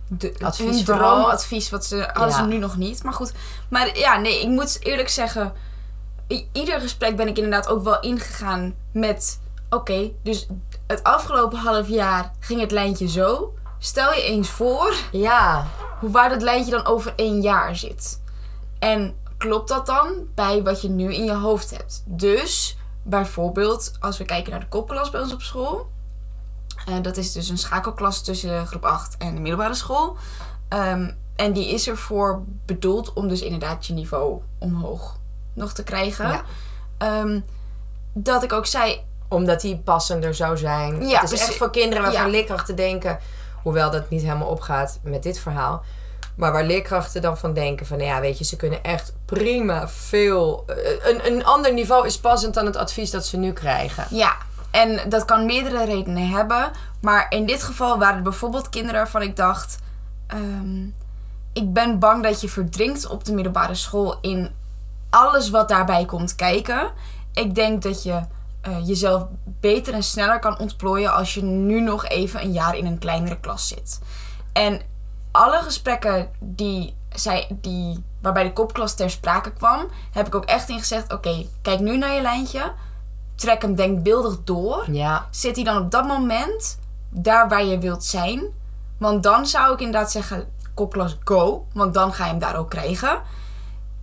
De, 0.09 0.35
Advies 0.43 0.85
vooral. 0.85 1.15
droomadvies, 1.17 1.71
wat 1.71 1.85
ze 1.85 1.97
hadden 2.13 2.29
Ja. 2.29 2.43
ze 2.43 2.43
nu 2.43 2.59
nog 2.59 2.77
niet. 2.77 3.03
Maar 3.03 3.13
goed, 3.13 3.33
maar 3.69 3.99
ja, 3.99 4.17
nee, 4.19 4.41
ik 4.43 4.49
moet 4.49 4.79
eerlijk 4.85 5.09
zeggen, 5.09 5.53
ieder 6.53 6.81
gesprek 6.81 7.17
ben 7.17 7.29
ik 7.29 7.37
inderdaad 7.37 7.69
ook 7.69 7.85
wel 7.85 8.01
ingegaan 8.01 8.75
met, 8.93 9.41
oké, 9.71 10.11
dus 10.23 10.47
het 10.87 11.03
afgelopen 11.03 11.59
half 11.59 11.89
jaar 11.89 12.33
ging 12.41 12.61
het 12.61 12.71
lijntje 12.71 13.09
zo. 13.09 13.55
Stel 13.79 14.13
je 14.13 14.23
eens 14.23 14.51
voor 14.51 14.95
ja, 15.13 15.67
hoe 16.01 16.11
waar 16.11 16.29
dat 16.29 16.43
lijntje 16.43 16.71
dan 16.71 16.87
over 16.87 17.13
één 17.17 17.41
jaar 17.41 17.77
zit. 17.77 18.21
En 18.79 19.17
klopt 19.37 19.69
dat 19.69 19.87
dan 19.87 20.13
bij 20.35 20.63
wat 20.63 20.83
je 20.83 20.89
nu 20.89 21.15
in 21.15 21.25
je 21.25 21.35
hoofd 21.35 21.71
hebt? 21.71 22.03
Dus 22.07 22.77
bijvoorbeeld, 23.03 23.93
als 24.01 24.19
we 24.19 24.25
kijken 24.25 24.51
naar 24.51 24.61
de 24.61 24.69
kopklas 24.69 25.11
bij 25.11 25.21
ons 25.21 25.33
op 25.33 25.43
school. 25.43 25.91
Eh, 26.87 26.95
dat 27.03 27.17
is 27.17 27.33
dus 27.33 27.49
een 27.49 27.59
schakelklas 27.59 28.23
tussen 28.23 28.67
groep 28.67 28.85
8 28.85 29.17
en 29.19 29.35
de 29.35 29.41
middelbare 29.41 29.75
school. 29.75 30.17
Ehm, 30.69 31.11
en 31.37 31.53
die 31.53 31.69
is 31.69 31.89
ervoor 31.89 32.43
bedoeld 32.67 33.13
om 33.13 33.29
dus 33.29 33.41
inderdaad 33.41 33.87
je 33.87 33.93
niveau 33.93 34.41
omhoog 34.59 35.17
nog 35.53 35.73
te 35.73 35.83
krijgen. 35.83 36.29
Ja. 36.29 36.43
Ehm, 36.99 37.41
dat 38.13 38.43
ik 38.43 38.53
ook 38.53 38.67
zei, 38.67 39.01
omdat 39.29 39.61
die 39.61 39.77
passender 39.79 40.35
zou 40.35 40.57
zijn. 40.57 41.09
Ja, 41.09 41.21
het 41.21 41.33
is 41.33 41.41
echt 41.41 41.55
voor 41.57 41.71
kinderen 41.71 42.03
waarvan 42.05 42.25
Ja. 42.25 42.31
leerkrachten 42.31 42.77
denken... 42.77 43.19
Hoewel 43.63 43.91
dat 43.91 44.11
niet 44.11 44.23
helemaal 44.23 44.49
opgaat 44.49 44.99
met 45.03 45.23
dit 45.23 45.39
verhaal... 45.39 45.83
Maar 46.37 46.53
waar 46.53 46.65
leerkrachten 46.65 47.23
dan 47.23 47.39
van 47.39 47.53
denken 47.55 47.87
van... 47.87 47.97
nou 47.97 48.09
Ja, 48.11 48.21
weet 48.21 48.39
je, 48.39 48.45
ze 48.45 48.57
kunnen 48.57 48.83
echt 48.83 49.13
prima 49.25 49.89
veel... 49.89 50.65
eh, 50.67 50.77
een, 51.11 51.33
een 51.33 51.45
ander 51.45 51.73
niveau 51.73 52.07
is 52.07 52.19
passend 52.19 52.55
dan 52.55 52.67
het 52.67 52.77
advies 52.77 53.11
dat 53.11 53.27
ze 53.27 53.37
nu 53.37 53.53
krijgen. 53.53 54.07
Ja, 54.11 54.37
en 54.77 55.09
dat 55.09 55.25
kan 55.25 55.47
meerdere 55.47 55.85
redenen 55.85 56.29
hebben. 56.29 56.71
Maar 57.01 57.27
in 57.29 57.47
dit 57.47 57.63
geval 57.63 57.99
waren 57.99 58.17
er 58.17 58.23
bijvoorbeeld 58.23 58.69
kinderen 58.69 59.01
waarvan 59.01 59.23
ik 59.23 59.37
dacht... 59.37 59.79
ehm, 60.27 60.85
ik 61.53 61.73
ben 61.73 61.99
bang 61.99 62.23
dat 62.23 62.41
je 62.41 62.49
verdrinkt 62.49 63.07
op 63.07 63.25
de 63.25 63.33
middelbare 63.33 63.75
school 63.75 64.19
in 64.21 64.51
alles 65.11 65.51
wat 65.51 65.69
daarbij 65.69 66.05
komt 66.05 66.35
kijken. 66.35 66.91
Ik 67.33 67.55
denk 67.55 67.83
dat 67.83 68.03
je 68.03 68.21
eh, 68.61 68.87
jezelf 68.87 69.27
beter 69.45 69.95
en 69.95 70.03
sneller 70.03 70.39
kan 70.39 70.59
ontplooien 70.59 71.13
als 71.13 71.35
je 71.35 71.43
nu 71.43 71.81
nog 71.81 72.07
even 72.07 72.43
een 72.43 72.53
jaar 72.53 72.77
in 72.77 72.87
een 72.87 72.99
kleinere 72.99 73.41
klas 73.41 73.69
zit. 73.69 74.01
En 74.53 74.81
alle 75.33 75.63
gesprekken 75.63 76.31
die 76.39 76.95
zij, 77.11 77.47
die, 77.61 78.05
waarbij 78.23 78.43
de 78.43 78.53
kopklas 78.53 78.95
ter 78.95 79.11
sprake 79.11 79.53
kwam, 79.53 79.87
heb 80.13 80.27
ik 80.27 80.35
ook 80.35 80.45
echt 80.45 80.69
in 80.69 80.79
gezegd: 80.79 81.13
oké, 81.13 81.47
kijk 81.63 81.81
nu 81.81 81.97
naar 81.99 82.13
je 82.15 82.21
lijntje 82.21 82.73
trek 83.37 83.63
hem 83.63 83.75
denkbeeldig 83.75 84.39
door. 84.45 84.85
Ja, 84.91 85.27
Zit 85.31 85.57
hij 85.57 85.65
dan 85.65 85.77
op 85.83 85.91
dat 85.91 86.05
moment 86.07 86.79
daar 87.11 87.49
waar 87.49 87.65
je 87.65 87.79
wilt 87.79 88.05
zijn? 88.05 88.43
Want 88.99 89.23
dan 89.23 89.47
zou 89.47 89.73
ik 89.73 89.81
inderdaad 89.81 90.11
zeggen, 90.11 90.49
kopklas 90.75 91.17
go. 91.25 91.67
Want 91.73 91.95
dan 91.95 92.13
ga 92.13 92.25
je 92.25 92.31
hem 92.31 92.39
daar 92.39 92.57
ook 92.57 92.71
krijgen. 92.71 93.21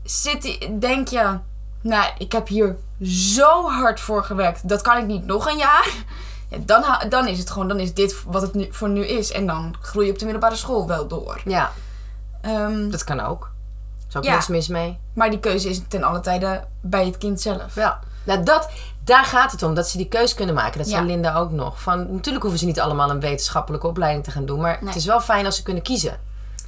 Zit 0.04 0.44
hij, 0.44 0.75
denk 0.80 1.08
je, 1.08 1.38
nou, 1.82 2.12
ik 2.18 2.32
heb 2.32 2.48
hier 2.48 2.75
zo 3.04 3.70
hard 3.70 4.00
voor 4.00 4.24
gewerkt. 4.24 4.70
Dat 4.70 4.82
kan 4.82 4.98
ik 4.98 5.06
niet 5.06 5.25
nog 5.25 5.50
een 5.50 5.58
jaar. 5.58 5.90
Ja, 6.50 6.60
dan, 6.66 6.84
dan 7.10 7.28
is 7.28 7.40
het 7.40 7.50
gewoon, 7.52 7.68
dan 7.68 7.80
is 7.80 7.94
dit 7.94 8.24
wat 8.25 8.42
het 8.42 8.54
nu, 8.54 8.68
voor 8.72 8.90
nu 8.90 9.06
is. 9.06 9.32
En 9.32 9.48
dan 9.48 9.75
groei 9.82 10.06
je 10.06 10.12
op 10.12 10.18
de 10.20 10.24
middelbare 10.25 10.56
school 10.56 10.88
wel 10.88 11.08
door. 11.08 11.42
ja, 11.46 11.72
Ehm, 12.42 12.90
dat 12.90 13.04
kan 13.04 13.20
ook. 13.20 13.44
Er 13.44 14.08
is 14.10 14.16
ook 14.16 14.24
Ja. 14.24 14.32
niks 14.34 14.48
mis 14.48 14.68
mee. 14.68 15.00
maar 15.13 15.30
die 15.30 15.40
keuze 15.40 15.70
is 15.70 15.82
ten 15.88 16.04
alle 16.04 16.20
tijde 16.20 16.63
bij 16.82 17.06
het 17.06 17.18
kind 17.18 17.42
zelf. 17.42 17.75
Ja, 17.75 18.00
nou 18.24 18.44
dat, 18.44 18.70
Daar 19.05 19.25
gaat 19.25 19.51
het 19.51 19.63
om, 19.63 19.74
dat 19.74 19.89
ze 19.89 19.98
die 19.98 20.07
keus 20.07 20.33
kunnen 20.33 20.55
maken. 20.55 20.77
Dat 20.77 20.89
Ja. 20.89 20.95
zei 20.95 21.05
Linda 21.07 21.36
ook 21.36 21.51
nog. 21.51 21.81
Van, 21.81 21.98
natuurlijk 22.13 22.41
hoeven 22.43 22.60
ze 22.60 22.65
niet 22.65 22.79
allemaal 22.79 23.10
een 23.10 23.19
wetenschappelijke 23.19 23.88
opleiding 23.88 24.24
te 24.24 24.31
gaan 24.31 24.45
doen. 24.45 24.60
Maar 24.62 24.77
Nee. 24.79 24.88
het 24.88 24.95
is 24.98 25.05
wel 25.05 25.22
fijn 25.22 25.45
als 25.45 25.55
ze 25.55 25.63
kunnen 25.63 25.83
kiezen. 25.83 26.19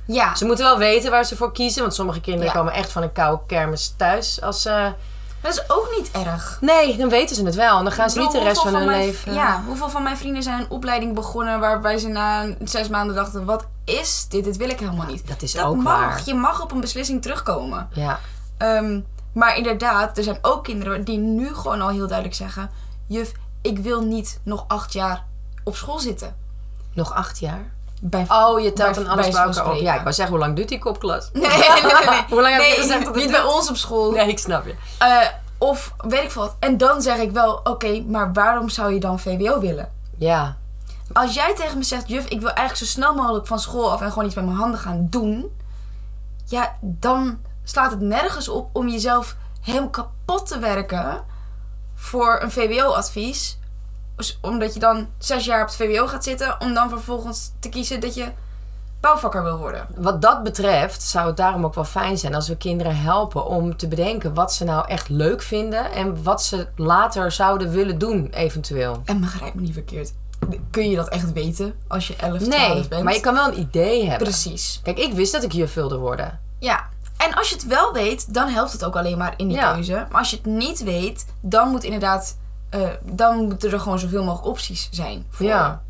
Ja, 0.07 0.35
Ze 0.35 0.45
moeten 0.45 0.65
wel 0.65 0.77
weten 0.77 1.11
waar 1.11 1.23
ze 1.25 1.35
voor 1.35 1.51
kiezen. 1.51 1.81
Want 1.81 1.93
sommige 1.93 2.21
kinderen 2.21 2.47
Ja. 2.47 2.53
komen 2.59 2.73
echt 2.73 2.91
van 2.91 3.01
een 3.03 3.11
koude 3.11 3.41
kermis 3.47 3.93
thuis. 3.97 4.41
Als 4.41 4.61
ze... 4.61 4.93
dat 5.41 5.53
is 5.53 5.69
ook 5.69 5.89
niet 5.97 6.11
erg. 6.25 6.57
Nee, 6.61 6.97
dan 6.97 7.09
weten 7.09 7.35
ze 7.35 7.45
het 7.45 7.55
wel. 7.55 7.77
En 7.77 7.83
dan 7.83 7.93
gaan 7.93 8.09
ze 8.09 8.19
niet 8.19 8.31
de 8.31 8.39
rest 8.43 8.61
van 8.61 8.75
hun 8.75 8.85
mijn- 8.85 9.05
leven... 9.05 9.33
Ja, 9.33 9.63
hoeveel 9.67 9.89
van 9.89 10.03
mijn 10.03 10.17
vrienden 10.17 10.43
zijn 10.43 10.59
een 10.59 10.69
opleiding 10.69 11.13
begonnen 11.15 11.59
waarbij 11.59 11.97
ze 11.97 12.07
na 12.07 12.45
zes 12.63 12.87
maanden 12.87 13.15
dachten: 13.15 13.45
wat 13.45 13.65
is 13.85 14.25
dit? 14.29 14.43
Dit 14.43 14.57
wil 14.57 14.69
ik 14.69 14.79
helemaal 14.79 15.05
niet. 15.05 15.27
dat 15.27 15.41
is 15.41 15.51
dat 15.51 15.65
ook 15.65 15.75
mag. 15.75 15.99
waar. 15.99 16.21
Je 16.25 16.33
mag 16.33 16.61
op 16.61 16.71
een 16.71 16.79
beslissing 16.81 17.21
terugkomen. 17.21 17.87
Ja. 17.93 18.19
Ehm, 18.57 18.99
maar 19.35 19.57
inderdaad, 19.57 20.17
er 20.17 20.23
zijn 20.23 20.37
ook 20.41 20.63
kinderen 20.63 21.03
die 21.03 21.17
nu 21.17 21.53
gewoon 21.53 21.81
al 21.81 21.89
heel 21.89 22.07
duidelijk 22.07 22.35
zeggen: 22.35 22.69
Juf, 23.07 23.31
ik 23.61 23.79
wil 23.79 24.01
niet 24.01 24.39
nog 24.43 24.65
acht 24.67 24.93
jaar 24.93 25.25
op 25.63 25.75
school 25.75 25.99
zitten. 25.99 26.35
Nog 26.93 27.13
acht 27.13 27.39
jaar? 27.39 27.73
Bij, 28.01 28.25
Oh, 28.29 28.59
je 28.59 28.73
telt 28.73 28.95
dan 28.95 29.07
alles 29.07 29.29
bij 29.29 29.41
elkaar 29.41 29.71
op. 29.71 29.75
Ja, 29.75 29.95
ik 29.95 30.01
wou 30.01 30.13
zeggen, 30.13 30.35
hoe 30.35 30.43
lang 30.43 30.55
duurt 30.55 30.69
die 30.69 30.79
kopklas? 30.79 31.29
Nee, 31.33 31.41
nee, 31.41 31.57
nee. 31.57 32.09
nee. 32.09 32.23
Hoe 32.29 32.41
lang 32.41 32.53
heb 32.53 32.63
je 32.63 32.67
nee, 32.67 32.77
gezegd 32.77 33.05
dat 33.05 33.15
het 33.15 33.23
niet 33.23 33.31
bij 33.31 33.43
ons 33.43 33.69
op 33.69 33.75
school. 33.75 34.11
Nee, 34.11 34.27
ik 34.27 34.39
snap 34.39 34.65
je. 34.65 34.75
Eh, 34.99 35.27
of 35.57 35.93
weet 35.97 36.23
ik 36.23 36.31
veel 36.31 36.41
wat. 36.41 36.55
En 36.59 36.77
dan 36.77 37.01
zeg 37.01 37.17
ik 37.17 37.31
wel: 37.31 37.59
Oké, 37.63 38.03
maar 38.07 38.33
waarom 38.33 38.69
zou 38.69 38.93
je 38.93 38.99
dan 38.99 39.19
VWO 39.19 39.59
willen? 39.59 39.91
Ja. 40.17 40.57
Als 41.13 41.33
jij 41.33 41.55
tegen 41.55 41.77
me 41.77 41.83
zegt, 41.83 42.07
juf, 42.07 42.25
ik 42.25 42.39
wil 42.39 42.49
eigenlijk 42.49 42.77
zo 42.77 42.85
snel 42.85 43.15
mogelijk 43.15 43.47
van 43.47 43.59
school 43.59 43.91
af 43.91 44.01
en 44.01 44.09
gewoon 44.09 44.25
iets 44.25 44.35
met 44.35 44.45
mijn 44.45 44.57
handen 44.57 44.79
gaan 44.79 45.07
doen. 45.09 45.51
Ja, 46.45 46.77
dan 46.81 47.39
slaat 47.65 47.91
het 47.91 47.99
nergens 48.01 48.49
op 48.49 48.69
om 48.73 48.87
jezelf 48.89 49.35
helemaal 49.61 49.89
kapot 49.89 50.47
te 50.47 50.59
werken 50.59 51.23
voor 51.95 52.39
een 52.41 52.51
VWO-advies. 52.51 53.57
Dus 54.15 54.37
Omdat 54.41 54.73
je 54.73 54.79
dan 54.79 55.07
zes 55.17 55.45
jaar 55.45 55.61
op 55.61 55.67
het 55.67 55.75
VWO 55.75 56.07
gaat 56.07 56.23
zitten, 56.23 56.61
om 56.61 56.73
dan 56.73 56.89
vervolgens 56.89 57.51
te 57.59 57.69
kiezen 57.69 57.99
dat 57.99 58.15
je 58.15 58.25
bouwvakker 58.99 59.43
wil 59.43 59.57
worden. 59.57 59.87
Wat 59.95 60.21
dat 60.21 60.43
betreft 60.43 61.01
zou 61.01 61.27
het 61.27 61.37
daarom 61.37 61.65
ook 61.65 61.73
wel 61.73 61.83
fijn 61.83 62.17
zijn 62.17 62.35
als 62.35 62.47
we 62.47 62.57
kinderen 62.57 62.97
helpen 62.97 63.45
om 63.45 63.77
te 63.77 63.87
bedenken 63.87 64.33
wat 64.33 64.53
ze 64.53 64.63
nou 64.63 64.87
echt 64.87 65.09
leuk 65.09 65.41
vinden 65.41 65.91
en 65.91 66.23
wat 66.23 66.43
ze 66.43 66.67
later 66.75 67.31
zouden 67.31 67.69
willen 67.69 67.97
doen, 67.97 68.27
eventueel. 68.33 69.01
En 69.05 69.19
begrijp 69.21 69.53
me 69.53 69.61
niet 69.61 69.73
verkeerd. 69.73 70.13
Kun 70.71 70.89
je 70.89 70.95
dat 70.95 71.09
echt 71.09 71.33
weten 71.33 71.75
als 71.87 72.07
je 72.07 72.15
11, 72.15 72.37
12 72.37 72.47
Nee, 72.47 72.87
bent? 72.87 73.03
maar 73.03 73.13
je 73.13 73.19
kan 73.19 73.33
wel 73.33 73.47
een 73.47 73.59
idee 73.59 74.01
hebben. 74.09 74.27
Precies. 74.27 74.79
Kijk, 74.83 74.97
ik 74.97 75.13
wist 75.13 75.31
dat 75.31 75.43
ik 75.43 75.51
juf 75.51 75.73
wilde 75.73 75.97
worden. 75.97 76.39
Ja. 76.59 76.89
En 77.25 77.33
als 77.33 77.49
je 77.49 77.55
het 77.55 77.65
wel 77.67 77.93
weet, 77.93 78.33
dan 78.33 78.47
helpt 78.47 78.71
het 78.71 78.85
ook 78.85 78.95
alleen 78.95 79.17
maar 79.17 79.33
in 79.37 79.47
die 79.47 79.57
Ja. 79.57 79.73
keuze. 79.73 80.05
Maar 80.09 80.19
als 80.19 80.29
je 80.29 80.35
het 80.35 80.45
niet 80.45 80.83
weet, 80.83 81.25
dan 81.41 81.69
moet 81.69 81.83
inderdaad... 81.83 82.37
eh, 82.69 82.81
dan 83.01 83.37
moeten 83.37 83.71
er 83.71 83.79
gewoon 83.79 83.99
zoveel 83.99 84.23
mogelijk 84.23 84.47
opties 84.47 84.87
zijn. 84.91 85.25
Voor 85.29 85.45
Ja. 85.45 85.81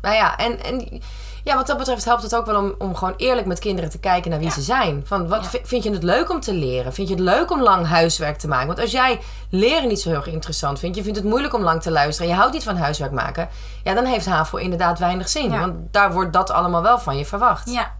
Nou 0.00 0.14
ja, 0.14 0.36
en, 0.36 0.64
en 0.64 1.00
ja, 1.44 1.54
wat 1.56 1.66
dat 1.66 1.78
betreft 1.78 2.04
helpt 2.04 2.22
het 2.22 2.34
ook 2.36 2.46
wel 2.46 2.56
om, 2.62 2.74
om 2.78 2.94
gewoon 2.94 3.14
eerlijk 3.16 3.46
met 3.46 3.58
kinderen 3.58 3.90
te 3.90 3.98
kijken 3.98 4.30
naar 4.30 4.38
wie 4.38 4.48
Ja. 4.48 4.54
ze 4.54 4.62
zijn. 4.62 5.02
Van, 5.06 5.28
wat, 5.28 5.48
Ja. 5.52 5.58
Vind 5.62 5.82
je 5.84 5.90
het 5.92 6.02
leuk 6.02 6.30
om 6.30 6.40
te 6.40 6.52
leren? 6.54 6.92
Vind 6.92 7.08
je 7.08 7.14
het 7.14 7.22
leuk 7.22 7.50
om 7.50 7.62
lang 7.62 7.86
huiswerk 7.86 8.38
te 8.38 8.48
maken? 8.48 8.66
Want 8.66 8.80
als 8.80 8.90
jij 8.90 9.20
leren 9.50 9.88
niet 9.88 10.00
zo 10.00 10.08
heel 10.08 10.18
erg 10.18 10.26
interessant 10.26 10.78
vindt, 10.78 10.96
je 10.96 11.02
vindt 11.02 11.18
het 11.18 11.26
moeilijk 11.28 11.54
om 11.54 11.62
lang 11.62 11.82
te 11.82 11.90
luisteren, 11.90 12.26
en 12.30 12.32
je 12.34 12.40
houdt 12.40 12.54
niet 12.54 12.64
van 12.64 12.76
huiswerk 12.76 13.12
maken, 13.12 13.48
ja, 13.84 13.94
dan 13.94 14.04
heeft 14.04 14.26
HAVO 14.26 14.56
inderdaad 14.56 14.98
weinig 14.98 15.28
zin. 15.28 15.50
Ja. 15.50 15.58
Want 15.60 15.74
daar 15.90 16.12
wordt 16.12 16.32
dat 16.32 16.50
allemaal 16.50 16.82
wel 16.82 16.98
van 16.98 17.16
je 17.16 17.26
verwacht. 17.26 17.70
Ja. 17.70 17.92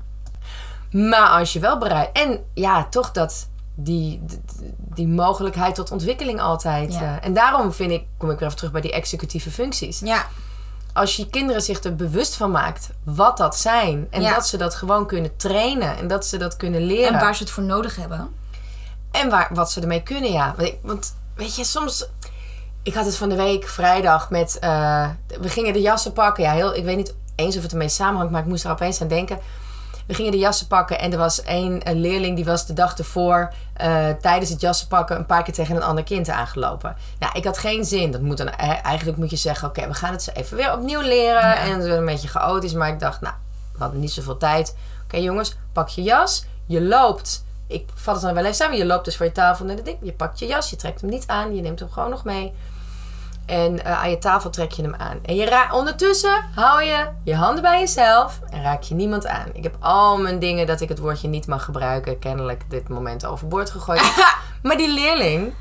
Maar 0.91 1.29
als 1.29 1.53
je 1.53 1.59
wel 1.61 1.79
bereid... 1.79 2.09
En 2.13 2.45
ja, 2.55 2.85
toch 2.91 3.11
dat... 3.11 3.49
Die, 3.75 4.23
die, 4.79 5.09
mogelijkheid 5.09 5.75
tot 5.75 5.91
ontwikkeling 5.91 6.41
altijd. 6.41 6.93
Ja. 6.93 7.01
eh, 7.01 7.27
en 7.27 7.35
daarom 7.35 7.73
vind 7.73 7.91
ik, 7.91 8.05
kom 8.19 8.31
ik 8.31 8.39
weer 8.39 8.45
even 8.47 8.57
terug 8.57 8.73
bij 8.73 8.81
die 8.81 8.93
executieve 8.93 9.51
functies. 9.51 10.01
Ja. 10.01 10.27
Als 10.93 11.17
je 11.17 11.31
kinderen 11.31 11.63
zich 11.63 11.83
er 11.83 11.97
bewust 11.97 12.37
van 12.37 12.51
maakt 12.51 12.91
wat 13.05 13.37
dat 13.37 13.57
zijn. 13.57 14.07
En 14.11 14.21
Ja. 14.21 14.35
dat 14.35 14.47
ze 14.47 14.57
dat 14.57 14.75
gewoon 14.75 15.07
kunnen 15.07 15.37
trainen. 15.37 15.97
En 15.97 16.09
dat 16.09 16.27
ze 16.27 16.37
dat 16.37 16.57
kunnen 16.57 16.83
leren. 16.83 17.15
En 17.15 17.21
waar 17.21 17.35
ze 17.35 17.43
het 17.43 17.53
voor 17.53 17.63
nodig 17.63 17.97
hebben. 17.97 18.29
En 19.11 19.31
waar, 19.31 19.51
wat 19.53 19.71
ze 19.71 19.81
ermee 19.81 20.03
kunnen, 20.03 20.33
ja. 20.33 20.55
Want 20.83 21.15
weet 21.35 21.57
je, 21.57 21.65
soms... 21.65 22.09
Ik 22.83 22.95
had 22.95 23.05
het 23.05 23.17
van 23.17 23.29
de 23.29 23.37
week 23.37 23.69
vrijdag 23.69 24.31
met... 24.31 24.59
eh, 24.59 25.09
we 25.41 25.49
gingen 25.49 25.73
de 25.73 25.81
jassen 25.81 26.13
pakken. 26.13 26.45
Ja, 26.45 26.53
heel, 26.53 26.75
ik 26.75 26.85
weet 26.85 26.97
niet 26.97 27.15
eens 27.35 27.57
of 27.57 27.63
het 27.63 27.73
ermee 27.73 27.89
samenhangt, 27.89 28.33
maar 28.33 28.41
ik 28.41 28.47
moest 28.47 28.65
er 28.65 28.71
opeens 28.71 29.01
aan 29.01 29.09
denken. 29.09 29.39
We 30.11 30.17
gingen 30.17 30.33
de 30.33 30.39
jassen 30.39 30.67
pakken 30.67 30.99
en 30.99 31.13
er 31.13 31.19
was 31.19 31.43
één 31.43 31.89
een 31.89 32.01
leerling 32.01 32.37
die 32.37 32.45
was 32.45 32.67
de 32.67 32.73
dag 32.73 32.99
ervoor 32.99 33.53
eh, 33.73 34.09
tijdens 34.21 34.51
het 34.51 34.61
jassen 34.61 34.89
pakken 34.89 35.17
een 35.17 35.27
paar 35.27 35.43
keer 35.43 35.55
tegen 35.55 35.77
een 35.77 35.83
ander 35.83 36.05
kind 36.05 36.29
aangelopen. 36.29 36.97
Nou, 37.19 37.33
ik 37.39 37.45
had 37.45 37.59
geen 37.59 37.85
zin. 37.85 38.11
Dat 38.11 38.21
moet 38.21 38.37
dan, 38.37 38.49
eh, 38.49 38.85
eigenlijk 38.85 39.19
moet 39.19 39.31
je 39.31 39.37
zeggen, 39.37 39.69
oké, 39.69 39.87
we 39.87 39.95
gaan 39.95 40.13
het 40.13 40.23
ze 40.23 40.33
even 40.33 40.57
weer 40.57 40.73
opnieuw 40.73 41.01
leren. 41.01 41.57
En 41.57 41.73
het 41.73 41.85
werd 41.85 41.99
een 41.99 42.05
beetje 42.05 42.29
chaotisch, 42.29 42.73
maar 42.73 42.89
ik 42.89 43.01
dacht, 43.01 43.21
nou, 43.21 43.35
we 43.73 43.79
hadden 43.79 44.01
niet 44.01 44.11
zoveel 44.13 44.37
tijd. 44.37 44.77
Oké 45.05 45.17
jongens, 45.17 45.57
pak 45.73 45.89
je 45.89 46.03
jas, 46.03 46.45
je 46.67 46.83
loopt. 46.83 47.45
Ik 47.67 47.89
vat 47.95 48.15
het 48.15 48.25
dan 48.25 48.35
wel 48.35 48.43
even 48.43 48.55
samen. 48.55 48.77
Je 48.77 48.87
loopt 48.87 49.05
dus 49.05 49.17
voor 49.17 49.27
je 49.27 49.33
tafel 49.33 49.65
naar 49.65 49.77
de 49.77 49.83
ding. 49.83 49.99
Je 50.03 50.13
pakt 50.13 50.39
je 50.39 50.47
jas, 50.47 50.71
je 50.71 50.77
trekt 50.77 51.01
hem 51.01 51.11
niet 51.11 51.27
aan, 51.27 51.55
je 51.55 51.63
neemt 51.63 51.79
hem 51.79 51.91
gewoon 51.91 52.11
nog 52.11 52.25
mee. 52.25 52.53
En 53.51 53.85
eh, 53.85 54.01
aan 54.03 54.11
je 54.11 54.19
tafel 54.19 54.51
trek 54.51 54.73
je 54.73 54.83
hem 54.83 54.95
aan. 54.95 55.19
En 55.23 55.35
je 55.35 55.45
ra- 55.47 55.69
ondertussen 55.73 56.45
hou 56.55 56.83
je 56.83 57.09
je 57.25 57.35
handen 57.35 57.63
bij 57.63 57.79
jezelf 57.79 58.41
en 58.51 58.63
raak 58.63 58.83
je 58.83 58.95
niemand 58.95 59.27
aan. 59.27 59.47
Ik 59.53 59.63
heb 59.63 59.77
al 59.81 60.19
mijn 60.19 60.39
dingen 60.39 60.67
dat 60.67 60.81
ik 60.81 60.89
het 60.89 60.99
woordje 60.99 61.29
niet 61.29 61.47
mag 61.47 61.65
gebruiken, 61.65 62.19
kennelijk 62.19 62.63
dit 62.71 62.89
moment 62.89 63.27
overboord 63.27 63.71
gegooid. 63.71 64.13
maar 64.63 64.77
die 64.77 64.93
leerling, 64.95 65.55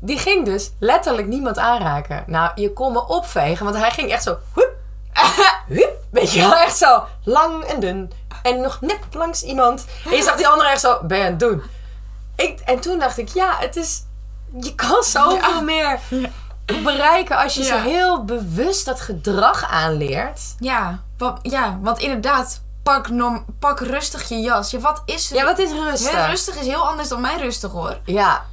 die 0.00 0.18
ging 0.18 0.44
dus 0.44 0.70
letterlijk 0.78 1.26
niemand 1.26 1.58
aanraken. 1.58 2.24
Nou, 2.26 2.50
je 2.54 2.72
kon 2.72 2.92
me 2.92 3.06
opvegen, 3.06 3.64
want 3.64 3.76
hij 3.76 3.90
ging 3.90 4.10
echt 4.10 4.22
zo. 4.22 4.36
Hup, 4.54 4.76
hup, 5.78 5.90
weet 6.10 6.32
je 6.32 6.40
wel, 6.40 6.56
echt 6.56 6.76
zo 6.76 7.04
lang 7.24 7.64
en 7.64 7.80
dun. 7.80 8.12
En 8.42 8.60
nog 8.60 8.80
net 8.80 8.98
langs 9.12 9.42
iemand. 9.42 9.86
En 10.04 10.16
je 10.16 10.22
zag 10.22 10.36
die 10.36 10.48
andere 10.48 10.68
echt 10.68 10.80
zo, 10.80 10.98
ben 11.02 11.18
je 11.18 11.24
aan 11.24 11.30
het 11.30 11.40
doen? 11.40 11.62
Ik, 12.36 12.60
en 12.60 12.80
toen 12.80 12.98
dacht 12.98 13.18
ik, 13.18 13.28
ja, 13.28 13.56
het 13.58 13.76
is. 13.76 14.02
Je 14.60 14.74
kan 14.74 15.02
zoveel 15.02 15.62
meer 15.62 15.98
bereiken 16.84 17.36
als 17.36 17.54
je 17.54 17.62
Ja. 17.62 17.66
ze 17.82 17.88
heel 17.88 18.24
bewust 18.24 18.84
dat 18.84 19.00
gedrag 19.00 19.64
aanleert. 19.70 20.40
Ja. 20.58 21.02
Wat, 21.18 21.38
ja, 21.42 21.78
want 21.82 21.98
inderdaad, 21.98 22.62
pak, 22.82 23.08
norm, 23.08 23.44
pak 23.58 23.80
rustig 23.80 24.28
je 24.28 24.40
jas. 24.40 24.70
Ja, 24.70 24.78
wat 24.78 25.02
is? 25.04 25.28
Ja, 25.28 25.44
wat 25.44 25.58
is 25.58 25.70
rustig? 25.70 26.26
rustig 26.26 26.54
is 26.56 26.66
heel 26.66 26.88
anders 26.88 27.08
dan 27.08 27.20
mijn 27.20 27.38
rustig 27.38 27.70
hoor. 27.72 27.98
Ja, 28.04 28.44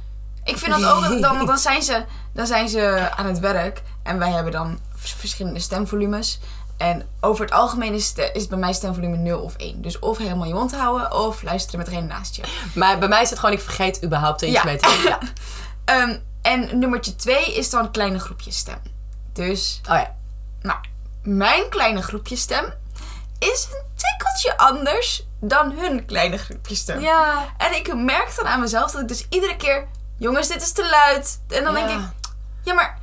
Ik 0.44 0.58
vind 0.58 0.70
dat 0.80 0.84
ook, 0.84 1.20
dan, 1.20 1.36
want 1.36 1.46
dan 1.46 1.58
zijn, 1.58 1.82
ze, 1.82 2.04
dan 2.34 2.46
zijn 2.46 2.68
ze 2.68 3.08
aan 3.16 3.26
het 3.26 3.38
werk 3.38 3.82
en 4.02 4.18
wij 4.18 4.30
hebben 4.30 4.52
dan 4.52 4.78
vers- 4.94 5.12
verschillende 5.18 5.60
stemvolumes. 5.60 6.40
En 6.76 7.08
over 7.20 7.44
het 7.44 7.54
algemeen 7.54 7.92
is, 7.94 8.12
het, 8.16 8.30
is 8.32 8.46
bij 8.46 8.58
mij 8.58 8.72
stemvolume 8.72 9.16
0 9.16 9.40
of 9.40 9.54
1. 9.56 9.82
Dus 9.82 9.98
of 9.98 10.18
helemaal 10.18 10.46
je 10.46 10.54
mond 10.54 10.74
houden 10.76 11.12
of 11.12 11.42
luisteren 11.42 11.78
met 11.78 11.88
degene 11.88 12.06
naast 12.06 12.36
je. 12.36 12.42
maar 12.74 12.98
bij 12.98 13.08
mij 13.08 13.22
is 13.22 13.30
het 13.30 13.38
gewoon, 13.38 13.54
ik 13.54 13.60
vergeet 13.60 14.04
überhaupt 14.04 14.40
er 14.42 14.48
iets 14.48 14.56
Ja. 14.56 14.64
mee 14.64 14.76
te 14.76 14.88
doen. 15.02 15.10
Ja. 15.10 15.18
Ehm, 15.86 16.18
en 16.42 16.78
nummertje 16.78 17.16
2 17.16 17.54
is 17.56 17.70
dan 17.70 17.90
kleine 17.90 18.18
groepjesstem. 18.18 18.78
Dus, 19.32 19.80
Oh 19.90 19.96
ja. 19.96 20.14
nou, 20.62 20.78
mijn 21.22 21.68
kleine 21.68 22.02
groepjesstem 22.02 22.72
is 23.38 23.68
een 23.72 23.82
tikkeltje 23.94 24.58
anders 24.58 25.26
dan 25.40 25.72
hun 25.72 26.04
kleine 26.06 26.38
groepjesstem. 26.38 27.00
Ja. 27.00 27.44
En 27.56 27.74
ik 27.76 27.94
merk 27.94 28.36
dan 28.36 28.46
aan 28.46 28.60
mezelf 28.60 28.90
dat 28.90 29.00
ik 29.00 29.08
dus 29.08 29.26
iedere 29.28 29.56
keer... 29.56 29.86
Jongens, 30.18 30.48
dit 30.48 30.62
is 30.62 30.72
te 30.72 30.88
luid. 30.90 31.40
En 31.48 31.64
dan 31.64 31.74
denk 31.74 31.88
ik... 31.90 31.98
Ja, 32.62 32.74
maar 32.74 32.98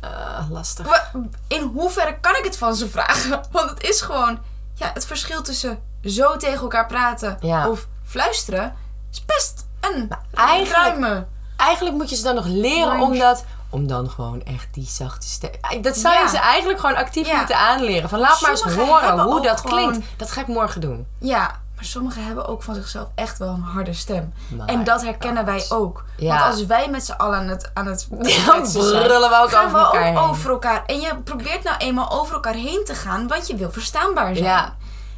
Eh, 0.00 0.50
lastig. 0.50 1.12
in 1.48 1.62
hoeverre 1.62 2.20
kan 2.20 2.36
ik 2.36 2.44
het 2.44 2.56
van 2.58 2.74
ze 2.76 2.88
vragen? 2.88 3.44
Want 3.52 3.70
het 3.70 3.82
is 3.82 4.00
gewoon... 4.00 4.38
Ja, 4.74 4.90
het 4.94 5.06
verschil 5.06 5.42
tussen 5.42 5.82
zo 6.04 6.36
tegen 6.36 6.60
elkaar 6.60 6.86
praten 6.86 7.36
Ja. 7.40 7.68
of 7.68 7.86
fluisteren... 8.04 8.74
is 9.10 9.24
best 9.24 9.66
een 9.80 10.10
eigenlijk- 10.34 10.76
ruime... 10.76 11.26
Eigenlijk 11.66 11.96
moet 11.96 12.10
je 12.10 12.16
ze 12.16 12.22
dan 12.22 12.34
nog 12.34 12.46
leren 12.46 13.00
om 13.00 13.18
dat... 13.18 13.44
Om 13.70 13.86
dan 13.86 14.10
gewoon 14.10 14.42
echt 14.42 14.66
die 14.74 14.86
zachte 14.88 15.26
stem... 15.28 15.50
Dat 15.82 15.96
zou 15.96 16.14
je 16.14 16.20
Ja. 16.20 16.28
ze 16.28 16.38
eigenlijk 16.38 16.80
gewoon 16.80 16.96
actief 16.96 17.26
Ja. 17.26 17.36
moeten 17.36 17.56
aanleren. 17.56 18.08
Van 18.08 18.18
laat 18.18 18.40
maar 18.40 18.50
eens 18.50 18.62
horen 18.62 19.18
hoe 19.20 19.42
dat 19.42 19.60
gewoon- 19.60 19.88
klinkt. 19.90 20.06
Dat 20.16 20.30
ga 20.30 20.40
ik 20.40 20.46
morgen 20.46 20.80
doen. 20.80 21.06
Ja, 21.18 21.60
maar 21.74 21.84
sommigen 21.84 22.24
hebben 22.24 22.46
ook 22.46 22.62
van 22.62 22.74
zichzelf 22.74 23.08
echt 23.14 23.38
wel 23.38 23.48
een 23.48 23.60
harde 23.62 23.92
stem. 23.92 24.32
En 24.66 24.84
dat 24.84 25.02
herkennen 25.02 25.44
wij 25.44 25.64
ook. 25.68 26.04
Ja. 26.16 26.28
Want 26.38 26.52
als 26.52 26.66
wij 26.66 26.88
met 26.90 27.04
z'n 27.04 27.12
allen 27.12 27.38
aan 27.38 27.48
het, 27.48 27.70
aan 27.74 27.86
het 27.86 28.06
Dan 28.46 28.62
brullen 28.72 29.30
we 29.30 29.38
ook 29.42 29.50
gaan 29.50 29.64
over 29.64 29.78
we 29.78 29.84
elkaar 29.84 30.00
ook 30.00 30.04
heen. 30.04 30.16
over 30.16 30.50
elkaar. 30.50 30.82
En 30.86 31.00
je 31.00 31.16
probeert 31.24 31.62
nou 31.64 31.76
eenmaal 31.76 32.10
over 32.10 32.34
elkaar 32.34 32.54
heen 32.54 32.82
te 32.84 32.94
gaan, 32.94 33.28
want 33.28 33.46
je 33.46 33.54
wil 33.56 33.70
verstaanbaar 33.72 34.34
zijn. 34.34 34.46
Ja. 34.48 34.74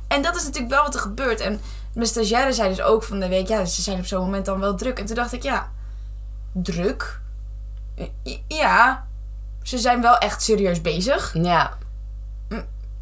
En 0.09 0.23
dat 0.23 0.37
is 0.37 0.45
natuurlijk 0.45 0.73
wel 0.75 0.83
wat 0.83 0.95
er 0.95 1.01
gebeurt. 1.01 1.41
En 1.41 1.61
mijn 1.95 2.07
stagiaire 2.07 2.53
zei 2.53 2.69
dus 2.69 2.83
ook 2.83 3.03
van 3.03 3.21
de 3.21 3.29
week, 3.29 3.49
ja, 3.49 3.65
ze 3.65 3.83
zijn 3.83 3.99
op 3.99 4.07
zo'n 4.07 4.21
moment 4.25 4.45
dan 4.47 4.61
wel 4.61 4.75
druk. 4.75 4.99
En 4.99 5.07
toen 5.07 5.15
dacht 5.17 5.33
ik, 5.33 5.43
ja, 5.43 5.69
druk? 6.55 7.21
Ja, 8.49 9.05
ze 9.63 9.79
zijn 9.79 10.01
wel 10.03 10.19
echt 10.19 10.43
serieus 10.43 10.81
bezig. 10.81 11.31
Ja. 11.35 11.73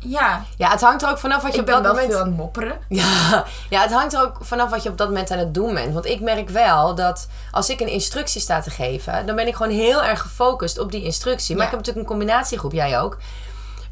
Ja, 0.04 0.44
Ja, 0.56 0.70
het 0.70 0.80
hangt 0.80 1.02
er 1.02 1.10
ook 1.10 1.18
vanaf 1.18 1.42
wat 1.42 1.50
je 1.54 1.60
ik 1.60 1.60
op 1.60 1.66
ben 1.66 1.74
dat 1.74 1.84
wel 1.84 1.92
moment... 1.92 2.10
veel 2.12 2.20
aan 2.20 2.26
het 2.28 2.36
mopperen. 2.36 2.78
Ja, 2.88 3.44
ja, 3.70 3.82
het 3.82 3.92
hangt 3.92 4.12
er 4.12 4.20
ook 4.22 4.36
vanaf 4.40 4.70
wat 4.70 4.82
je 4.82 4.88
op 4.88 4.98
dat 4.98 5.08
moment 5.08 5.30
aan 5.30 5.38
het 5.38 5.54
doen 5.54 5.74
bent. 5.74 5.92
Want 5.92 6.04
ik 6.06 6.20
merk 6.20 6.48
wel 6.48 6.94
dat 6.94 7.28
als 7.50 7.70
ik 7.70 7.80
een 7.80 7.88
instructie 7.88 8.40
sta 8.40 8.60
te 8.60 8.70
geven, 8.70 9.26
dan 9.26 9.36
ben 9.36 9.46
ik 9.46 9.54
gewoon 9.54 9.72
heel 9.72 10.02
erg 10.04 10.20
gefocust 10.20 10.78
op 10.78 10.90
die 10.92 11.02
instructie. 11.04 11.56
Maar 11.56 11.64
Ja. 11.64 11.70
ik 11.70 11.76
heb 11.76 11.86
natuurlijk 11.86 12.10
een 12.10 12.16
combinatiegroep, 12.18 12.72
jij 12.72 13.00
ook. 13.00 13.18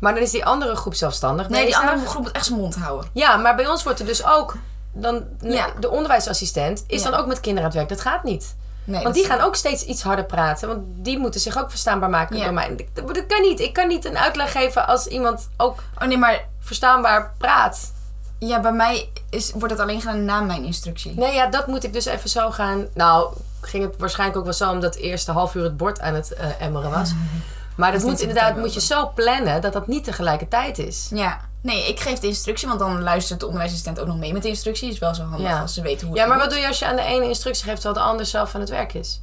Maar 0.01 0.15
dan 0.15 0.23
is 0.23 0.31
die 0.31 0.45
andere 0.45 0.77
groep 0.77 0.95
zelfstandig. 0.95 1.49
Nee, 1.49 1.65
die 1.67 1.77
andere 1.77 2.07
groep 2.07 2.23
moet 2.23 2.33
echt 2.33 2.45
zijn 2.47 2.59
mond 2.59 2.77
houden. 2.77 3.11
Ja, 3.13 3.37
maar 3.37 3.55
bij 3.57 3.67
ons 3.67 3.83
wordt 3.83 3.99
er 4.01 4.07
dus 4.07 4.25
ook. 4.25 4.57
Dan, 4.93 5.25
Ja. 5.41 5.67
De 5.81 5.91
onderwijsassistent 5.91 6.85
is 6.87 7.03
Ja. 7.03 7.11
dan 7.11 7.21
ook 7.21 7.27
met 7.27 7.41
kinderen 7.41 7.71
aan 7.71 7.77
het 7.77 7.89
werk. 7.89 7.89
Dat 7.89 8.13
gaat 8.13 8.25
niet. 8.25 8.57
Nee, 8.85 9.03
Want 9.03 9.05
dat 9.05 9.15
die 9.15 9.33
gaan 9.33 9.41
ook 9.41 9.57
steeds 9.57 9.85
iets 9.85 10.03
harder 10.03 10.25
praten. 10.25 10.69
Want 10.69 10.81
die 10.87 11.19
moeten 11.19 11.41
zich 11.41 11.59
ook 11.59 11.71
verstaanbaar 11.71 12.11
maken 12.11 12.37
Ja. 12.37 12.45
door 12.45 12.53
mij. 12.53 12.89
Dat, 12.95 13.15
dat 13.15 13.27
kan 13.27 13.41
niet. 13.41 13.61
Ik 13.61 13.73
kan 13.73 13.89
niet 13.89 14.05
een 14.05 14.19
uitleg 14.19 14.53
geven 14.53 14.87
als 14.87 15.07
iemand 15.07 15.49
ook 15.57 15.83
Oh 16.03 16.09
nee, 16.09 16.19
maar 16.19 16.45
verstaanbaar 16.61 17.33
praat. 17.39 17.93
ja, 18.39 18.61
bij 18.61 18.73
mij 18.73 19.09
is, 19.31 19.51
wordt 19.53 19.71
het 19.71 19.81
alleen 19.81 20.01
gedaan 20.01 20.25
na 20.25 20.41
mijn 20.41 20.65
instructie. 20.65 21.15
Nee, 21.15 21.35
ja, 21.35 21.47
dat 21.47 21.67
moet 21.67 21.85
ik 21.85 21.93
dus 21.93 22.05
even 22.05 22.31
zo 22.31 22.51
gaan. 22.51 22.87
Nou, 22.95 23.33
ging 23.61 23.85
het 23.85 23.95
waarschijnlijk 23.99 24.39
ook 24.39 24.45
wel 24.45 24.53
zo 24.55 24.71
omdat 24.71 24.95
het 24.95 25.03
eerste 25.03 25.33
half 25.33 25.55
uur 25.55 25.63
het 25.65 25.77
bord 25.77 26.01
aan 26.01 26.15
het 26.15 26.33
eh, 26.35 26.47
emmeren 26.61 26.91
was. 26.91 27.13
Maar 27.77 27.93
dat 27.93 28.01
is 28.01 28.07
moet 28.07 28.21
inderdaad 28.21 28.57
moet 28.57 28.75
je 28.75 28.81
zo 28.81 29.11
plannen 29.15 29.61
dat 29.61 29.73
dat 29.73 29.87
niet 29.87 30.05
tegelijkertijd 30.05 30.79
is. 30.79 31.09
Ja. 31.15 31.41
Nee, 31.63 31.89
ik 31.89 32.01
geef 32.01 32.19
de 32.19 32.27
instructie, 32.27 32.69
want 32.69 32.81
dan 32.81 33.03
luistert 33.03 33.41
de 33.41 33.47
onderwijsassistent 33.47 34.01
ook 34.01 34.07
nog 34.07 34.19
mee 34.19 34.33
met 34.33 34.43
de 34.43 34.49
instructie. 34.49 34.91
Is 34.91 34.99
wel 34.99 35.15
zo 35.15 35.23
handig 35.23 35.41
Ja. 35.49 35.61
als 35.61 35.75
ze 35.75 35.83
weten 35.83 36.07
hoe 36.07 36.17
Ja, 36.17 36.21
het 36.23 36.31
maar 36.31 36.39
moet. 36.39 36.47
wat 36.47 36.55
doe 36.55 36.63
je 36.63 36.69
als 36.69 36.79
je 36.79 36.87
aan 36.87 36.97
de 36.97 37.03
ene 37.03 37.29
instructie 37.29 37.65
geeft 37.65 37.81
terwijl 37.81 38.05
de 38.05 38.11
ander 38.11 38.27
zelf 38.27 38.55
aan 38.55 38.61
het 38.61 38.71
werk 38.71 38.95
is? 38.95 39.21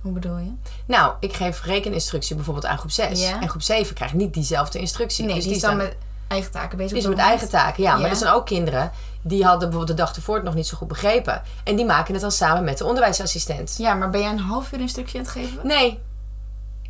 Hoe 0.00 0.12
bedoel 0.12 0.36
je? 0.38 0.52
Nou, 0.86 1.12
ik 1.20 1.32
geef 1.32 1.62
rekeninstructie 1.64 2.34
bijvoorbeeld 2.36 2.66
aan 2.66 2.78
groep 2.78 2.90
6. 2.90 3.20
Ja. 3.20 3.40
En 3.40 3.48
groep 3.48 3.62
7 3.62 3.94
krijgt 3.94 4.14
niet 4.14 4.34
diezelfde 4.34 4.78
instructie. 4.78 5.24
Nee, 5.24 5.34
Dus 5.34 5.44
die 5.44 5.52
is 5.52 5.58
staan- 5.58 5.76
dan 5.78 5.86
met 5.86 5.96
eigen 6.28 6.50
taken 6.50 6.76
bezig. 6.76 6.92
Die 6.92 7.02
is 7.02 7.08
met 7.08 7.18
eigen 7.18 7.48
taken, 7.48 7.82
ja. 7.82 7.92
Maar 7.92 8.00
Ja. 8.00 8.08
er 8.08 8.16
zijn 8.16 8.32
ook 8.32 8.46
kinderen 8.46 8.90
die 9.22 9.42
hadden 9.44 9.68
bijvoorbeeld 9.68 9.98
de 9.98 10.04
dag 10.04 10.16
ervoor 10.16 10.34
het 10.34 10.44
nog 10.44 10.54
niet 10.54 10.66
zo 10.66 10.76
goed 10.76 10.88
begrepen. 10.88 11.42
En 11.64 11.76
die 11.76 11.84
maken 11.84 12.12
het 12.12 12.22
dan 12.22 12.32
samen 12.32 12.64
met 12.64 12.78
de 12.78 12.84
onderwijsassistent. 12.84 13.74
Ja, 13.78 13.94
maar 13.94 14.10
ben 14.10 14.20
jij 14.20 14.30
een 14.30 14.38
half 14.38 14.72
uur 14.72 14.80
instructie 14.80 15.18
aan 15.18 15.24
het 15.24 15.32
geven? 15.34 15.66
Nee. 15.66 15.98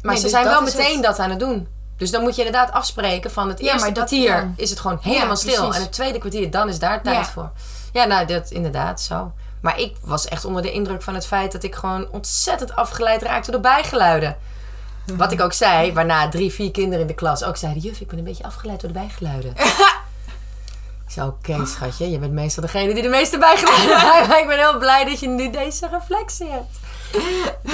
Maar 0.03 0.13
Nee, 0.15 0.17
ze 0.17 0.23
dus 0.23 0.31
zijn 0.31 0.45
wel 0.45 0.67
is 0.67 0.75
meteen 0.75 0.95
het. 0.95 1.03
dat 1.03 1.19
aan 1.19 1.31
het 1.31 1.39
doen. 1.41 1.69
Dus 1.97 2.11
dan 2.11 2.23
moet 2.23 2.37
je 2.37 2.45
inderdaad 2.45 2.73
afspreken 2.73 3.31
van 3.31 3.49
het 3.49 3.59
Ja, 3.61 3.73
eerste 3.73 3.93
kwartier 3.93 4.51
is 4.57 4.71
het 4.71 4.81
gewoon 4.81 4.99
helemaal 5.03 5.29
Ja, 5.29 5.35
stil. 5.35 5.75
En 5.75 5.81
het 5.81 5.93
tweede 5.93 6.19
kwartier, 6.19 6.51
dan 6.51 6.69
is 6.69 6.79
daar 6.79 7.03
tijd 7.03 7.17
Ja. 7.17 7.25
voor. 7.25 7.51
Ja, 7.93 8.05
nou, 8.05 8.27
dat 8.27 8.51
inderdaad 8.51 9.01
zo. 9.01 9.33
Maar 9.61 9.81
ik 9.81 9.97
was 10.01 10.29
echt 10.29 10.45
onder 10.45 10.63
de 10.63 10.73
indruk 10.73 11.03
van 11.03 11.15
het 11.15 11.27
feit 11.27 11.53
dat 11.53 11.63
ik 11.63 11.75
gewoon 11.75 12.09
ontzettend 12.11 12.77
afgeleid 12.77 13.23
raakte 13.23 13.51
door 13.51 13.61
bijgeluiden. 13.61 14.37
Wat 15.17 15.33
ik 15.33 15.41
ook 15.41 15.53
zei, 15.53 15.93
waarna 15.93 16.29
drie, 16.29 16.53
vier 16.53 16.71
kinderen 16.71 17.01
in 17.01 17.07
de 17.07 17.15
klas 17.15 17.45
ook 17.45 17.57
zeiden... 17.57 17.83
Juf, 17.83 18.01
ik 18.01 18.07
ben 18.09 18.19
een 18.19 18.25
beetje 18.25 18.45
afgeleid 18.45 18.81
door 18.81 18.93
de 18.93 18.99
bijgeluiden. 18.99 19.51
ik 21.07 21.13
zei, 21.13 21.29
oké 21.29 21.67
schatje, 21.67 22.11
je 22.11 22.19
bent 22.19 22.33
meestal 22.33 22.63
degene 22.63 22.95
die 22.95 23.03
de 23.03 23.09
meeste 23.09 23.39
bijgeluiden 23.39 24.01
heeft. 24.13 24.29
Maar 24.29 24.41
ik 24.41 24.47
ben 24.47 24.59
heel 24.59 24.79
blij 24.79 25.05
dat 25.05 25.21
je 25.21 25.29
nu 25.29 25.51
deze 25.51 25.89
reflectie 25.89 26.47
hebt. 26.51 26.79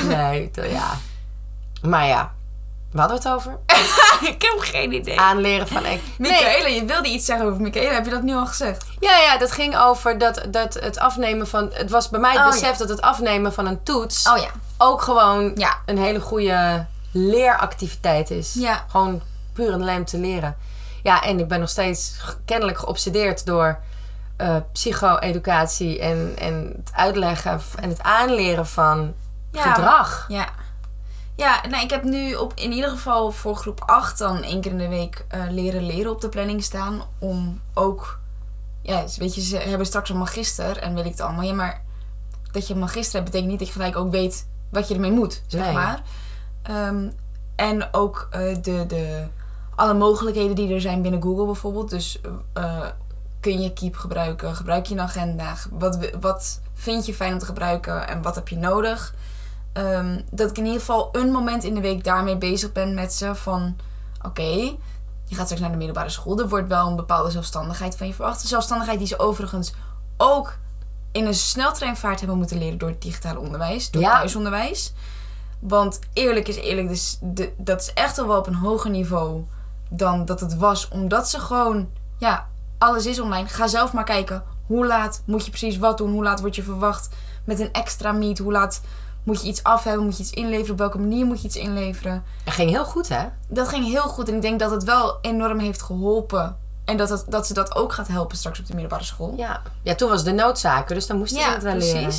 Nee, 0.06 0.50
ja. 0.70 0.90
Maar 1.82 2.06
ja, 2.06 2.32
we 2.92 2.98
hadden 2.98 3.16
het 3.16 3.28
over. 3.28 3.58
ik 4.32 4.42
heb 4.42 4.54
geen 4.58 4.92
idee. 4.92 5.20
Aanleren 5.20 5.68
van... 5.68 5.82
Nee, 5.88 6.00
Michaela, 6.18 6.66
je 6.68 6.84
wilde 6.84 7.08
iets 7.08 7.24
zeggen 7.24 7.46
over 7.46 7.60
Michaela. 7.60 7.92
Heb 7.94 8.04
je 8.04 8.10
dat 8.10 8.22
nu 8.22 8.34
al 8.34 8.46
gezegd? 8.46 8.84
ja, 9.00 9.16
ja, 9.18 9.38
dat 9.38 9.52
ging 9.52 9.76
over 9.78 10.18
dat, 10.18 10.42
dat 10.50 10.74
het 10.74 10.98
afnemen 10.98 11.46
van... 11.48 11.70
Het 11.72 11.90
was 11.90 12.08
bij 12.08 12.20
mij 12.20 12.32
het 12.32 12.40
Oh, 12.40 12.50
besef 12.50 12.76
dat 12.76 12.88
het 12.88 13.00
afnemen 13.00 13.52
van 13.52 13.66
een 13.66 13.82
toets... 13.82 14.28
Oh 14.28 14.38
ja. 14.38 14.48
ook 14.78 15.02
gewoon 15.02 15.52
Ja. 15.54 15.76
een 15.86 15.98
hele 15.98 16.20
goede 16.20 16.86
leeractiviteit 17.12 18.30
is. 18.30 18.54
Ja. 18.54 18.84
Gewoon 18.90 19.22
puur 19.52 19.72
en 19.72 19.80
alleen 19.82 19.96
om 19.96 20.04
te 20.04 20.18
leren. 20.18 20.56
Ja, 21.02 21.22
en 21.22 21.38
ik 21.38 21.48
ben 21.48 21.60
nog 21.60 21.68
steeds 21.68 22.14
kennelijk 22.44 22.78
geobsedeerd 22.78 23.46
door 23.46 23.78
eh, 24.36 24.56
psycho-educatie 24.72 26.00
en, 26.00 26.32
en 26.38 26.72
het 26.84 26.90
uitleggen 26.94 27.60
en 27.80 27.88
het 27.88 28.02
aanleren 28.02 28.66
van 28.66 29.14
Ja. 29.52 29.62
gedrag. 29.74 30.24
Ja. 30.28 30.46
Ja, 31.42 31.66
nou, 31.68 31.82
ik 31.84 31.90
heb 31.90 32.02
nu 32.02 32.34
op, 32.34 32.52
in 32.54 32.72
ieder 32.72 32.90
geval 32.90 33.30
voor 33.30 33.56
groep 33.56 33.80
8 33.86 34.18
dan 34.18 34.42
één 34.42 34.60
keer 34.60 34.70
in 34.70 34.78
de 34.78 34.88
week 34.88 35.24
eh, 35.28 35.40
leren 35.50 35.86
leren 35.86 36.10
op 36.10 36.20
de 36.20 36.28
planning 36.28 36.62
staan. 36.64 37.02
Om 37.18 37.60
ook, 37.74 38.18
ja, 38.82 39.04
weet 39.16 39.34
je, 39.34 39.40
ze 39.40 39.56
hebben 39.56 39.86
straks 39.86 40.10
een 40.10 40.18
magister 40.18 40.76
en 40.78 40.94
weet 40.94 41.04
ik 41.04 41.10
het 41.10 41.20
allemaal. 41.20 41.44
Ja, 41.44 41.54
maar 41.54 41.82
dat 42.52 42.66
je 42.66 42.74
een 42.74 42.80
magister 42.80 43.12
hebt 43.12 43.24
betekent 43.24 43.50
niet 43.50 43.58
dat 43.58 43.68
je 43.68 43.74
gelijk 43.74 43.96
ook 43.96 44.10
weet 44.10 44.46
wat 44.70 44.88
je 44.88 44.94
ermee 44.94 45.10
moet, 45.10 45.42
zeg 45.46 45.64
Nee. 45.64 45.72
maar. 45.72 46.02
Ehm, 46.62 47.08
en 47.56 47.94
ook 47.94 48.28
eh, 48.30 48.56
de, 48.62 48.86
de, 48.86 49.26
alle 49.74 49.94
mogelijkheden 49.94 50.56
die 50.56 50.74
er 50.74 50.80
zijn 50.80 51.02
binnen 51.02 51.22
Google 51.22 51.44
bijvoorbeeld. 51.44 51.90
Dus 51.90 52.20
eh, 52.52 52.86
kun 53.40 53.60
je 53.60 53.72
Keep 53.72 53.96
gebruiken? 53.96 54.54
Gebruik 54.56 54.86
je 54.86 54.94
een 54.94 55.00
agenda? 55.00 55.54
Wat, 55.70 56.10
wat 56.20 56.60
vind 56.74 57.06
je 57.06 57.14
fijn 57.14 57.32
om 57.32 57.38
te 57.38 57.44
gebruiken 57.44 58.08
en 58.08 58.22
wat 58.22 58.34
heb 58.34 58.48
je 58.48 58.56
nodig? 58.56 59.14
Ehm, 59.72 60.20
dat 60.30 60.50
ik 60.50 60.58
in 60.58 60.64
ieder 60.64 60.80
geval 60.80 61.08
een 61.12 61.30
moment 61.30 61.64
in 61.64 61.74
de 61.74 61.80
week 61.80 62.04
daarmee 62.04 62.36
bezig 62.38 62.72
ben 62.72 62.94
met 62.94 63.12
ze. 63.12 63.34
Van 63.34 63.76
oké, 64.22 64.42
je 65.24 65.34
gaat 65.34 65.44
straks 65.44 65.60
naar 65.60 65.70
de 65.70 65.76
middelbare 65.76 66.08
school. 66.08 66.38
Er 66.40 66.48
wordt 66.48 66.68
wel 66.68 66.86
een 66.88 66.96
bepaalde 66.96 67.30
zelfstandigheid 67.30 67.96
van 67.96 68.06
je 68.06 68.14
verwacht. 68.14 68.42
Een 68.42 68.48
zelfstandigheid 68.48 68.98
die 68.98 69.06
ze 69.06 69.18
overigens 69.18 69.72
ook 70.16 70.58
in 71.12 71.26
een 71.26 71.34
sneltreinvaart 71.34 72.18
hebben 72.18 72.36
moeten 72.38 72.58
leren 72.58 72.78
door 72.78 72.88
het 72.88 73.02
digitale 73.02 73.38
onderwijs, 73.38 73.90
door 73.90 74.02
Ja. 74.02 74.12
thuisonderwijs. 74.12 74.92
Want 75.58 75.98
eerlijk 76.12 76.48
is 76.48 76.56
eerlijk, 76.56 76.88
dus 76.88 77.18
de, 77.20 77.52
dat 77.56 77.80
is 77.80 77.92
echt 77.92 78.18
al 78.18 78.26
wel 78.26 78.38
op 78.38 78.46
een 78.46 78.54
hoger 78.54 78.90
niveau 78.90 79.44
dan 79.88 80.24
dat 80.24 80.40
het 80.40 80.56
was. 80.56 80.88
Omdat 80.88 81.28
ze 81.28 81.40
gewoon, 81.40 81.88
ja, 82.18 82.46
alles 82.78 83.06
is 83.06 83.20
online. 83.20 83.48
Ga 83.48 83.66
zelf 83.66 83.92
maar 83.92 84.04
kijken. 84.04 84.42
Hoe 84.66 84.86
laat 84.86 85.22
moet 85.26 85.44
je 85.44 85.50
precies 85.50 85.78
wat 85.78 85.98
doen? 85.98 86.12
Hoe 86.12 86.22
laat 86.22 86.40
word 86.40 86.56
je 86.56 86.62
verwacht 86.62 87.08
met 87.44 87.60
een 87.60 87.72
extra 87.72 88.12
meet? 88.12 88.38
Hoe 88.38 88.52
laat 88.52 88.80
moet 89.22 89.42
je 89.42 89.48
iets 89.48 89.62
af 89.62 89.84
hebben? 89.84 90.04
Moet 90.04 90.16
je 90.16 90.22
iets 90.22 90.32
inleveren? 90.32 90.72
Op 90.72 90.78
welke 90.78 90.98
manier 90.98 91.26
moet 91.26 91.40
je 91.40 91.46
iets 91.46 91.56
inleveren? 91.56 92.24
Dat 92.44 92.54
ging 92.54 92.70
heel 92.70 92.84
goed, 92.84 93.08
hè? 93.08 93.24
Dat 93.48 93.68
ging 93.68 93.84
heel 93.84 94.08
goed. 94.08 94.28
En 94.28 94.34
ik 94.34 94.42
denk 94.42 94.60
dat 94.60 94.70
het 94.70 94.84
wel 94.84 95.18
enorm 95.20 95.58
heeft 95.58 95.82
geholpen. 95.82 96.56
En 96.84 96.96
dat, 96.96 97.08
het, 97.08 97.24
dat 97.28 97.46
ze 97.46 97.54
dat 97.54 97.74
ook 97.74 97.92
gaat 97.92 98.08
helpen 98.08 98.36
straks 98.36 98.58
op 98.58 98.66
de 98.66 98.72
middelbare 98.72 99.04
school. 99.04 99.34
Ja. 99.36 99.62
ja, 99.82 99.94
toen 99.94 100.08
was 100.08 100.24
de 100.24 100.32
noodzaken, 100.32 100.94
dus 100.94 101.06
dan 101.06 101.18
moesten 101.18 101.42
ze 101.42 101.50
het 101.50 101.62
wel 101.62 101.76
leren. 101.76 102.12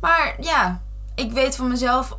Maar 0.00 0.36
ja, 0.40 0.80
ik 1.14 1.32
weet 1.32 1.56
van 1.56 1.68
mezelf 1.68 2.16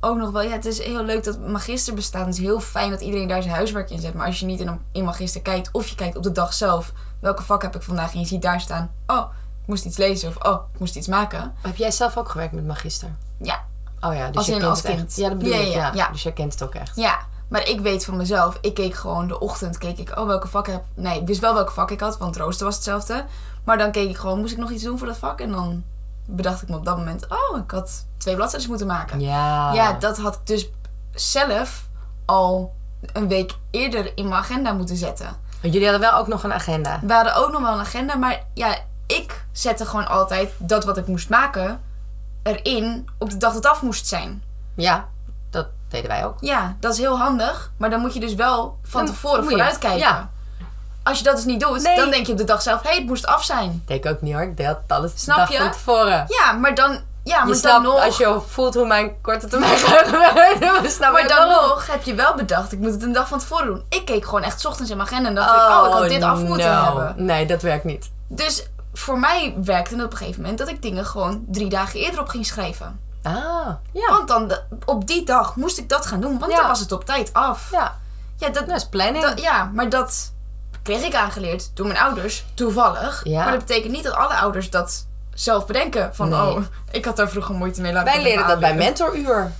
ook 0.00 0.16
nog 0.16 0.30
wel. 0.30 0.42
Ja, 0.42 0.50
het 0.50 0.64
is 0.64 0.82
heel 0.82 1.04
leuk 1.04 1.24
dat 1.24 1.38
magister 1.40 1.94
bestaat. 1.94 2.26
Het 2.26 2.34
is 2.34 2.40
heel 2.40 2.60
fijn 2.60 2.90
dat 2.90 3.00
iedereen 3.00 3.28
daar 3.28 3.42
zijn 3.42 3.54
huiswerk 3.54 3.90
in 3.90 4.00
zet. 4.00 4.14
Maar 4.14 4.26
als 4.26 4.40
je 4.40 4.46
niet 4.46 4.60
in, 4.60 4.66
een, 4.68 4.80
in 4.92 5.04
magister 5.04 5.42
kijkt, 5.42 5.68
of 5.72 5.88
je 5.88 5.94
kijkt 5.94 6.16
op 6.16 6.22
de 6.22 6.32
dag 6.32 6.52
zelf. 6.52 6.92
Welke 7.20 7.42
vak 7.42 7.62
heb 7.62 7.76
ik 7.76 7.82
vandaag? 7.82 8.12
En 8.12 8.20
je 8.20 8.26
ziet 8.26 8.42
daar 8.42 8.60
staan. 8.60 8.90
Oh, 9.06 9.24
moest 9.68 9.84
iets 9.84 9.96
lezen. 9.96 10.28
Of 10.28 10.36
oh, 10.36 10.62
ik 10.72 10.80
moest 10.80 10.96
iets 10.96 11.06
maken. 11.06 11.54
Heb 11.60 11.76
jij 11.76 11.90
zelf 11.90 12.16
ook 12.16 12.28
gewerkt 12.28 12.52
met 12.52 12.66
magister? 12.66 13.08
Ja, 13.38 13.64
Oh 14.00 14.14
ja, 14.14 14.26
dus 14.26 14.36
Als 14.36 14.46
je 14.46 14.52
kent 14.52 14.64
als 14.64 14.82
het 14.82 14.90
echt. 14.90 15.16
Ja, 15.16 15.28
dat 15.28 15.38
bedoel 15.38 15.54
Ja, 15.54 15.88
ik, 15.88 15.94
ja. 15.94 16.08
Dus 16.08 16.22
jij 16.22 16.32
kent 16.32 16.52
het 16.52 16.62
ook 16.62 16.74
echt. 16.74 16.96
ja. 16.96 17.18
Maar 17.48 17.68
ik 17.68 17.80
weet 17.80 18.04
van 18.04 18.16
mezelf. 18.16 18.58
Ik 18.60 18.74
keek 18.74 18.94
gewoon 18.94 19.28
de 19.28 19.40
ochtend. 19.40 19.78
Keek 19.78 19.98
ik, 19.98 20.18
oh, 20.18 20.26
welke 20.26 20.48
vak 20.48 20.66
heb 20.66 20.82
Nee, 20.94 21.20
ik 21.20 21.26
wist 21.26 21.40
wel 21.40 21.54
welke 21.54 21.72
vak 21.72 21.90
ik 21.90 22.00
had. 22.00 22.18
Want 22.18 22.36
rooster 22.36 22.64
was 22.66 22.74
hetzelfde. 22.74 23.24
Maar 23.64 23.78
dan 23.78 23.90
keek 23.90 24.08
ik 24.08 24.16
gewoon, 24.16 24.38
moest 24.38 24.52
ik 24.52 24.58
nog 24.58 24.70
iets 24.70 24.82
doen 24.82 24.98
voor 24.98 25.06
dat 25.06 25.16
vak? 25.16 25.40
En 25.40 25.50
dan 25.50 25.84
bedacht 26.26 26.62
ik 26.62 26.68
me 26.68 26.76
op 26.76 26.84
dat 26.84 26.96
moment. 26.96 27.26
Oh, 27.28 27.58
ik 27.58 27.70
had 27.70 28.06
twee 28.16 28.34
bladzijden 28.34 28.68
moeten 28.68 28.86
maken. 28.86 29.20
Ja. 29.20 29.72
Ja, 29.72 29.92
dat 29.92 30.18
had 30.18 30.34
ik 30.34 30.46
dus 30.46 30.70
zelf 31.14 31.88
al 32.24 32.74
een 33.12 33.28
week 33.28 33.56
eerder 33.70 34.12
in 34.16 34.28
mijn 34.28 34.40
agenda 34.40 34.72
moeten 34.72 34.96
zetten. 34.96 35.36
Want 35.60 35.72
jullie 35.74 35.88
hadden 35.88 36.10
wel 36.10 36.20
ook 36.20 36.26
nog 36.26 36.42
een 36.42 36.52
agenda. 36.52 37.00
We 37.02 37.12
hadden 37.12 37.34
ook 37.34 37.52
nog 37.52 37.60
wel 37.60 37.72
een 37.72 37.80
agenda, 37.80 38.16
maar 38.16 38.44
ja, 38.54 38.78
ik 39.16 39.44
zette 39.52 39.86
gewoon 39.86 40.08
altijd 40.08 40.50
dat 40.58 40.84
wat 40.84 40.96
ik 40.96 41.06
moest 41.06 41.28
maken 41.28 41.80
erin 42.42 43.08
op 43.18 43.30
de 43.30 43.36
dag 43.36 43.52
dat 43.52 43.62
het 43.64 43.72
af 43.72 43.82
moest 43.82 44.06
zijn. 44.06 44.42
Ja, 44.74 45.08
dat 45.50 45.66
deden 45.88 46.08
wij 46.10 46.24
ook. 46.24 46.36
Ja, 46.40 46.76
dat 46.80 46.92
is 46.92 46.98
heel 46.98 47.18
handig, 47.18 47.70
maar 47.76 47.90
dan 47.90 48.00
moet 48.00 48.14
je 48.14 48.20
dus 48.20 48.34
wel 48.34 48.78
van 48.82 49.04
Dan 49.04 49.14
tevoren 49.14 49.42
je- 49.42 49.48
vooruitkijken. 49.48 49.98
ja. 49.98 50.30
Als 51.02 51.18
je 51.18 51.24
dat 51.24 51.36
dus 51.36 51.44
niet 51.44 51.60
doet, 51.60 51.82
Nee. 51.82 51.96
dan 51.96 52.10
denk 52.10 52.26
je 52.26 52.32
op 52.32 52.38
de 52.38 52.44
dag 52.44 52.62
zelf, 52.62 52.82
hé, 52.82 52.94
het 52.94 53.06
moest 53.06 53.26
af 53.26 53.44
zijn. 53.44 53.82
Deed 53.86 54.04
ik 54.04 54.10
ook 54.10 54.20
niet 54.20 54.32
hoor. 54.34 54.42
Ik 54.42 54.56
deed 54.56 54.76
alles 54.86 55.12
de 55.12 55.18
Snap 55.18 55.36
dag 55.36 55.50
je? 55.52 55.58
van 55.58 55.70
tevoren. 55.70 56.24
Ja, 56.28 56.52
maar 56.52 56.74
dan, 56.74 56.90
ja, 56.90 56.98
je 57.22 57.34
maar 57.36 57.46
dan 57.46 57.54
snapt, 57.56 57.82
nog... 57.82 58.04
als 58.04 58.16
je 58.16 58.40
voelt 58.46 58.74
hoe 58.74 58.86
mijn 58.86 59.20
korte 59.20 59.46
termijn 59.46 59.80
dan 60.60 60.90
snap 60.90 61.12
Maar 61.12 61.22
je 61.22 61.28
dan 61.28 61.48
nog 61.48 61.86
heb 61.90 62.02
je 62.02 62.14
wel 62.14 62.34
bedacht, 62.34 62.72
ik 62.72 62.78
moet 62.78 62.90
het 62.92 63.02
een 63.02 63.12
dag 63.12 63.28
van 63.28 63.38
tevoren 63.38 63.66
doen. 63.66 63.84
Ik 63.88 64.04
keek 64.04 64.24
gewoon 64.24 64.42
echt 64.42 64.60
's 64.60 64.64
ochtends 64.64 64.90
in 64.90 64.96
mijn 64.96 65.08
agenda 65.08 65.28
en 65.28 65.34
dacht 65.34 65.50
ik, 65.50 65.56
oh, 65.56 65.86
ik 65.86 65.92
had 65.92 66.08
dit 66.08 66.22
af 66.22 66.38
moeten 66.42 66.70
no. 66.74 66.84
hebben. 66.84 67.24
Nee, 67.24 67.46
dat 67.46 67.62
werkt 67.62 67.84
niet. 67.84 68.10
Dus 68.28 68.66
voor 68.98 69.18
mij 69.18 69.54
werkte 69.64 69.94
het 69.94 70.04
op 70.04 70.10
een 70.10 70.16
gegeven 70.16 70.40
moment 70.40 70.58
dat 70.58 70.68
ik 70.68 70.82
dingen 70.82 71.04
gewoon 71.06 71.44
drie 71.48 71.68
dagen 71.68 72.00
eerder 72.00 72.20
op 72.20 72.28
ging 72.28 72.46
schrijven. 72.46 73.00
Ah, 73.22 73.34
ja. 73.92 74.08
Want 74.08 74.28
dan 74.28 74.48
de- 74.48 74.62
op 74.84 75.06
die 75.06 75.24
dag 75.24 75.56
moest 75.56 75.78
ik 75.78 75.88
dat 75.88 76.06
gaan 76.06 76.20
doen, 76.20 76.38
want 76.38 76.52
Ja. 76.52 76.58
dan 76.58 76.68
was 76.68 76.80
het 76.80 76.92
op 76.92 77.04
tijd 77.04 77.32
af. 77.32 77.70
Ja, 77.70 77.98
Ja, 78.36 78.48
dat, 78.48 78.66
dat 78.66 78.76
is 78.76 78.86
planning. 78.88 79.24
dat- 79.24 79.40
ja, 79.40 79.70
maar 79.74 79.88
dat 79.88 80.32
kreeg 80.82 81.02
ik 81.02 81.14
aangeleerd 81.14 81.70
door 81.74 81.86
mijn 81.86 81.98
ouders, 81.98 82.44
toevallig. 82.54 83.20
Ja. 83.24 83.42
Maar 83.42 83.50
dat 83.52 83.66
betekent 83.66 83.92
niet 83.92 84.04
dat 84.04 84.14
alle 84.14 84.34
ouders 84.34 84.70
dat 84.70 85.06
zelf 85.34 85.66
bedenken. 85.66 86.14
Van, 86.14 86.28
Nee. 86.28 86.40
oh, 86.40 86.60
ik 86.90 87.04
had 87.04 87.16
daar 87.16 87.28
vroeger 87.28 87.54
moeite 87.54 87.80
mee 87.80 87.92
laten 87.92 88.12
wij 88.12 88.22
leren 88.22 88.46
dat 88.46 88.60
bij 88.60 88.74
mentoruur. 88.74 89.52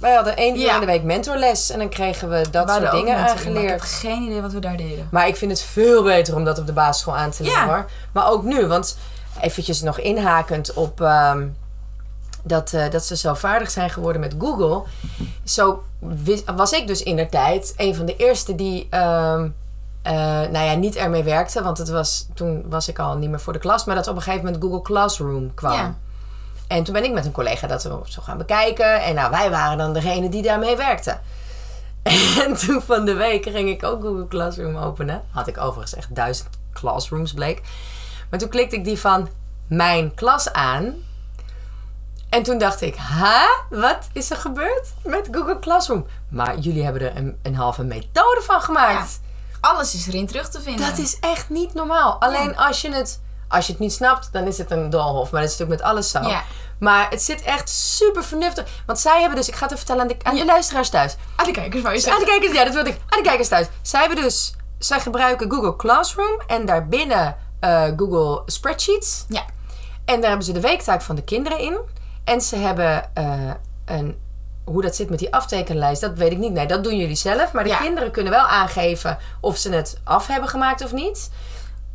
Wij 0.00 0.14
hadden 0.14 0.36
één 0.36 0.54
uur 0.56 0.60
Ja. 0.62 0.74
in 0.74 0.80
de 0.80 0.86
week 0.86 1.02
mentorles. 1.02 1.70
En 1.70 1.78
dan 1.78 1.88
kregen 1.88 2.28
we 2.30 2.50
dat 2.50 2.64
We 2.64 2.72
soort 2.80 2.90
dingen 2.90 3.14
maar 3.14 3.24
Ik 3.24 3.30
aangeleerd. 3.30 3.70
heb 3.70 3.80
geen 3.80 4.22
idee 4.22 4.40
wat 4.42 4.52
we 4.52 4.58
daar 4.58 4.76
deden. 4.76 5.08
Maar 5.10 5.28
ik 5.28 5.36
vind 5.36 5.50
het 5.50 5.60
veel 5.60 6.02
beter 6.02 6.34
om 6.34 6.44
dat 6.44 6.58
op 6.58 6.66
de 6.66 6.72
basisschool 6.72 7.16
aan 7.16 7.30
te 7.30 7.42
leren 7.42 7.58
Ja. 7.60 7.66
hoor. 7.66 7.90
Maar 8.12 8.28
ook 8.30 8.42
nu, 8.42 8.66
want 8.66 8.96
eventjes 9.40 9.80
nog 9.82 9.98
inhakend 9.98 10.72
op 10.72 11.00
ehm, 11.00 11.46
dat, 12.42 12.72
eh, 12.72 12.90
dat 12.90 13.04
ze 13.04 13.16
zo 13.16 13.34
vaardig 13.34 13.70
zijn 13.70 13.90
geworden 13.90 14.20
met 14.20 14.34
Google. 14.38 14.82
Zo 15.44 15.82
was 16.56 16.72
ik 16.72 16.86
dus 16.86 17.02
in 17.02 17.16
de 17.16 17.28
tijd 17.28 17.74
een 17.76 17.94
van 17.94 18.06
de 18.06 18.16
eerste 18.16 18.54
die, 18.54 18.86
ehm, 18.90 19.48
eh, 20.02 20.12
nou 20.50 20.58
ja, 20.58 20.74
niet 20.74 20.96
ermee 20.96 21.22
werkte. 21.22 21.62
Want 21.62 21.78
het 21.78 21.88
was, 21.88 22.26
toen 22.34 22.64
was 22.68 22.88
ik 22.88 22.98
al 22.98 23.16
niet 23.16 23.30
meer 23.30 23.40
voor 23.40 23.52
de 23.52 23.58
klas. 23.58 23.84
Maar 23.84 23.94
dat 23.94 24.08
op 24.08 24.16
een 24.16 24.22
gegeven 24.22 24.44
moment 24.44 24.62
Google 24.62 24.82
Classroom 24.82 25.54
kwam. 25.54 25.72
Ja. 25.72 25.94
En 26.68 26.84
toen 26.84 26.94
ben 26.94 27.04
ik 27.04 27.12
met 27.12 27.24
een 27.24 27.32
collega 27.32 27.66
dat 27.66 27.82
we 27.82 28.00
zo 28.04 28.22
gaan 28.22 28.38
bekijken. 28.38 29.02
En 29.02 29.14
nou, 29.14 29.30
wij 29.30 29.50
waren 29.50 29.78
dan 29.78 29.92
degene 29.92 30.28
die 30.28 30.42
daarmee 30.42 30.76
werkte. 30.76 31.18
En 32.46 32.56
toen 32.56 32.82
van 32.82 33.04
de 33.04 33.14
week 33.14 33.42
ging 33.42 33.68
ik 33.68 33.84
ook 33.84 34.02
Google 34.02 34.28
Classroom 34.28 34.76
openen. 34.76 35.22
Had 35.30 35.46
ik 35.46 35.58
overigens 35.58 35.94
echt 35.94 36.14
duizend 36.14 36.48
classrooms 36.72 37.32
bleek. 37.32 37.62
Maar 38.30 38.38
toen 38.38 38.48
klikte 38.48 38.76
ik 38.76 38.84
die 38.84 38.98
van 38.98 39.28
mijn 39.66 40.14
klas 40.14 40.52
aan. 40.52 40.94
En 42.28 42.42
toen 42.42 42.58
dacht 42.58 42.80
ik, 42.80 42.94
ha, 42.94 43.46
wat 43.70 44.08
is 44.12 44.30
er 44.30 44.36
gebeurd 44.36 44.92
met 45.04 45.28
Google 45.30 45.58
Classroom? 45.58 46.06
Maar 46.28 46.58
jullie 46.58 46.84
hebben 46.84 47.02
er 47.02 47.16
een, 47.16 47.38
een 47.42 47.54
halve 47.54 47.84
methode 47.84 48.40
van 48.42 48.60
gemaakt. 48.60 49.20
Alles 49.60 49.94
is 49.94 50.06
erin 50.06 50.26
terug 50.26 50.48
te 50.48 50.60
vinden. 50.60 50.88
Dat 50.88 50.98
is 50.98 51.18
echt 51.20 51.48
niet 51.48 51.74
normaal. 51.74 52.20
Alleen 52.20 52.56
als 52.56 52.80
je 52.80 52.92
het, 52.92 53.20
als 53.48 53.66
je 53.66 53.72
het 53.72 53.80
niet 53.80 53.92
snapt, 53.92 54.28
dan 54.32 54.46
is 54.46 54.58
het 54.58 54.70
een 54.70 54.90
doolhof. 54.90 55.30
Maar 55.30 55.40
dat 55.40 55.50
is 55.50 55.56
natuurlijk 55.58 55.80
met 55.82 55.90
alles 55.90 56.10
zo. 56.10 56.20
Ja. 56.20 56.42
Maar 56.78 57.10
het 57.10 57.22
zit 57.22 57.42
echt 57.42 57.68
super 57.70 58.24
vernuftig. 58.24 58.64
Want 58.86 58.98
zij 58.98 59.20
hebben 59.20 59.36
dus, 59.38 59.48
ik 59.48 59.54
ga 59.54 59.62
het 59.66 59.72
even 59.72 59.86
vertellen 59.86 60.02
aan 60.02 60.08
de, 60.18 60.24
aan 60.24 60.34
de 60.36 60.44
luisteraars 60.44 60.88
thuis. 60.88 61.16
Ah, 61.36 61.46
de 61.46 61.52
kijkers 61.52 61.82
wou 61.82 61.94
je 61.94 62.00
Dus 62.02 62.12
aan 62.12 62.18
de 62.18 62.24
kijkers, 62.26 62.52
ja, 62.52 62.64
dat 62.64 62.74
wilde 62.74 62.90
ik. 62.90 62.96
Aan 63.08 63.22
de 63.22 63.28
kijkers 63.28 63.48
thuis. 63.48 63.66
Zij 63.82 64.00
hebben 64.00 64.22
dus, 64.22 64.54
zij 64.78 65.00
gebruiken 65.00 65.50
Google 65.50 65.76
Classroom 65.76 66.40
en 66.46 66.66
daarbinnen 66.66 67.36
eh, 67.60 67.84
Google 67.96 68.42
Spreadsheets. 68.46 69.24
Ja. 69.28 69.42
En 70.04 70.20
daar 70.20 70.28
hebben 70.28 70.46
ze 70.46 70.52
de 70.52 70.60
weektaak 70.60 71.02
van 71.02 71.14
de 71.16 71.22
kinderen 71.22 71.58
in. 71.58 71.78
En 72.24 72.40
ze 72.40 72.56
hebben 72.56 73.10
eh, 73.14 73.50
een, 73.84 74.18
hoe 74.64 74.82
dat 74.82 74.96
zit 74.96 75.10
met 75.10 75.18
die 75.18 75.34
aftekenlijst, 75.34 76.00
dat 76.00 76.14
weet 76.14 76.32
ik 76.32 76.38
niet. 76.38 76.52
Nee, 76.52 76.66
dat 76.66 76.84
doen 76.84 76.96
jullie 76.96 77.16
zelf. 77.16 77.52
Maar 77.52 77.62
de 77.64 77.70
Ja. 77.70 77.76
kinderen 77.78 78.10
kunnen 78.10 78.32
wel 78.32 78.46
aangeven 78.46 79.18
of 79.40 79.56
ze 79.56 79.70
het 79.70 80.00
af 80.04 80.26
hebben 80.26 80.48
gemaakt 80.48 80.84
of 80.84 80.92
niet. 80.92 81.30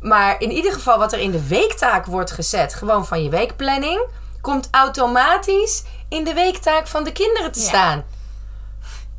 Maar 0.04 0.40
in 0.40 0.50
ieder 0.50 0.72
geval 0.72 0.98
wat 0.98 1.12
er 1.12 1.18
in 1.18 1.30
de 1.30 1.46
weektaak 1.46 2.06
wordt 2.06 2.30
gezet, 2.30 2.74
gewoon 2.74 3.06
van 3.06 3.22
je 3.22 3.28
weekplanning, 3.30 4.06
komt 4.40 4.68
automatisch 4.70 5.82
in 6.08 6.24
de 6.24 6.34
weektaak 6.34 6.86
van 6.86 7.04
de 7.04 7.12
kinderen 7.12 7.52
te 7.52 7.60
Ja. 7.60 7.66
staan. 7.66 8.04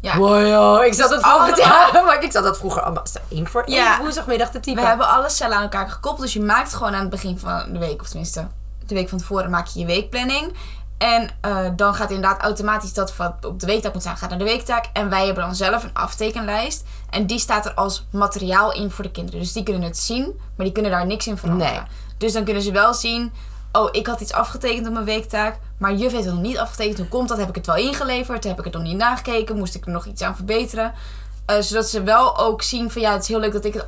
Ja. 0.01 0.17
Wow, 0.17 0.47
joh, 0.47 0.85
ik 0.85 0.93
zat 0.93 1.09
dat 1.09 1.21
vroeger, 1.21 1.63
allemaal- 1.63 2.03
maar 2.05 2.23
ik 2.23 2.31
zat 2.31 2.43
dat 2.43 2.57
vroeger 2.57 2.81
allemaal 2.81 3.03
één 3.29 3.47
voor 3.47 3.63
één 3.63 3.75
Ja. 3.75 3.99
woensdagmiddag 3.99 4.49
te 4.51 4.59
typen. 4.59 4.81
We 4.83 4.87
hebben 4.89 5.07
alle 5.07 5.29
cellen 5.29 5.55
aan 5.57 5.63
elkaar 5.63 5.89
gekoppeld. 5.89 6.21
Dus 6.21 6.33
je 6.33 6.41
maakt 6.41 6.73
gewoon 6.73 6.93
aan 6.93 7.01
het 7.01 7.09
begin 7.09 7.39
van 7.39 7.73
de 7.73 7.79
week, 7.79 8.01
of 8.01 8.07
tenminste 8.07 8.47
de 8.85 8.95
week 8.95 9.09
van 9.09 9.17
tevoren, 9.17 9.49
maak 9.49 9.67
je 9.67 9.79
je 9.79 9.85
weekplanning. 9.85 10.53
En 10.97 11.29
eh, 11.41 11.67
dan 11.75 11.95
gaat 11.95 12.11
inderdaad 12.11 12.41
automatisch 12.41 12.93
dat 12.93 13.15
wat 13.15 13.45
op 13.45 13.59
de 13.59 13.65
weektaak 13.65 13.93
moet 13.93 14.01
staan, 14.01 14.17
gaat 14.17 14.29
naar 14.29 14.39
de 14.39 14.45
weektaak. 14.45 14.89
En 14.93 15.09
wij 15.09 15.25
hebben 15.25 15.43
dan 15.43 15.55
zelf 15.55 15.83
een 15.83 15.93
aftekenlijst. 15.93 16.85
En 17.09 17.25
die 17.25 17.39
staat 17.39 17.65
er 17.65 17.73
als 17.73 18.05
materiaal 18.11 18.73
in 18.73 18.91
voor 18.91 19.03
de 19.03 19.11
kinderen. 19.11 19.39
Dus 19.39 19.53
die 19.53 19.63
kunnen 19.63 19.81
het 19.81 19.97
zien, 19.97 20.39
maar 20.55 20.65
die 20.65 20.71
kunnen 20.71 20.91
daar 20.91 21.05
niks 21.05 21.27
in 21.27 21.37
veranderen. 21.37 21.73
Nee. 21.73 21.83
Dus 22.17 22.33
dan 22.33 22.43
kunnen 22.43 22.63
ze 22.63 22.71
wel 22.71 22.93
zien, 22.93 23.33
oh, 23.71 23.89
ik 23.91 24.07
had 24.07 24.21
iets 24.21 24.33
afgetekend 24.33 24.87
op 24.87 24.93
mijn 24.93 25.05
weektaak. 25.05 25.59
Maar 25.77 25.93
juf 25.93 26.11
heeft 26.11 26.25
het 26.25 26.33
nog 26.33 26.43
niet 26.43 26.57
afgetekend. 26.57 26.97
Hoe 26.97 27.07
komt 27.07 27.29
dat? 27.29 27.37
Heb 27.37 27.49
ik 27.49 27.55
het 27.55 27.65
wel 27.65 27.75
ingeleverd? 27.75 28.43
Heb 28.43 28.57
ik 28.57 28.63
het 28.63 28.73
nog 28.73 28.83
niet 28.83 28.97
nagekeken? 28.97 29.57
Moest 29.57 29.75
ik 29.75 29.85
er 29.85 29.91
nog 29.91 30.05
iets 30.05 30.21
aan 30.21 30.35
verbeteren? 30.35 30.93
Eh, 31.45 31.59
zodat 31.59 31.87
ze 31.87 32.03
wel 32.03 32.37
ook 32.37 32.61
zien 32.61 32.91
van 32.91 33.01
ja, 33.01 33.11
het 33.11 33.21
is 33.21 33.27
heel 33.27 33.39
leuk 33.39 33.53
dat 33.53 33.65
ik 33.65 33.73
het 33.73 33.85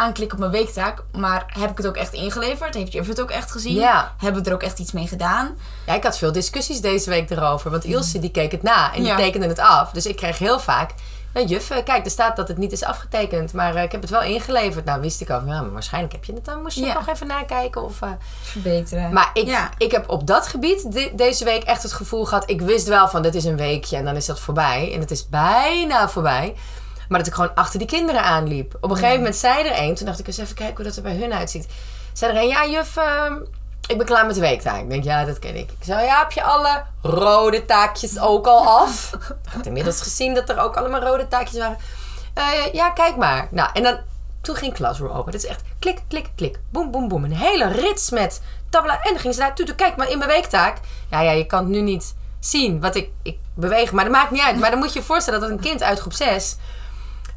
aanklik 0.00 0.32
op 0.32 0.38
mijn 0.38 0.50
weektaak. 0.50 1.02
Maar 1.12 1.44
heb 1.58 1.70
ik 1.70 1.76
het 1.76 1.86
ook 1.86 1.96
echt 1.96 2.12
ingeleverd? 2.12 2.74
Heeft 2.74 2.92
juf 2.92 3.06
het 3.08 3.20
ook 3.20 3.30
echt 3.30 3.50
gezien? 3.50 3.74
Ja. 3.74 4.14
Hebben 4.18 4.42
we 4.42 4.48
er 4.48 4.54
ook 4.54 4.62
echt 4.62 4.78
iets 4.78 4.92
mee 4.92 5.06
gedaan? 5.06 5.56
Ja, 5.86 5.94
ik 5.94 6.02
had 6.04 6.18
veel 6.18 6.32
discussies 6.32 6.80
deze 6.80 7.10
week 7.10 7.30
erover. 7.30 7.70
Want 7.70 7.84
Ilse 7.84 8.18
die 8.18 8.30
keek 8.30 8.52
het 8.52 8.62
na 8.62 8.94
en 8.94 9.02
die 9.02 9.14
tekende 9.14 9.46
het 9.46 9.58
af. 9.58 9.90
Dus 9.90 10.06
ik 10.06 10.16
kreeg 10.16 10.38
heel 10.38 10.60
vaak... 10.60 10.90
Nou, 11.34 11.46
juf, 11.46 11.70
eh, 11.70 11.84
kijk, 11.84 12.04
er 12.04 12.10
staat 12.10 12.36
dat 12.36 12.48
het 12.48 12.58
niet 12.58 12.72
is 12.72 12.82
afgetekend. 12.84 13.52
Maar 13.52 13.74
eh, 13.74 13.82
ik 13.82 13.92
heb 13.92 14.00
het 14.00 14.10
wel 14.10 14.22
ingeleverd. 14.22 14.84
Nou, 14.84 15.00
wist 15.00 15.20
ik 15.20 15.30
al. 15.30 15.38
Ja, 15.46 15.60
maar 15.60 15.72
waarschijnlijk 15.72 16.12
heb 16.12 16.24
je 16.24 16.32
het 16.32 16.44
dan. 16.44 16.62
Moest 16.62 16.76
je 16.78 16.84
Ja. 16.84 16.94
nog 16.94 17.08
even 17.08 17.26
nakijken? 17.26 17.82
Of, 17.84 18.02
eh, 18.02 18.08
Verbeteren. 18.42 19.12
Maar 19.12 19.30
ik, 19.34 19.46
Ja. 19.46 19.70
ik 19.78 19.90
heb 19.92 20.08
op 20.10 20.26
dat 20.26 20.46
gebied 20.46 20.92
de- 20.92 21.12
deze 21.14 21.44
week 21.44 21.62
echt 21.62 21.82
het 21.82 21.92
gevoel 21.92 22.24
gehad... 22.24 22.50
Ik 22.50 22.60
wist 22.60 22.86
wel 22.88 23.08
van, 23.08 23.22
dit 23.22 23.34
is 23.34 23.44
een 23.44 23.56
weekje 23.56 23.96
en 23.96 24.04
dan 24.04 24.16
is 24.16 24.26
dat 24.26 24.40
voorbij. 24.40 24.90
En 24.94 25.00
het 25.00 25.10
is 25.10 25.28
bijna 25.28 26.08
voorbij. 26.08 26.54
Maar 27.10 27.18
dat 27.18 27.28
ik 27.28 27.34
gewoon 27.34 27.54
achter 27.54 27.78
die 27.78 27.88
kinderen 27.88 28.22
aanliep. 28.22 28.76
Op 28.80 28.90
een 28.90 28.96
gegeven 28.96 29.16
moment 29.16 29.36
zei 29.36 29.68
er 29.68 29.82
een... 29.82 29.94
Toen 29.94 30.06
dacht 30.06 30.18
ik 30.18 30.26
eens 30.26 30.38
even 30.38 30.54
kijken 30.54 30.76
hoe 30.76 30.84
dat 30.84 30.96
er 30.96 31.02
bij 31.02 31.16
hun 31.16 31.32
uitziet. 31.32 31.66
Zei 32.12 32.32
er 32.32 32.42
een, 32.42 32.48
ja 32.48 32.66
juf, 32.66 32.96
ehm, 32.96 33.34
ik 33.86 33.96
ben 33.96 34.06
klaar 34.06 34.26
met 34.26 34.34
de 34.34 34.40
weektaak. 34.40 34.80
Ik 34.80 34.90
denk, 34.90 35.04
ja, 35.04 35.24
dat 35.24 35.38
ken 35.38 35.56
ik. 35.56 35.70
Ik 35.70 35.84
zei, 35.84 36.04
ja, 36.04 36.18
heb 36.18 36.32
je 36.32 36.42
alle 36.42 36.82
rode 37.02 37.64
taakjes 37.64 38.18
ook 38.18 38.46
al 38.46 38.66
af? 38.66 39.12
ik 39.46 39.52
had 39.52 39.66
inmiddels 39.66 40.00
gezien 40.00 40.34
dat 40.34 40.48
er 40.48 40.58
ook 40.58 40.76
allemaal 40.76 41.00
rode 41.00 41.28
taakjes 41.28 41.58
waren. 41.58 41.78
Eh, 42.34 42.72
ja, 42.72 42.90
kijk 42.90 43.16
maar. 43.16 43.48
Nou, 43.50 43.70
en 43.72 43.82
dan, 43.82 43.98
toen 44.40 44.56
ging 44.56 44.74
Classroom 44.74 45.10
open. 45.10 45.32
Dit 45.32 45.44
is 45.44 45.50
echt 45.50 45.62
klik, 45.78 45.98
klik, 46.08 46.30
klik. 46.34 46.60
Boem, 46.70 46.90
boem, 46.90 47.08
boem. 47.08 47.24
Een 47.24 47.36
hele 47.36 47.68
rits 47.68 48.10
met 48.10 48.42
tabla. 48.68 49.00
En 49.02 49.12
dan 49.12 49.20
ging 49.20 49.34
ze 49.34 49.40
daar, 49.40 49.54
toe, 49.54 49.66
toe, 49.66 49.74
kijk 49.74 49.96
maar 49.96 50.10
in 50.10 50.18
mijn 50.18 50.30
weektaak. 50.30 50.78
Ja, 51.10 51.20
ja, 51.20 51.30
je 51.30 51.46
kan 51.46 51.58
het 51.58 51.68
nu 51.68 51.80
niet 51.80 52.14
zien 52.40 52.80
wat 52.80 52.94
ik, 52.94 53.10
ik 53.22 53.38
beweeg. 53.54 53.92
Maar 53.92 54.04
dat 54.04 54.12
maakt 54.12 54.30
niet 54.30 54.42
uit. 54.42 54.58
Maar 54.58 54.70
dan 54.70 54.78
moet 54.78 54.92
je 54.92 54.98
je 54.98 55.04
voorstellen 55.04 55.40
dat 55.40 55.50
een 55.50 55.60
kind 55.60 55.82
uit 55.82 56.00
groep 56.00 56.12
6 56.12 56.56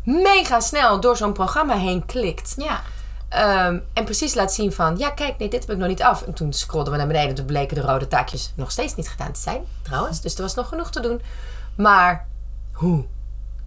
mega 0.03 0.59
snel 0.59 0.99
door 0.99 1.17
zo'n 1.17 1.33
programma 1.33 1.77
heen 1.77 2.05
klikt. 2.05 2.53
Ja. 2.57 2.81
Ehm, 3.29 3.79
en 3.93 4.03
precies 4.03 4.33
laat 4.33 4.53
zien 4.53 4.73
van, 4.73 4.97
ja 4.97 5.09
kijk, 5.09 5.37
nee, 5.37 5.49
dit 5.49 5.61
heb 5.61 5.71
ik 5.71 5.77
nog 5.77 5.87
niet 5.87 6.03
af. 6.03 6.21
En 6.21 6.33
toen 6.33 6.53
scrollden 6.53 6.91
we 6.91 6.97
naar 6.97 7.07
beneden 7.07 7.29
en 7.29 7.35
toen 7.35 7.45
bleken 7.45 7.75
de 7.75 7.81
rode 7.81 8.07
taakjes 8.07 8.51
nog 8.55 8.71
steeds 8.71 8.95
niet 8.95 9.09
gedaan 9.09 9.31
te 9.31 9.39
zijn, 9.39 9.63
trouwens. 9.81 10.21
Dus 10.21 10.35
er 10.35 10.41
was 10.41 10.53
nog 10.55 10.67
genoeg 10.67 10.89
te 10.91 10.99
doen. 10.99 11.21
Maar 11.77 12.27
hoe 12.73 13.05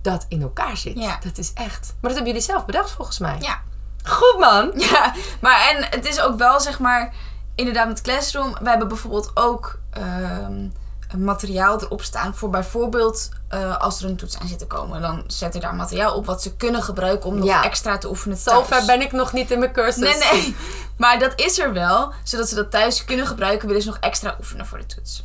dat 0.02 0.26
in 0.28 0.42
elkaar 0.42 0.76
zit, 0.76 0.98
Ja. 0.98 1.18
dat 1.22 1.38
is 1.38 1.52
echt... 1.52 1.86
Maar 1.86 2.10
dat 2.10 2.14
hebben 2.14 2.26
jullie 2.26 2.40
zelf 2.40 2.64
bedacht 2.64 2.90
volgens 2.90 3.18
mij. 3.18 3.36
Ja. 3.40 3.60
Goed 4.04 4.36
man! 4.38 4.72
Ja, 4.90 5.12
maar 5.40 5.68
en 5.74 5.84
het 5.90 6.06
is 6.08 6.20
ook 6.20 6.38
wel 6.38 6.60
zeg 6.60 6.78
maar, 6.78 7.14
inderdaad 7.54 7.86
met 7.88 8.00
Classroom. 8.00 8.56
We 8.62 8.68
hebben 8.68 8.88
bijvoorbeeld 8.88 9.30
ook 9.34 9.78
ehm, 9.90 10.68
materiaal 11.16 11.82
erop 11.82 12.02
staan 12.02 12.34
voor 12.34 12.50
bijvoorbeeld 12.50 13.28
eh, 13.48 13.76
als 13.76 14.02
er 14.02 14.08
een 14.08 14.16
toets 14.16 14.38
aan 14.38 14.48
zit 14.48 14.58
te 14.58 14.66
komen. 14.66 15.00
Dan 15.00 15.24
zet 15.26 15.54
er 15.54 15.60
daar 15.60 15.74
materiaal 15.74 16.14
op 16.14 16.26
wat 16.26 16.42
ze 16.42 16.56
kunnen 16.56 16.82
gebruiken 16.82 17.28
om 17.28 17.38
nog 17.38 17.46
Ja. 17.46 17.64
extra 17.64 17.98
te 17.98 18.08
oefenen 18.08 18.42
thuis. 18.42 18.56
Zover 18.68 18.86
ben 18.86 19.00
ik 19.00 19.12
nog 19.12 19.32
niet 19.32 19.50
in 19.50 19.58
mijn 19.58 19.72
cursus. 19.72 20.18
Nee, 20.18 20.32
nee. 20.32 20.56
Maar 20.96 21.18
dat 21.18 21.32
is 21.40 21.58
er 21.58 21.72
wel, 21.72 22.12
zodat 22.24 22.48
ze 22.48 22.54
dat 22.54 22.70
thuis 22.70 23.04
kunnen 23.04 23.26
gebruiken, 23.26 23.66
willen 23.66 23.82
ze 23.82 23.88
nog 23.88 23.98
extra 23.98 24.34
oefenen 24.38 24.66
voor 24.66 24.78
de 24.78 24.86
toets. 24.86 25.24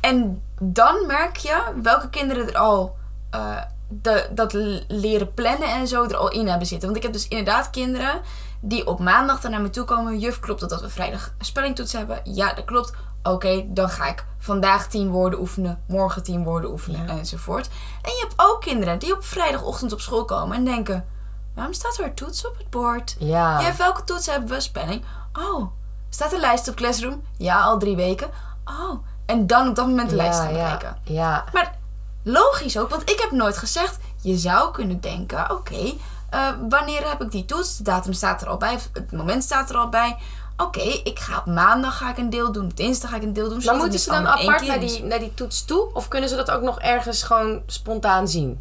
En 0.00 0.42
dan 0.60 1.06
merk 1.06 1.36
je 1.36 1.62
welke 1.82 2.08
kinderen 2.10 2.48
er 2.48 2.56
al 2.58 2.96
eh, 3.30 3.56
de, 3.88 4.28
dat 4.30 4.52
leren 4.88 5.34
plannen 5.34 5.68
en 5.68 5.88
zo 5.88 6.04
er 6.04 6.16
al 6.16 6.30
in 6.30 6.48
hebben 6.48 6.66
zitten. 6.66 6.86
Want 6.86 6.96
ik 6.96 7.02
heb 7.04 7.12
dus 7.12 7.28
inderdaad 7.28 7.70
kinderen 7.70 8.20
die 8.60 8.86
op 8.86 8.98
maandag 8.98 9.40
dan 9.40 9.50
naar 9.50 9.60
me 9.60 9.70
toe 9.70 9.84
komen. 9.84 10.18
Juf, 10.18 10.40
klopt 10.40 10.60
het 10.60 10.70
dat 10.70 10.80
we 10.80 10.88
vrijdag 10.88 11.32
een 11.38 11.44
spellingtoets 11.44 11.92
hebben? 11.92 12.20
Ja, 12.24 12.52
dat 12.52 12.64
klopt. 12.64 12.92
Oké, 13.22 13.64
dan 13.66 13.88
ga 13.88 14.06
ik 14.06 14.24
vandaag 14.38 14.88
tien 14.88 15.10
woorden 15.10 15.40
oefenen, 15.40 15.82
morgen 15.86 16.22
tien 16.22 16.44
woorden 16.44 16.70
oefenen 16.70 17.08
enzovoort. 17.08 17.68
En 18.02 18.10
je 18.10 18.26
hebt 18.28 18.34
ook 18.36 18.60
kinderen 18.60 18.98
die 18.98 19.14
op 19.14 19.24
vrijdagochtend 19.24 19.92
op 19.92 20.00
school 20.00 20.24
komen 20.24 20.56
en 20.56 20.64
denken... 20.64 21.06
Waarom 21.54 21.74
staat 21.74 21.98
er 21.98 22.14
toets 22.14 22.46
op 22.46 22.58
het 22.58 22.70
bord? 22.70 23.16
Ja. 23.18 23.60
Ja, 23.60 23.76
welke 23.76 24.04
toets 24.04 24.26
hebben 24.26 24.48
we? 24.48 24.60
Spelling. 24.60 25.04
Oh, 25.32 25.70
staat 26.08 26.32
een 26.32 26.40
lijst 26.40 26.68
op 26.68 26.74
Classroom? 26.74 27.22
Ja, 27.36 27.60
al 27.60 27.78
drie 27.78 27.96
weken. 27.96 28.30
Oh, 28.64 29.04
en 29.26 29.46
dan 29.46 29.68
op 29.68 29.74
dat 29.74 29.86
moment 29.86 30.10
de 30.10 30.16
lijst 30.16 30.38
gaan 30.38 30.54
ja, 30.54 30.72
bekijken. 30.72 30.98
ja. 31.02 31.44
Maar 31.52 31.74
logisch 32.22 32.78
ook, 32.78 32.90
want 32.90 33.10
ik 33.10 33.18
heb 33.20 33.30
nooit 33.30 33.56
gezegd... 33.56 33.98
Je 34.22 34.36
zou 34.36 34.70
kunnen 34.72 35.00
denken, 35.00 35.50
oké, 35.50 35.92
eh, 36.30 36.48
wanneer 36.68 37.08
heb 37.08 37.22
ik 37.22 37.30
die 37.30 37.44
toets? 37.44 37.76
De 37.76 37.82
datum 37.82 38.12
staat 38.12 38.42
er 38.42 38.48
al 38.48 38.56
bij, 38.56 38.78
het 38.92 39.12
moment 39.12 39.44
staat 39.44 39.70
er 39.70 39.76
al 39.76 39.88
bij. 39.88 40.16
Oké, 40.62 40.80
ik 40.80 41.18
ga 41.18 41.38
op 41.38 41.46
maandag 41.46 41.98
ga 41.98 42.10
ik 42.10 42.18
een 42.18 42.30
deel 42.30 42.52
doen, 42.52 42.70
dinsdag 42.74 43.10
ga 43.10 43.16
ik 43.16 43.22
een 43.22 43.32
deel 43.32 43.48
doen. 43.48 43.62
Maar 43.64 43.76
moeten 43.76 43.98
ze 43.98 44.10
dan 44.10 44.26
apart 44.26 44.66
naar 44.66 44.80
die, 44.80 45.04
naar 45.04 45.18
die 45.18 45.34
toets 45.34 45.64
toe? 45.64 45.90
Of 45.92 46.08
kunnen 46.08 46.28
ze 46.28 46.36
dat 46.36 46.50
ook 46.50 46.62
nog 46.62 46.80
ergens 46.80 47.22
gewoon 47.22 47.62
spontaan 47.66 48.28
zien? 48.28 48.60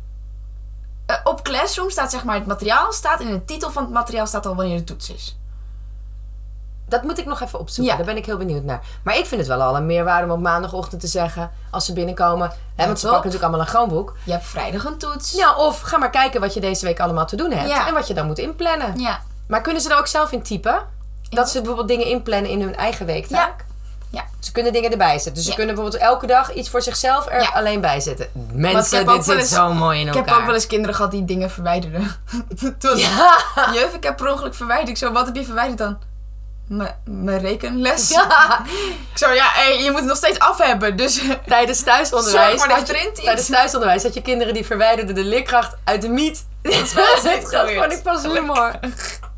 Eh, 1.06 1.16
op 1.24 1.44
Classroom 1.44 1.90
staat 1.90 2.12
zeg 2.12 2.24
maar 2.24 2.36
het 2.36 2.46
materiaal, 2.46 2.92
staat 2.92 3.20
in 3.20 3.32
de 3.32 3.46
titel 3.46 3.72
van 3.72 3.84
het 3.84 3.92
materiaal 3.92 4.28
staat 4.28 4.46
al 4.46 4.56
wanneer 4.56 4.78
de 4.78 4.84
toets 4.84 5.10
is. 5.10 5.38
Dat 6.88 7.04
moet 7.04 7.18
ik 7.18 7.26
nog 7.26 7.42
even 7.42 7.60
opzoeken. 7.60 7.94
Ja. 7.94 7.98
Daar 7.98 8.14
ben 8.14 8.18
ik 8.18 8.26
heel 8.26 8.38
benieuwd 8.38 8.64
naar. 8.64 8.82
Maar 9.04 9.18
ik 9.18 9.26
vind 9.26 9.40
het 9.42 9.50
wel 9.50 9.62
al 9.62 9.76
een 9.76 9.86
meerwaarde 9.86 10.26
om 10.26 10.32
op 10.32 10.40
maandagochtend 10.40 11.02
te 11.02 11.08
zeggen... 11.08 11.52
als 11.72 11.86
ze 11.86 11.94
binnenkomen... 11.94 12.52
Hè, 12.76 12.86
want 12.86 13.00
ze 13.00 13.08
pakken 13.08 13.32
natuurlijk 13.32 13.44
allemaal 13.44 13.60
een 13.60 13.74
groenboek. 13.74 14.16
Je 14.24 14.32
hebt 14.32 14.46
vrijdag 14.46 14.86
een 14.86 14.98
toets. 14.98 15.32
Ja, 15.32 15.56
of 15.56 15.80
ga 15.82 15.98
maar 15.98 16.10
kijken 16.10 16.42
wat 16.42 16.54
je 16.54 16.60
deze 16.60 16.86
week 16.86 17.00
allemaal 17.00 17.26
te 17.26 17.36
doen 17.36 17.52
hebt. 17.52 17.70
Ja. 17.70 17.88
En 17.88 17.94
wat 17.94 18.08
je 18.08 18.14
dan 18.14 18.28
moet 18.28 18.38
inplannen. 18.38 19.00
Ja. 19.00 19.22
Maar 19.48 19.62
kunnen 19.62 19.82
ze 19.82 19.90
er 19.90 19.98
ook 19.98 20.08
zelf 20.08 20.32
in 20.32 20.42
typen? 20.42 20.96
Dat 21.30 21.50
ze 21.50 21.58
bijvoorbeeld 21.58 21.88
dingen 21.88 22.06
inplannen 22.06 22.50
in 22.52 22.62
hun 22.62 22.76
eigen 22.76 23.06
weektaak? 23.06 23.66
Ja. 24.12 24.26
Ze 24.40 24.52
kunnen 24.52 24.74
dingen 24.74 24.92
erbij 24.92 25.14
zetten. 25.14 25.34
Dus 25.34 25.44
ze 25.44 25.50
Ja. 25.50 25.56
kunnen 25.56 25.76
bijvoorbeeld 25.76 26.04
elke 26.04 26.26
dag 26.28 26.54
iets 26.54 26.70
voor 26.70 26.82
zichzelf 26.82 27.28
er 27.30 27.42
Ja. 27.42 27.50
alleen 27.54 27.82
bij 27.82 28.00
zetten. 28.00 28.26
ik 28.26 28.32
Mensen, 28.54 29.06
dit 29.06 29.26
zit 29.26 29.38
eens- 29.38 29.50
zo 29.50 29.74
mooi 29.74 30.00
in 30.00 30.08
Ik 30.08 30.14
elkaar. 30.16 30.30
heb 30.30 30.40
ook 30.40 30.46
wel 30.46 30.54
eens 30.56 30.68
kinderen 30.68 30.96
gehad 30.96 31.12
die 31.12 31.26
dingen 31.26 31.50
verwijderden. 31.52 32.16
Toen 32.80 32.98
Ja. 32.98 33.38
juf, 33.74 33.94
ik 33.94 34.04
heb 34.04 34.18
per 34.18 34.32
ongeluk 34.32 34.56
verwijderd. 34.56 34.90
Ik 34.90 34.98
zo, 34.98 35.12
wat 35.12 35.26
heb 35.26 35.36
je 35.36 35.44
verwijderd 35.44 35.78
dan? 35.78 35.98
Mijn 37.04 37.40
rekenles. 37.40 38.10
Ja. 38.10 38.60
Ik 39.12 39.18
zo, 39.18 39.32
ja, 39.32 39.46
hey, 39.54 39.84
je 39.84 39.90
moet 39.92 40.00
het 40.00 40.08
nog 40.08 40.18
steeds 40.18 40.40
af 40.40 40.58
hebben. 40.58 40.98
Dus 40.98 41.22
Tijdens 41.48 41.84
thuisonderwijs. 41.84 42.48
Zorg 42.60 42.68
maar 42.68 42.78
dat 42.80 42.88
je. 42.88 43.12
Tijdens 43.24 43.48
thuisonderwijs 43.48 44.04
had 44.04 44.14
je 44.14 44.22
kinderen 44.22 44.54
die 44.54 44.66
verwijderden 44.66 45.16
de 45.16 45.24
leerkracht 45.24 45.76
uit 45.84 46.02
de 46.02 46.10
miet. 46.10 46.46
Dat 46.62 46.74
is 46.74 46.94
wel 46.94 47.06
van 47.76 47.92
ik 47.92 48.04
pas 48.04 48.24
humor. 48.24 48.72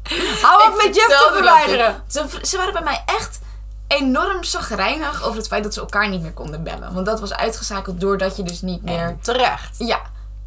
Hou 0.42 0.72
op 0.72 0.84
met 0.84 0.96
juf 0.96 1.08
te 1.08 1.30
verwijderen. 1.34 2.04
Ze, 2.08 2.26
ze 2.42 2.58
waren 2.58 2.74
bij 2.74 2.84
mij 2.84 3.04
echt 3.06 3.40
enorm 3.88 4.44
zagrijnig 4.44 5.24
over 5.24 5.38
het 5.38 5.48
feit 5.48 5.64
dat 5.64 5.74
ze 5.74 5.80
elkaar 5.80 6.10
niet 6.10 6.22
meer 6.22 6.34
konden 6.34 6.64
bellen. 6.64 6.94
Want 6.94 7.06
dat 7.06 7.20
was 7.20 7.34
uitgeschakeld 7.34 8.00
doordat 8.00 8.38
je 8.38 8.44
dus 8.44 8.62
niet 8.62 8.84
meer... 8.84 9.00
En 9.00 9.20
terecht. 9.22 9.76
Ja. 9.78 10.02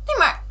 Nee, 0.06 0.16
maar 0.18 0.42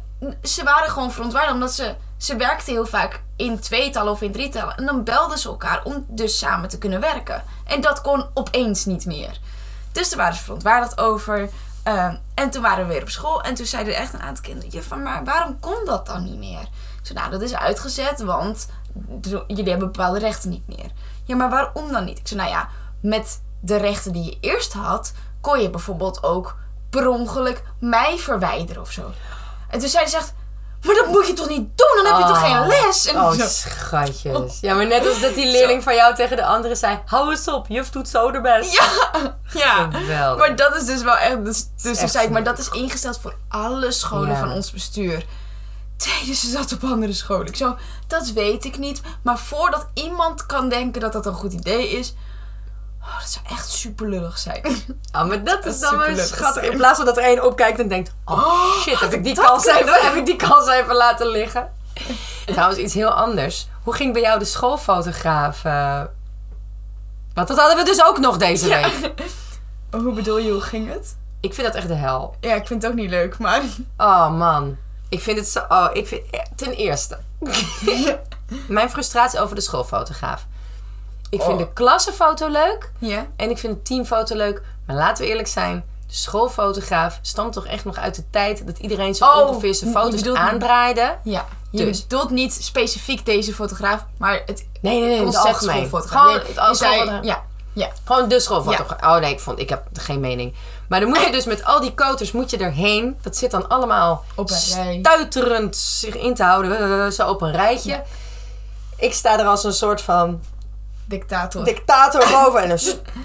ze 0.43 0.63
waren 0.63 0.89
gewoon 0.89 1.11
verontwaardigd 1.11 1.53
omdat 1.53 1.73
ze... 1.73 1.95
Ze 2.17 2.35
werkten 2.35 2.73
heel 2.73 2.85
vaak 2.85 3.21
in 3.35 3.59
tweetallen 3.59 4.11
of 4.11 4.21
in 4.21 4.31
drietallen. 4.31 4.77
En 4.77 4.85
dan 4.85 5.03
belden 5.03 5.37
ze 5.37 5.47
elkaar 5.47 5.83
om 5.83 6.05
dus 6.07 6.37
samen 6.37 6.69
te 6.69 6.77
kunnen 6.77 6.99
werken. 6.99 7.43
En 7.65 7.81
dat 7.81 8.01
kon 8.01 8.25
opeens 8.33 8.85
niet 8.85 9.05
meer. 9.05 9.39
Dus 9.91 10.09
daar 10.09 10.17
waren 10.17 10.35
ze 10.35 10.43
verontwaardigd 10.43 10.97
over. 10.97 11.49
Ehm, 11.83 12.15
en 12.33 12.49
toen 12.49 12.61
waren 12.61 12.87
we 12.87 12.93
weer 12.93 13.01
op 13.01 13.09
school. 13.09 13.41
En 13.41 13.53
toen 13.53 13.65
zeiden 13.65 13.95
echt 13.95 14.13
een 14.13 14.21
aantal 14.21 14.43
kinderen... 14.43 14.69
Juffrouw, 14.69 14.99
maar 14.99 15.23
waarom 15.23 15.59
kon 15.59 15.85
dat 15.85 16.05
dan 16.05 16.23
niet 16.23 16.37
meer? 16.37 16.61
Ik 16.61 17.07
zei, 17.07 17.19
nou, 17.19 17.31
dat 17.31 17.41
is 17.41 17.55
uitgezet, 17.55 18.21
want 18.21 18.67
jullie 19.47 19.69
hebben 19.69 19.91
bepaalde 19.91 20.19
rechten 20.19 20.49
niet 20.49 20.67
meer. 20.67 20.91
Ja, 21.25 21.35
maar 21.35 21.49
waarom 21.49 21.91
dan 21.91 22.03
niet? 22.05 22.19
Ik 22.19 22.27
zei, 22.27 22.39
nou 22.39 22.51
ja, 22.51 22.69
met 23.01 23.41
de 23.61 23.75
rechten 23.77 24.11
die 24.11 24.23
je 24.23 24.37
eerst 24.41 24.73
had... 24.73 25.13
kon 25.41 25.61
je 25.61 25.69
bijvoorbeeld 25.69 26.23
ook 26.23 26.55
per 26.89 27.07
ongeluk 27.07 27.63
mij 27.79 28.17
verwijderen 28.17 28.81
of 28.81 28.91
zo. 28.91 29.11
En 29.69 29.79
toen 29.79 29.89
zei 29.89 30.07
ze 30.07 30.17
echt... 30.17 30.33
Maar 30.85 30.95
dat 30.95 31.07
moet 31.07 31.27
je 31.27 31.33
toch 31.33 31.47
niet 31.47 31.57
doen? 31.77 32.03
Dan 32.03 32.05
heb 32.05 32.17
je 32.21 32.33
toch 32.33 32.43
Oh. 32.43 32.59
geen 32.59 32.67
les? 32.67 33.05
En 33.07 33.15
Oh, 33.15 33.31
zo, 33.31 33.45
schatjes. 33.47 34.59
Ja, 34.61 34.73
maar 34.75 34.87
net 34.87 35.07
als 35.07 35.19
dat 35.21 35.33
die 35.33 35.51
leerling 35.51 35.83
van 35.83 35.95
jou 35.95 36.15
tegen 36.15 36.35
de 36.37 36.45
andere 36.45 36.75
zei... 36.75 36.99
Hou 37.05 37.31
eens 37.31 37.47
op, 37.47 37.65
juf 37.67 37.89
doet 37.89 38.07
zo 38.09 38.31
de 38.31 38.41
best. 38.41 38.73
ja, 38.73 39.37
ja. 39.53 39.89
Geweldig. 39.91 40.47
Maar 40.47 40.55
dat 40.55 40.75
is 40.75 40.85
dus 40.85 41.01
wel 41.03 41.15
echt... 41.17 41.45
Dus, 41.45 41.65
dus 41.81 41.99
zei 42.11 42.25
ik, 42.25 42.31
maar 42.31 42.43
dat 42.43 42.57
is 42.57 42.69
ingesteld 42.69 43.19
voor 43.19 43.35
alle 43.47 43.91
scholen 43.91 44.29
Ja. 44.29 44.37
van 44.39 44.51
ons 44.51 44.71
bestuur. 44.71 45.25
Tweede, 46.01 46.33
ze 46.33 46.49
zat 46.49 46.73
op 46.73 46.83
andere 46.83 47.13
scholen. 47.13 47.47
Ik 47.47 47.55
zo, 47.55 47.75
dat 48.07 48.27
weet 48.31 48.65
ik 48.65 48.77
niet. 48.77 49.01
Maar 49.21 49.37
voordat 49.39 49.87
iemand 49.93 50.45
kan 50.45 50.69
denken 50.69 51.01
dat 51.01 51.13
dat 51.13 51.25
een 51.25 51.33
goed 51.33 51.53
idee 51.53 51.89
is... 51.89 52.13
Oh, 53.01 53.19
dat 53.19 53.29
zou 53.29 53.45
echt 53.49 53.69
super 53.69 54.09
lullig 54.09 54.37
zijn. 54.37 54.61
Oh, 55.15 55.23
maar 55.27 55.43
dat 55.43 55.65
is 55.65 55.73
is 55.73 55.79
dan 55.79 55.97
wel 55.97 56.17
schattig. 56.17 56.63
In 56.63 56.77
plaats 56.77 56.97
van 56.97 57.05
dat 57.05 57.17
er 57.17 57.23
één 57.23 57.45
opkijkt 57.45 57.79
en 57.79 57.87
denkt... 57.87 58.11
Oh, 58.25 58.73
shit, 58.81 58.99
heb 58.99 59.13
ik, 59.13 59.23
die 59.23 59.33
dat 59.35 59.45
kans 59.45 59.63
kunnen 59.65 59.81
even, 59.83 60.01
heb 60.05 60.15
ik 60.15 60.25
die 60.25 60.35
kans 60.35 60.67
even 60.69 60.95
laten 60.95 61.27
liggen? 61.27 61.69
Trouwens, 62.45 62.79
iets 62.79 62.93
heel 62.93 63.09
anders. 63.09 63.67
Hoe 63.83 63.93
ging 63.93 64.13
bij 64.13 64.21
jou 64.21 64.39
de 64.39 64.45
schoolfotograaf? 64.45 65.63
eh? 65.65 66.01
Want 67.33 67.47
dat 67.47 67.57
hadden 67.59 67.77
we 67.77 67.83
dus 67.83 68.03
ook 68.05 68.19
nog 68.19 68.37
deze 68.37 68.67
Ja. 68.67 68.81
week. 68.81 69.13
Hoe 70.03 70.13
bedoel 70.13 70.37
je, 70.37 70.51
hoe 70.51 70.61
ging 70.61 70.93
het? 70.93 71.15
Ik 71.39 71.53
vind 71.53 71.67
dat 71.67 71.75
echt 71.75 71.87
de 71.87 71.93
hel. 71.93 72.35
Ja, 72.39 72.53
ik 72.55 72.67
vind 72.67 72.81
het 72.81 72.91
ook 72.91 72.97
niet 72.97 73.09
leuk, 73.09 73.37
maar... 73.37 73.61
Oh 73.97 74.37
man. 74.37 74.77
Ik 75.11 75.21
vind 75.21 75.37
het 75.37 75.47
zo... 75.47 75.59
Oh, 75.69 75.87
ik 75.93 76.07
vind... 76.07 76.21
Ten 76.55 76.71
eerste. 76.73 77.17
Mijn 78.67 78.89
frustratie 78.89 79.39
over 79.39 79.55
de 79.55 79.61
schoolfotograaf. 79.61 80.45
Ik 81.29 81.41
vind 81.41 81.53
Oh. 81.53 81.57
de 81.59 81.73
klassenfoto 81.73 82.47
leuk. 82.47 82.91
Ja? 82.99 83.27
En 83.35 83.49
ik 83.49 83.57
vind 83.57 83.73
de 83.75 83.81
teamfoto 83.81 84.35
leuk. 84.35 84.61
Maar 84.85 84.95
laten 84.95 85.23
we 85.23 85.29
eerlijk 85.29 85.47
zijn. 85.47 85.83
De 86.07 86.13
schoolfotograaf 86.13 87.19
stamt 87.21 87.53
toch 87.53 87.65
echt 87.65 87.85
nog 87.85 87.97
uit 87.97 88.15
de 88.15 88.23
tijd 88.29 88.65
dat 88.67 88.77
iedereen 88.77 89.15
zo 89.15 89.25
Oh, 89.25 89.47
ongeveer 89.47 89.75
zijn 89.75 89.91
foto's 89.91 90.15
bedoelt- 90.19 90.37
aandraaide. 90.37 91.17
Ja. 91.23 91.45
Je 91.69 91.85
Dus. 91.85 92.01
bedoelt 92.01 92.29
niet 92.29 92.53
specifiek 92.53 93.25
deze 93.25 93.53
fotograaf, 93.53 94.05
maar 94.17 94.41
het 94.45 94.65
Nee, 94.81 94.99
nee, 94.99 95.07
nee. 95.09 95.13
Het 95.13 95.23
concept 95.23 95.61
schoolfotograaf. 95.63 96.21
Gewoon, 96.21 96.39
Je- 96.41 96.47
het 96.47 96.57
als 96.57 96.77
zei-. 96.77 97.19
Ja, 97.21 97.43
ja. 97.73 97.89
Gewoon 98.05 98.27
de 98.29 98.39
schoolfotograaf. 98.39 99.01
Oh 99.15 99.21
nee, 99.21 99.31
ik, 99.33 99.39
vond, 99.39 99.59
ik 99.59 99.69
heb 99.69 99.83
geen 99.93 100.19
mening. 100.19 100.53
Maar 100.91 100.99
dan 100.99 101.09
moet 101.09 101.21
je 101.25 101.31
dus 101.31 101.45
met 101.45 101.65
al 101.65 101.79
die 101.79 101.93
koters 101.93 102.31
moet 102.31 102.49
je 102.49 102.57
erheen. 102.57 103.17
Dat 103.21 103.37
zit 103.37 103.51
dan 103.51 103.67
allemaal 103.69 104.23
Op 104.35 104.49
stuiterend 104.49 105.75
zich 105.75 106.15
in 106.15 106.33
te 106.35 106.43
houden. 106.43 107.03
eh, 107.05 107.11
Zo 107.11 107.27
op 107.29 107.41
een 107.41 107.51
rijtje. 107.51 107.89
Ja. 107.91 108.03
Ik 108.97 109.13
sta 109.13 109.39
er 109.39 109.45
als 109.45 109.63
een 109.63 109.73
soort 109.73 110.01
van 110.01 110.41
Dictator. 111.05 111.63
dictator 111.65 112.19
boven. 112.43 112.61
En 112.61 112.69
dan, 112.69 112.77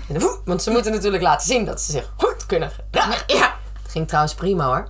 en 0.09 0.15
dan 0.15 0.21
woe, 0.21 0.39
want 0.45 0.63
ze 0.63 0.71
moeten 0.71 0.93
natuurlijk 0.93 1.23
laten 1.23 1.47
zien 1.47 1.65
dat 1.65 1.81
ze 1.81 1.93
zich 1.93 2.11
goed 2.17 2.47
kunnen 2.47 2.71
gedragen. 2.71 3.23
ja. 3.27 3.55
Het 3.83 3.91
ging 3.91 4.07
trouwens 4.07 4.35
prima 4.35 4.65
hoor. 4.67 4.89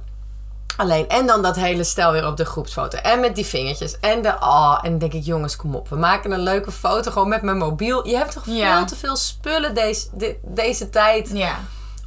Alleen, 0.76 1.08
en 1.08 1.26
dan 1.26 1.42
dat 1.42 1.56
hele 1.56 1.84
stel 1.84 2.12
weer 2.12 2.26
op 2.26 2.36
de 2.36 2.44
groepsfoto. 2.44 2.98
En 2.98 3.20
met 3.20 3.34
die 3.34 3.46
vingertjes. 3.46 3.98
En 4.00 4.22
de, 4.22 4.36
oh, 4.40 4.78
en 4.82 4.90
dan 4.90 4.98
denk 4.98 5.12
ik, 5.12 5.24
jongens, 5.24 5.56
kom 5.56 5.74
op. 5.74 5.88
We 5.88 5.96
maken 5.96 6.30
een 6.30 6.40
leuke 6.40 6.72
foto 6.72 7.10
gewoon 7.10 7.28
met 7.28 7.42
mijn 7.42 7.56
mobiel. 7.58 8.08
Je 8.08 8.16
hebt 8.16 8.32
toch 8.32 8.42
Ja. 8.46 8.76
veel 8.76 8.86
te 8.86 8.96
veel 8.96 9.16
spullen 9.16 9.74
deze, 9.74 10.06
de- 10.12 10.38
deze 10.42 10.90
tijd. 10.90 11.30
Ja. 11.32 11.54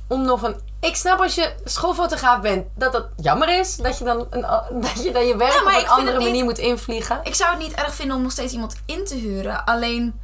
Om 0.10 0.26
nog 0.26 0.41
een... 0.43 0.60
Ik 0.80 0.95
snap 0.95 1.19
als 1.22 1.36
je 1.36 1.54
schoolfotograaf 1.63 2.41
bent, 2.41 2.65
dat 2.76 2.91
dat 2.91 3.06
jammer 3.17 3.60
is. 3.60 3.76
Dat 3.76 3.98
je 3.98 4.04
dan, 4.04 4.28
een, 4.30 4.41
dat 4.82 5.04
je, 5.04 5.12
dan 5.12 5.26
je 5.28 5.36
werk 5.38 5.54
Ja, 5.54 5.62
op 5.62 5.67
een 5.84 5.88
andere 5.89 6.17
niet- 6.17 6.28
manier 6.28 6.43
moet 6.43 6.58
invliegen. 6.58 7.19
Ik 7.24 7.36
zou 7.36 7.50
het 7.50 7.60
niet 7.60 7.74
erg 7.74 7.95
vinden 7.95 8.15
om 8.15 8.22
nog 8.22 8.32
steeds 8.32 8.54
iemand 8.54 8.76
in 8.86 9.06
te 9.06 9.15
huren. 9.15 9.65
Alleen 9.65 10.19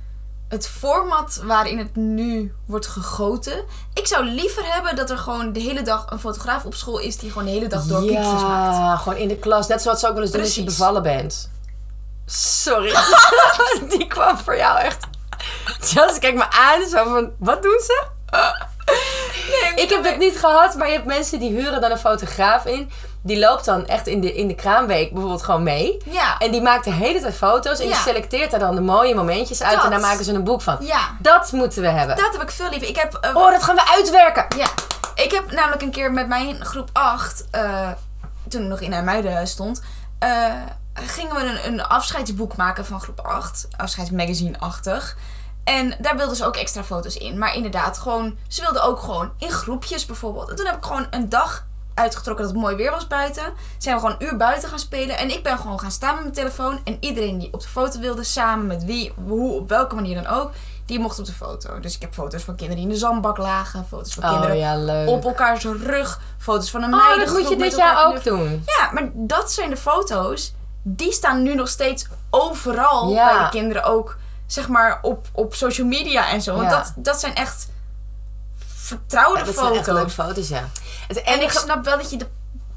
het 0.50 0.68
format 0.68 1.42
waarin 1.44 1.78
het 1.78 1.96
nu 1.96 2.54
wordt 2.66 2.88
gegoten. 2.88 3.64
Ik 3.94 4.08
zou 4.08 4.26
liever 4.26 4.74
hebben 4.74 4.96
dat 4.96 5.10
er 5.10 5.18
gewoon 5.18 5.54
de 5.54 5.60
hele 5.60 5.82
dag 5.82 6.06
een 6.10 6.20
fotograaf 6.20 6.66
op 6.66 6.76
school 6.76 6.98
is 7.00 7.18
die 7.18 7.30
gewoon 7.32 7.46
de 7.46 7.52
hele 7.52 7.68
dag 7.68 7.84
door 7.84 8.00
piekjes 8.00 8.26
maakt. 8.42 8.76
Ja, 8.78 8.96
gewoon 8.98 9.18
in 9.18 9.28
de 9.28 9.38
klas. 9.38 9.68
Net 9.68 9.82
zoals 9.82 10.00
ze 10.00 10.08
ook 10.08 10.14
wel 10.14 10.22
eens 10.22 10.32
doen 10.32 10.42
als 10.42 10.56
je 10.56 10.64
bevallen 10.64 11.04
bent. 11.04 11.50
Sorry. 12.26 12.96
Die 13.90 14.08
kwam 14.08 14.38
voor 14.38 14.58
jou 14.58 14.80
echt. 14.80 15.06
Just 15.94 16.20
kijk 16.20 16.36
me 16.36 16.50
aan. 16.52 16.88
Zo 16.90 17.04
van, 17.04 17.32
wat 17.40 17.64
doen 17.64 17.80
ze? 17.84 18.06
Ik 19.76 19.90
heb 19.90 20.04
dat 20.04 20.18
niet 20.18 20.38
gehad, 20.40 20.76
maar 20.76 20.88
je 20.88 20.94
hebt 20.94 21.06
mensen 21.06 21.40
die 21.40 21.52
huren 21.52 21.82
dan 21.82 21.92
een 21.92 21.98
fotograaf 21.98 22.66
in. 22.66 22.92
Die 23.22 23.40
loopt 23.40 23.66
dan 23.66 23.88
echt 23.88 24.08
in 24.08 24.22
de, 24.22 24.34
in 24.34 24.48
de 24.48 24.56
kraamweek 24.56 25.12
bijvoorbeeld 25.12 25.44
gewoon 25.44 25.64
mee. 25.64 25.98
Ja. 26.06 26.38
En 26.38 26.52
die 26.52 26.62
maakt 26.62 26.84
de 26.84 26.92
hele 26.92 27.22
tijd 27.22 27.36
foto's. 27.36 27.80
En 27.80 27.88
Ja. 27.88 27.92
die 27.94 28.02
selecteert 28.02 28.52
daar 28.52 28.60
dan 28.60 28.76
de 28.76 28.82
mooie 28.82 29.16
momentjes 29.16 29.64
uit. 29.64 29.76
Dat. 29.76 29.84
En 29.84 29.90
daar 29.90 30.00
maken 30.00 30.26
ze 30.26 30.34
een 30.34 30.44
boek 30.44 30.62
van. 30.62 30.78
Ja. 30.80 31.00
Dat 31.20 31.52
moeten 31.52 31.82
we 31.82 31.88
hebben. 31.88 32.16
Dat 32.16 32.32
heb 32.32 32.42
ik 32.42 32.52
veel 32.52 32.70
liever. 32.70 32.88
Ik 32.88 32.96
heb 32.96 33.14
eh, 33.14 33.36
Oh, 33.36 33.52
dat 33.52 33.64
gaan 33.64 33.76
we 33.76 33.88
uitwerken. 33.88 34.46
Ja, 34.58 34.68
ik 35.16 35.32
heb 35.32 35.52
namelijk 35.52 35.82
een 35.82 35.92
keer 35.92 36.12
met 36.12 36.28
mijn 36.28 36.66
groep 36.66 36.90
8, 36.94 37.46
eh, 37.52 37.90
toen 38.50 38.62
ik 38.62 38.68
nog 38.68 38.80
in 38.80 38.94
IJmuiden 38.94 39.48
stond, 39.48 39.82
eh, 40.20 40.54
gingen 40.94 41.36
we 41.36 41.42
een, 41.42 41.74
een 41.74 41.84
afscheidsboek 41.84 42.56
maken 42.56 42.86
van 42.86 43.02
groep 43.02 43.20
8. 43.20 43.68
Afscheidsmagazine-achtig. 43.78 45.16
En 45.66 45.96
daar 46.00 46.18
wilden 46.18 46.36
ze 46.36 46.46
ook 46.46 46.56
extra 46.56 46.84
foto's 46.84 47.16
in. 47.18 47.38
Maar 47.38 47.56
inderdaad, 47.56 47.98
gewoon, 47.98 48.38
ze 48.48 48.62
wilden 48.62 48.84
ook 48.84 49.00
gewoon 49.00 49.32
in 49.38 49.50
groepjes 49.52 50.06
bijvoorbeeld. 50.06 50.50
En 50.50 50.56
toen 50.56 50.66
heb 50.66 50.76
ik 50.76 50.84
gewoon 50.86 51.08
een 51.10 51.30
dag 51.30 51.66
uitgetrokken 51.94 52.46
dat 52.46 52.54
het 52.54 52.64
mooi 52.64 52.76
weer 52.76 52.92
was 52.92 53.08
buiten. 53.08 53.44
Zijn 53.78 53.96
we 53.96 54.02
gewoon 54.02 54.16
een 54.20 54.26
uur 54.28 54.38
buiten 54.38 54.70
gaan 54.70 54.80
spelen. 54.80 55.18
En 55.18 55.30
ik 55.30 55.44
ben 55.44 55.58
gewoon 55.58 55.80
gaan 55.80 55.92
staan 55.92 56.14
met 56.14 56.22
mijn 56.24 56.34
telefoon. 56.36 56.80
En 56.84 56.98
iedereen 57.00 57.40
die 57.40 57.54
op 57.54 57.62
de 57.62 57.68
foto 57.68 58.00
wilde, 58.00 58.24
samen 58.24 58.68
met 58.68 58.84
wie, 58.84 59.14
hoe, 59.28 59.54
op 59.60 59.70
welke 59.70 59.96
manier 59.96 60.24
dan 60.24 60.28
ook, 60.34 60.52
die 60.86 61.00
mocht 61.00 61.20
op 61.20 61.26
de 61.26 61.32
foto. 61.32 61.80
Dus 61.80 61.96
ik 61.96 62.02
heb 62.02 62.14
foto's 62.14 62.44
van 62.44 62.56
kinderen 62.56 62.82
die 62.82 62.90
in 62.92 62.94
de 63.00 63.00
zandbak 63.00 63.38
lagen. 63.38 63.86
Foto's 63.90 64.14
van 64.14 64.30
kinderen 64.30 64.56
Oh 64.56 64.62
ja, 64.62 64.78
leuk. 64.78 65.08
op 65.08 65.26
elkaars 65.26 65.64
rug. 65.64 66.20
Foto's 66.38 66.70
van 66.72 66.84
een 66.84 66.94
Oh, 66.94 67.18
dat 67.18 67.30
moet 67.30 67.50
je 67.50 67.56
dit 67.56 67.76
jaar 67.76 68.06
ook 68.08 68.24
doen. 68.24 68.64
Ja, 68.80 68.92
maar 68.92 69.10
dat 69.14 69.52
zijn 69.52 69.70
de 69.70 69.78
foto's. 69.78 70.54
Die 70.84 71.12
staan 71.12 71.44
nu 71.44 71.56
nog 71.56 71.68
steeds 71.68 72.08
overal 72.30 73.10
Ja. 73.10 73.34
bij 73.34 73.44
de 73.44 73.50
kinderen 73.50 73.84
ook. 73.84 74.18
Zeg 74.48 74.68
maar 74.68 75.00
op, 75.02 75.28
op 75.32 75.56
social 75.56 75.88
media 75.88 76.30
en 76.30 76.42
zo. 76.42 76.56
Want 76.56 76.70
Ja. 76.72 76.78
dat, 76.78 76.94
dat 76.96 77.20
zijn 77.20 77.36
echt 77.36 77.68
vertrouwde 78.76 79.40
Ja, 79.40 79.46
dat 79.46 79.54
zijn 79.54 79.66
foto's. 79.66 79.78
echt 79.80 79.88
leuke 79.88 80.10
foto's, 80.10 80.48
ja. 80.48 80.64
Het 81.08 81.22
En 81.22 81.42
ik 81.42 81.52
snap 81.52 81.86
wel 81.86 81.98
dat 81.98 82.10
je 82.12 82.18
de, 82.18 82.28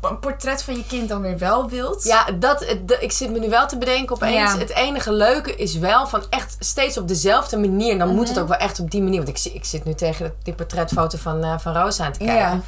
een 0.03 0.19
portret 0.19 0.63
van 0.63 0.77
je 0.77 0.85
kind 0.87 1.09
dan 1.09 1.21
weer 1.23 1.39
wel 1.39 1.69
wilt. 1.69 2.05
Ja, 2.05 2.25
dat, 2.35 2.77
ik 3.01 3.13
zit 3.13 3.31
me 3.31 3.39
nu 3.39 3.49
wel 3.49 3.67
te 3.67 3.79
bedenken 3.79 4.15
opeens. 4.17 4.53
Ja. 4.53 4.59
Het 4.59 4.71
enige 4.71 5.13
leuke 5.13 5.57
is 5.57 5.75
wel 5.75 6.07
van 6.07 6.23
echt 6.31 6.57
steeds 6.59 6.99
op 6.99 7.09
dezelfde 7.09 7.57
manier. 7.59 7.99
Dan 7.99 8.09
moet 8.09 8.19
Mhm. 8.21 8.29
het 8.29 8.39
ook 8.39 8.49
wel 8.49 8.57
echt 8.59 8.81
op 8.81 8.91
die 8.91 9.03
manier. 9.03 9.25
Want 9.25 9.45
ik, 9.47 9.53
ik 9.53 9.65
zit 9.65 9.85
nu 9.85 9.95
tegen 9.95 10.35
die 10.43 10.55
portretfoto 10.55 11.19
van, 11.19 11.45
eh 11.45 11.59
van 11.59 11.73
Roos 11.77 12.01
aan 12.01 12.13
te 12.13 12.19
kijken. 12.19 12.37
Ja. 12.37 12.61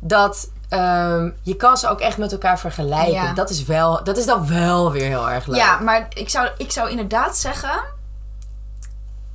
Dat 0.00 0.50
ehm, 0.68 1.30
je 1.42 1.56
kan 1.56 1.76
ze 1.76 1.88
ook 1.88 2.00
echt 2.00 2.16
met 2.18 2.32
elkaar 2.32 2.58
vergelijken. 2.58 3.12
Ja. 3.12 3.32
Dat, 3.32 3.50
is 3.50 3.64
wel, 3.64 4.04
dat 4.04 4.16
is 4.16 4.26
dan 4.26 4.48
wel 4.48 4.92
weer 4.92 5.06
heel 5.06 5.30
erg 5.30 5.46
leuk. 5.46 5.56
Ja, 5.60 5.78
maar 5.78 6.06
ik 6.14 6.28
zou, 6.28 6.48
ik 6.56 6.70
zou 6.72 6.90
inderdaad 6.90 7.36
zeggen... 7.36 7.98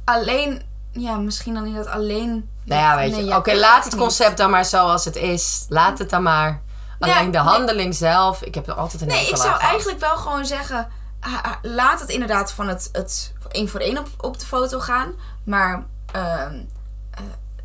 Alleen... 0.05 0.61
Ja, 0.91 1.15
misschien 1.17 1.53
dan 1.53 1.65
inderdaad 1.65 1.93
alleen... 1.93 2.49
Nou 2.63 2.81
ja, 2.81 2.95
weet 2.95 3.09
je. 3.09 3.15
Nee, 3.15 3.25
ja, 3.25 3.37
Oké, 3.37 3.53
laat 3.53 3.83
het 3.83 3.93
niet. 3.93 4.01
concept 4.01 4.37
dan 4.37 4.49
maar 4.49 4.65
zoals 4.65 5.05
het 5.05 5.15
is. 5.15 5.65
Laat 5.69 5.97
het 5.99 6.09
dan 6.09 6.23
maar. 6.23 6.61
Alleen 6.99 7.15
Ja, 7.15 7.23
de 7.23 7.29
nee. 7.29 7.37
handeling 7.37 7.95
zelf. 7.95 8.41
Ik 8.41 8.55
heb 8.55 8.67
er 8.67 8.73
altijd 8.73 9.01
een 9.01 9.07
Nee, 9.07 9.29
ik 9.29 9.37
zou 9.37 9.59
eigenlijk 9.59 9.99
wel 9.99 10.17
gewoon 10.17 10.45
zeggen... 10.45 10.87
laat 11.61 11.99
het 11.99 12.09
inderdaad 12.09 12.51
van 12.51 12.67
het, 12.67 12.89
het 12.91 13.33
één 13.51 13.69
voor 13.69 13.79
één 13.79 13.97
op, 13.97 14.07
op 14.17 14.39
de 14.39 14.45
foto 14.45 14.79
gaan. 14.79 15.13
Maar 15.43 15.85
ehm, 16.11 16.55
eh, 17.11 17.21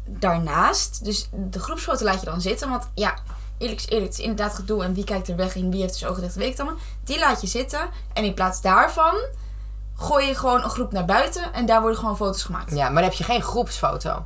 daarnaast, 0.06 1.04
dus 1.04 1.28
de 1.32 1.60
groepsfoto 1.60 2.04
laat 2.04 2.20
je 2.20 2.26
dan 2.26 2.40
zitten. 2.40 2.68
Want 2.70 2.88
ja, 2.94 3.14
eerlijk 3.58 3.80
is 3.80 3.86
eerlijk, 3.88 4.10
het 4.10 4.18
is 4.18 4.24
inderdaad 4.24 4.54
gedoe. 4.54 4.84
En 4.84 4.94
wie 4.94 5.04
kijkt 5.04 5.28
er 5.28 5.36
weg 5.36 5.54
en 5.56 5.70
wie 5.70 5.80
heeft 5.80 5.92
dus 5.92 6.04
ogen 6.06 6.22
dicht, 6.22 6.34
weet 6.34 6.52
ik 6.52 6.60
allemaal. 6.60 6.78
Die 7.04 7.18
laat 7.18 7.40
je 7.40 7.46
zitten. 7.46 7.88
En 8.12 8.24
in 8.24 8.34
plaats 8.34 8.60
daarvan 8.60 9.14
gooi 10.00 10.26
je 10.26 10.34
gewoon 10.34 10.62
een 10.62 10.70
groep 10.70 10.92
naar 10.92 11.04
buiten. 11.04 11.42
En 11.52 11.66
daar 11.66 11.80
worden 11.80 11.98
gewoon 11.98 12.16
foto's 12.16 12.42
gemaakt. 12.42 12.70
Ja, 12.74 12.84
maar 12.84 12.94
dan 12.94 13.02
heb 13.02 13.12
je 13.12 13.24
geen 13.24 13.42
groepsfoto. 13.42 14.24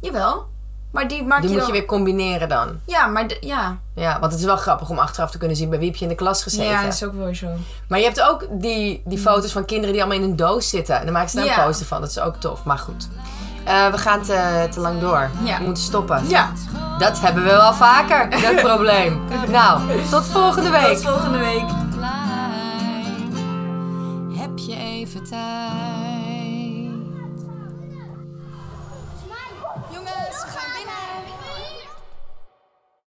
Jawel. 0.00 0.48
Maar 0.92 1.08
die 1.08 1.24
maak 1.24 1.40
Die 1.40 1.48
je 1.50 1.54
moet 1.56 1.64
dan... 1.64 1.72
je 1.74 1.78
weer 1.80 1.88
combineren 1.88 2.48
dan. 2.48 2.80
Ja, 2.86 3.06
maar 3.06 3.26
de- 3.28 3.36
ja. 3.40 3.78
Ja, 3.94 4.18
want 4.20 4.32
het 4.32 4.40
is 4.40 4.46
wel 4.46 4.56
grappig 4.56 4.88
om 4.90 4.98
achteraf 4.98 5.30
te 5.30 5.38
kunnen 5.38 5.56
zien 5.56 5.68
bij 5.70 5.78
wie 5.78 5.88
heb 5.88 5.96
je 5.96 6.02
in 6.02 6.10
de 6.10 6.16
klas 6.16 6.42
gezeten. 6.42 6.66
Ja, 6.70 6.82
dat 6.84 6.92
is 6.92 7.04
ook 7.04 7.14
wel 7.14 7.34
zo. 7.34 7.46
Maar 7.88 7.98
je 7.98 8.04
hebt 8.04 8.20
ook 8.22 8.46
die, 8.50 9.02
die 9.04 9.18
foto's 9.18 9.52
van 9.52 9.64
kinderen 9.64 9.92
die 9.92 10.02
allemaal 10.02 10.22
in 10.22 10.30
een 10.30 10.36
doos 10.36 10.68
zitten. 10.68 10.98
En 10.98 11.04
dan 11.04 11.12
maken 11.12 11.30
ze 11.30 11.36
daar 11.36 11.44
Ja. 11.44 11.58
een 11.58 11.64
poster 11.66 11.86
van. 11.86 12.00
Dat 12.00 12.10
is 12.10 12.18
ook 12.20 12.36
tof, 12.36 12.64
maar 12.64 12.78
goed. 12.78 13.08
Eh, 13.64 13.86
we 13.88 13.98
gaan 13.98 14.22
te, 14.22 14.68
te 14.70 14.80
lang 14.80 15.00
door. 15.00 15.30
Ja. 15.44 15.58
We 15.58 15.64
moeten 15.64 15.82
stoppen. 15.82 16.28
Ja, 16.28 16.52
Dat 16.98 17.20
hebben 17.20 17.42
we 17.42 17.48
wel 17.50 17.74
vaker, 17.74 18.30
dat 18.30 18.56
probleem. 18.72 19.20
Nou, 19.48 19.80
tot 20.10 20.24
volgende 20.26 20.70
week. 20.70 20.96
tot 20.96 21.02
volgende 21.02 21.38
week. 21.38 21.64
Je 24.66 24.76
even 24.76 25.24
tijd? 25.24 26.19